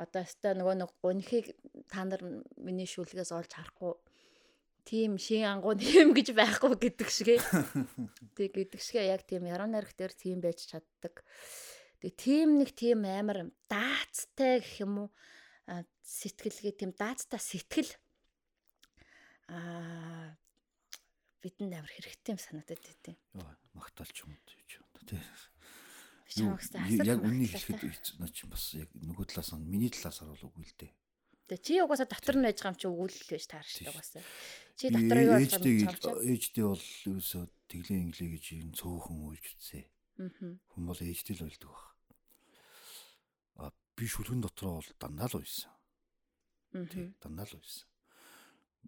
[0.03, 1.47] одоо өстой нөгөө нэг гунхийг
[1.87, 2.23] та нар
[2.59, 3.95] миний шүлгээс олж харахгүй
[4.85, 7.37] тийм шин ангууд юм гэж байхгүй гэдэг шигэ.
[8.37, 11.23] Тэг гэдэг шигэ яг тийм яруу найрах дээр тийм байж чаддаг.
[12.03, 15.09] Тэг тийм нэг тийм амар даацтай гэх юм уу
[16.03, 17.91] сэтгэлгээ тийм даацтай сэтгэл
[19.49, 20.35] аа
[21.43, 23.17] бидэнд амар хэрэгтэй юм санагдаад байдیں۔
[23.79, 24.63] Магтаалч юм уу тийм.
[27.05, 30.77] Яг үнийг хэлэхэд наа чи бас яг нөгөө талаас нь миний талаас харуул үгүй л
[30.81, 30.93] дээ.
[31.53, 34.25] Тэгээ чи угаасаа дотор нь байж байгаа юм чи өгүүлэл байж таарч байгаа угаасаа.
[34.73, 39.45] Чи дотор юу болж байгаа юм ээжтэй бол юусоо тэглээ инглээ гэж юм цөөхөн үйлж
[39.53, 39.81] үтсэ.
[40.73, 41.85] Хүн бол ээжтэй л ойлдог баг.
[43.61, 45.69] А би шүлгэн дотроо бол дандаа л уйсан.
[46.89, 47.85] Тий, дандаа л уйсан.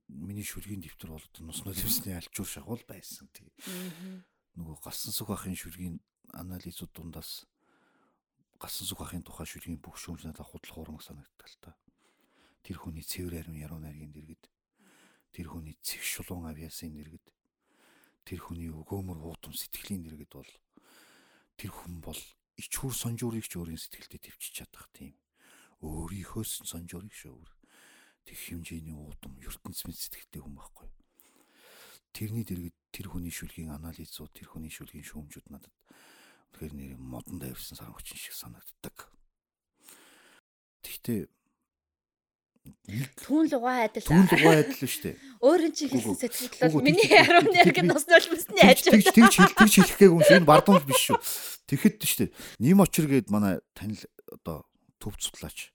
[0.09, 3.53] Миний шүлгийн дэвтэр бол нус нулимсны альчуур шахуул байсан тий.
[4.57, 6.01] Нөгөө галсан сүх ахын шүлгийн
[6.33, 7.45] анализууд дундаас
[8.57, 11.77] галсан сүх ахын тухай шүлгийн бүх шүүмж надад худлах уран санагдтал та
[12.65, 14.45] тэр хүний цэвэр арим яруу найргийн дэргэд
[15.37, 17.27] тэр хүний цэг шулуун авьяасын дэргэд
[18.25, 20.51] тэр хүний өгөөмөр уутам сэтгэлийн дэргэд бол
[21.61, 22.17] тэр хүн бол
[22.57, 25.13] ичхүр сонжуурыг ч өөрийн сэтгэлдээ төвчж чадах тийм.
[25.85, 27.51] Өөрийнхөөс сонжуурыг шөөр
[28.25, 30.89] тэг хэмжээний уутам ертөнц мэд сэтгэлтэй хүн байхгүй.
[32.15, 35.75] Тэрний дэргэд тэр хүний шүлгийн анализууд тэр хүний шүлгийн шүүмжүүд надад
[36.55, 39.11] тэгэхээр нэр модон дайвсан саран хүчин шиг санагддаг.
[40.87, 41.27] Тэгтээ
[43.21, 44.05] Түүн лугаа адил.
[44.05, 45.17] Түүн лугаа адил шүү дээ.
[45.45, 49.05] Өөр эн чи хэлсэн сэтгэл бол миний яруу яг нас нулимсны Тэгж хажууд.
[49.05, 51.21] тэгж тэгж хэл тэгж хэлэх гээгүй юм шиг энэ бардам биш шүү.
[51.69, 52.31] Тэгэхэд шүү дээ.
[52.65, 54.01] Ним очир гээд манай танил
[54.33, 54.65] одоо
[54.97, 55.73] төв судлаач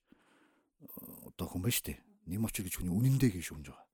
[1.30, 2.00] одоо хүн байна шүү дээ.
[2.30, 3.86] Ним очир гэж хүний үнэндээ гээ шүмж байгаа.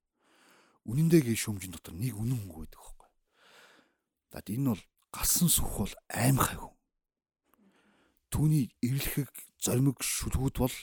[0.87, 3.09] Үнэндээ гээ шүмжин дотор нэг үнэн хүн байдаг хөөхгүй.
[4.31, 6.75] Дад энэ бол галсан сүх бол аймхай хүн.
[8.31, 10.75] Түүний эвлэхэг зоримог шүлгүүд бол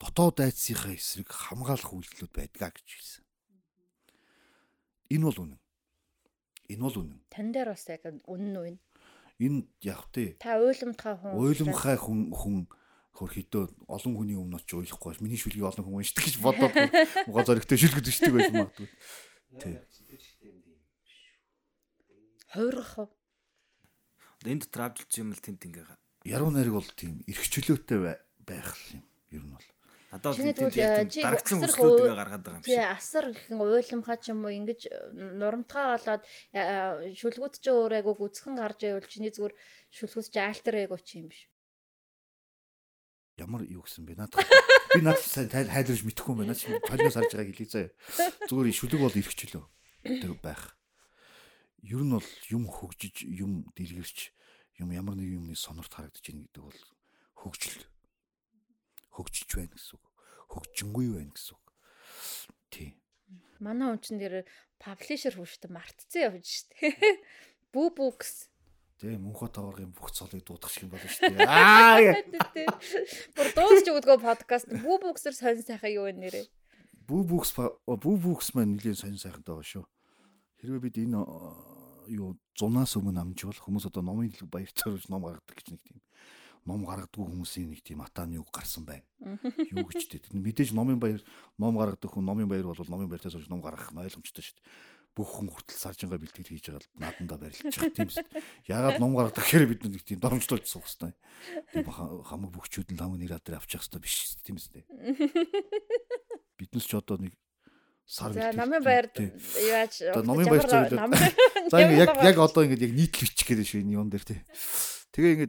[0.00, 3.24] дотоод айдсынхаа эсрэг хамгаалах үйлдэлүүд байдгаа гэж хэлсэн.
[5.16, 5.60] Энэ бол үнэн.
[6.68, 7.20] Энэ бол үнэн.
[7.30, 8.66] Тан дээр бас яг үнэн үү?
[8.74, 8.80] энэ?
[9.40, 11.32] Энэ яг тээ Та уйлмтгай хүн.
[11.36, 12.56] уйлмхай хүн хүн
[13.16, 16.74] хөрхөдөө олон хүний өмнө очиж уйлахгүй бас миний шүлгийг олон хүн уншдаг гэж бодоод
[17.28, 18.88] муга зоригтой шүлгэд ичдэг байж магадгүй.
[19.60, 19.76] Тий.
[22.52, 23.08] Хойрох уу?
[24.44, 25.86] Энэ дотор авч юм л тент ингээ
[26.28, 29.02] Яруу найраг бол тийм эрх чөлөөтэй бай- байх юм.
[29.30, 29.66] Ер нь бол.
[30.22, 31.04] Бол тэгвэл, э,
[31.66, 32.92] хүслүүдгээ хөө- гаргаад байгаа юм Тий шиг.
[32.96, 34.80] асар гэхэн уйлмхай ч юм уу ингэж
[35.40, 36.22] нурамтгай болоод
[36.54, 39.54] э, шүлгүүд ч өөр айгу гүцхэн гарч байвал чиний зүгээр
[39.92, 41.48] шүлгүүд чи альтер айгу чи юм биш.
[43.36, 44.40] Ямар юу гэсэн бэ надад.
[44.96, 46.56] Би надад сайн тайл- хайлуулж мэдэхгүй юм байна.
[46.56, 47.90] Чи толиос харж байгааг хэлээ заяа.
[48.48, 49.64] Зүгээр шүлэг бол эрх чөлөө
[50.24, 50.72] тэг байх.
[51.84, 54.32] Ер нь бол юм хөгжиж, юм дэлгэрч,
[54.80, 56.80] юм ямар нэг юмны сонорт харагдаж ийн гэдэг бол
[57.36, 57.76] хөгжил.
[59.16, 60.04] Хөгжиж байна гэсэн үг.
[60.52, 61.66] Хөгжингүй байна гэсэн үг.
[62.68, 62.90] Тий.
[63.64, 64.44] Манай хүн чинь дээр
[64.76, 66.92] паблишер хүчтэй мартцсан явж штэ.
[67.72, 68.52] Бүү бүкс.
[69.00, 71.48] Тэ мөнхө таваргын бүх цолыг дуудах шиг болно шүү дээ.
[71.48, 72.16] Аа.
[73.36, 76.46] Бүр дуусч өгдгөө подкаст бүү бүксэр сонь сайхан юу вэ нэрээ?
[77.08, 79.84] Бүү бүкс бүү бүкс маань нэлийн сонир сайхантай байгаа шүү.
[80.64, 81.20] Хэрвээ бид энэ
[82.08, 86.00] юу зунаас өмнө амжвал хүмүүс одоо номын хэлэг баяр царилж ном гаргадаг гэж нэг тийм
[86.66, 89.06] ном гаргадаг хүмүүсийн нэг тийм атааны үг гарсан байна.
[89.72, 90.34] Юу гэж дээ.
[90.36, 91.22] Мэдээж номын баяр
[91.56, 94.94] ном гаргадаг хүн номын баяр бол номын баяртай сууж ном гаргах нь ойлгомжтой шүү дээ.
[95.16, 98.44] Бүх хүн хүртэл саржингаа бэлтгэл хийж байгаа л наадандаа барилж байгаа тийм шүү дээ.
[98.68, 101.12] Ягаад ном гаргадаг гэхээр бид нэг тийм доромжлуулж суух хэрэгтэй.
[101.72, 104.84] Тийм ха- хамаг бөхчүүд нь хамаг нэр адраа авчих хэрэгтэй биш тийм үстэй.
[106.60, 107.32] Биднес ч одоо нэг
[108.04, 109.32] сар За намын баярд тий.
[109.72, 110.68] яаж номын баяр
[111.72, 114.40] За яг яг одоо ингэ яг нийтлүүлчих гээд шүү энэ юм дээр тий.
[115.16, 115.48] Тэгээ ингэ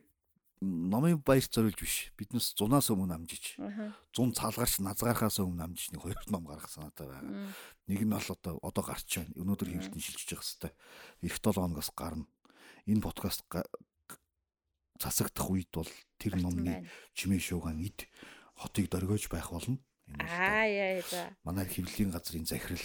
[0.62, 1.96] номын баяр зориулж биш.
[2.18, 3.58] Биднес зунаас өмнө амжиж,
[4.16, 7.54] зун цаалгаарч назгаархаас өмнө амжиж нэг хоёр ном гаргасан надад байгаа.
[7.88, 9.38] Нэг нь бол одоо одоо гарч байна.
[9.38, 10.74] Өнөөдөр хэвлэлтэн шилжиж байгаа
[11.22, 11.30] хэвээр.
[11.30, 12.26] Эх 7 хоногоос гарна.
[12.90, 13.46] Энэ подкаст
[14.98, 18.10] засагдах үед бол тэр номны чимээ шуугаан эд
[18.58, 19.78] хотыг дөргиж байх болно.
[20.20, 21.36] Аа яа за.
[21.44, 22.82] манай хэвлэлийн газрын захирал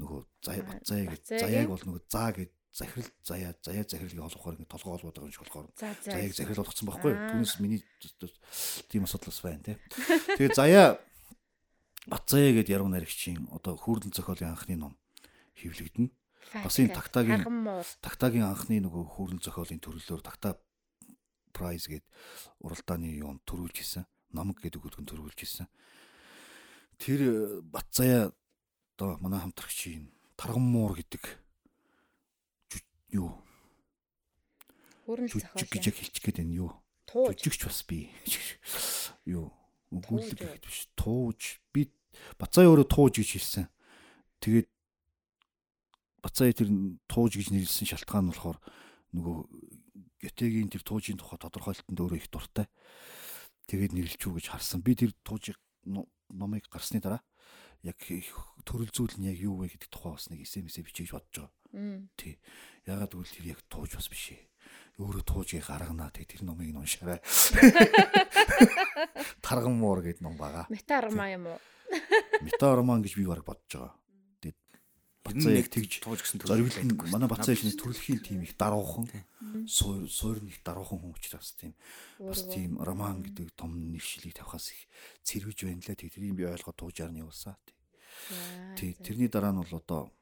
[0.00, 4.72] нөгөө заяа заяа гэж заяаг бол нөгөө заа гэж захирал заяа заяа захирлыг олохоор ингэ
[4.72, 6.10] толгой олбоод байгаа юм шиг болохоор За за.
[6.16, 7.20] заяаг захирал болгоцсон байхгүй юу?
[7.28, 7.80] Түүнээс миний
[8.88, 9.76] тийм асуудал бас байна тий.
[10.40, 10.96] Тэгээ заяа
[12.08, 14.96] бат заяа гэд яруу найрагчийн одоо хүүрдэн зохиолын анхны ном
[15.60, 16.08] хэвлэгдэнэ.
[16.64, 16.96] Бас энэ
[17.52, 17.84] муу.
[18.00, 20.56] Тагтаагийн анхны нөгөө хүүрдэн зохиолын төрлөөр тагтаа
[21.52, 22.04] прайз гэд
[22.64, 24.08] уралдааны юун төрүүлж исэн.
[24.32, 25.68] Намаг гэдэг үгдгэн төрүүлж исэн.
[26.96, 28.32] Тэр бат заяа
[28.96, 30.08] одоо манай хамтрагчийн
[30.40, 31.41] тарган муур гэдэг
[33.12, 33.30] юу
[35.06, 36.70] жүжиг гэж яг хэлчих гээд байна юу.
[37.10, 38.08] Жүжигч бас би.
[39.28, 39.50] Юу
[39.92, 40.88] өгүүлэг гэдэг биш.
[40.96, 41.90] Тууж би
[42.38, 43.66] бацаа өөрөө тууж гэж хэлсэн.
[44.40, 44.68] Тэгээд
[46.22, 46.70] бацаа тэр
[47.10, 48.58] тууж гэж нэрлсэн шалтгаан нь болохоор
[49.12, 49.36] нөгөө
[50.22, 52.70] Гетегийн тэр туужийн тухай тодорхойлолтод өөрөө их дуртай.
[53.66, 54.80] Тэгээд нэрлэж үү гэж харсан.
[54.86, 57.20] Би тэр туужийг но- номыг гарсны дараа
[57.82, 57.98] яг
[58.64, 62.08] төрөл зүйл нь яг юу вэ гэдэг тухай бас нэг эсэмсээ бичиж бодож байгаа.
[62.16, 62.38] Тий.
[62.86, 64.42] Ягаад гэвэл тэр яг тууж бас биш ээ.
[65.00, 67.18] Өөрөө туужийг гаргана тэг тэр номыг нь уншаарай.
[69.44, 70.68] Тарган муур гэдэг ном байгаа.
[70.68, 71.58] Мета арма юм уу?
[72.44, 73.94] Мета роман гэж би баг бодож байгаа.
[74.44, 74.58] Тэгээд
[75.24, 79.08] бацаа яг тэгж тууж гэсэн зориглол нь манай бацаа их нэг төрөлхийн тим их даруухан
[79.08, 79.24] Тий.
[79.66, 81.72] суур суур нь их даруухан хүн учраас тийм
[82.20, 84.82] бас тийм роман гэдэг том нэршлиг тавихаас их
[85.24, 85.96] цэрвэж байна лээ.
[85.96, 87.56] Тэг тэрийг би ойлгоод туужаар нь явуулсаа.
[88.30, 88.92] За.
[89.02, 90.12] тэрний дараа нь бол одоо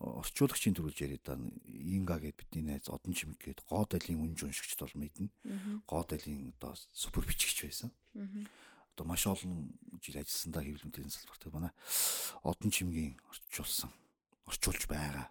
[0.00, 4.80] орчуулагчийн төрүүлж яриад байгаа Инга гэд бидний найз Одон Чимэг гээд гоод айлын үнж уншигчд
[4.80, 5.28] бол мэднэ.
[5.84, 7.90] Гоод айлын одоо супер бичигч байсан.
[8.94, 11.72] Одоо маш олон жил ажилласандаа хэвлэмтийн салбарт манай
[12.46, 13.90] Одон Чимгийн орчуулсан
[14.46, 15.28] орчуулж байгаа.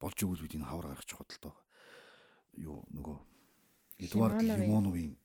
[0.00, 1.54] Болж игэл бид энэ хавар гаргаж доо.
[2.58, 3.18] Юу нөгөө
[4.00, 5.16] Эдуард Лимоновын.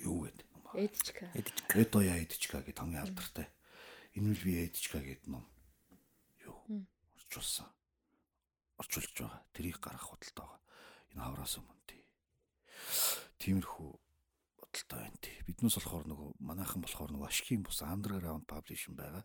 [0.00, 0.70] Юу гэдэг ном ба.
[0.78, 1.26] Эдчка.
[1.74, 3.48] Эдоя Эдчка гэдэг хамгийн алдартай.
[4.18, 5.46] Энэ үл би Эдчка гэдэг ном
[6.44, 6.84] юу
[7.16, 7.68] орчуулсан.
[8.76, 9.40] Орчуулж байгаа.
[9.56, 10.60] Тэрийг гаргах бодолтой байгаа.
[11.12, 12.02] Энэ хавраас өмнө тий.
[13.40, 13.90] Тиймэрхүү
[14.60, 15.36] бодолтой байна тий.
[15.48, 19.24] Биднээс болохоор нөгөө манайхан болохоор нөгөө ашигын бус underground publishing байгаа.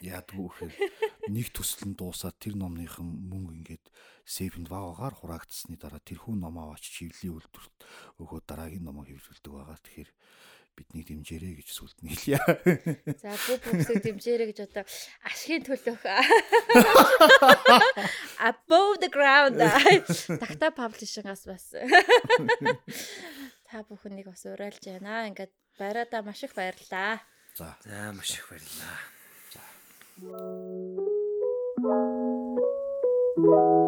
[0.00, 0.74] Яадгүй гэхээр
[1.28, 3.84] нэг төсөл нь дуусаад тэр номныхан мөнгө ингээд
[4.24, 7.76] сейвэнд ваагаар хураагдсны дараа тэр хүн ном аваач чивлийн үйлдвэрт
[8.18, 9.78] өгөө дараагийн номоо хэвлүүлдэг байгаа.
[9.84, 10.10] Тэгэхээр
[10.76, 12.36] биднийг дэмжээрэй гэж сүлд нь хэлье.
[13.24, 14.84] За бүх бүхсийг дэмжээрэй гэж одоо
[15.24, 16.04] ашигын төлөх
[18.50, 19.56] above the ground
[20.44, 21.72] такта паблишингаас бас
[23.66, 25.26] та бүхнийг бас уриалж байна.
[25.32, 27.24] Ингээд байраадаа маш их баярлалаа.
[27.56, 27.74] За.
[27.88, 29.00] За маш их баярлалаа.
[29.52, 29.64] За.
[33.36, 33.85] Thank you.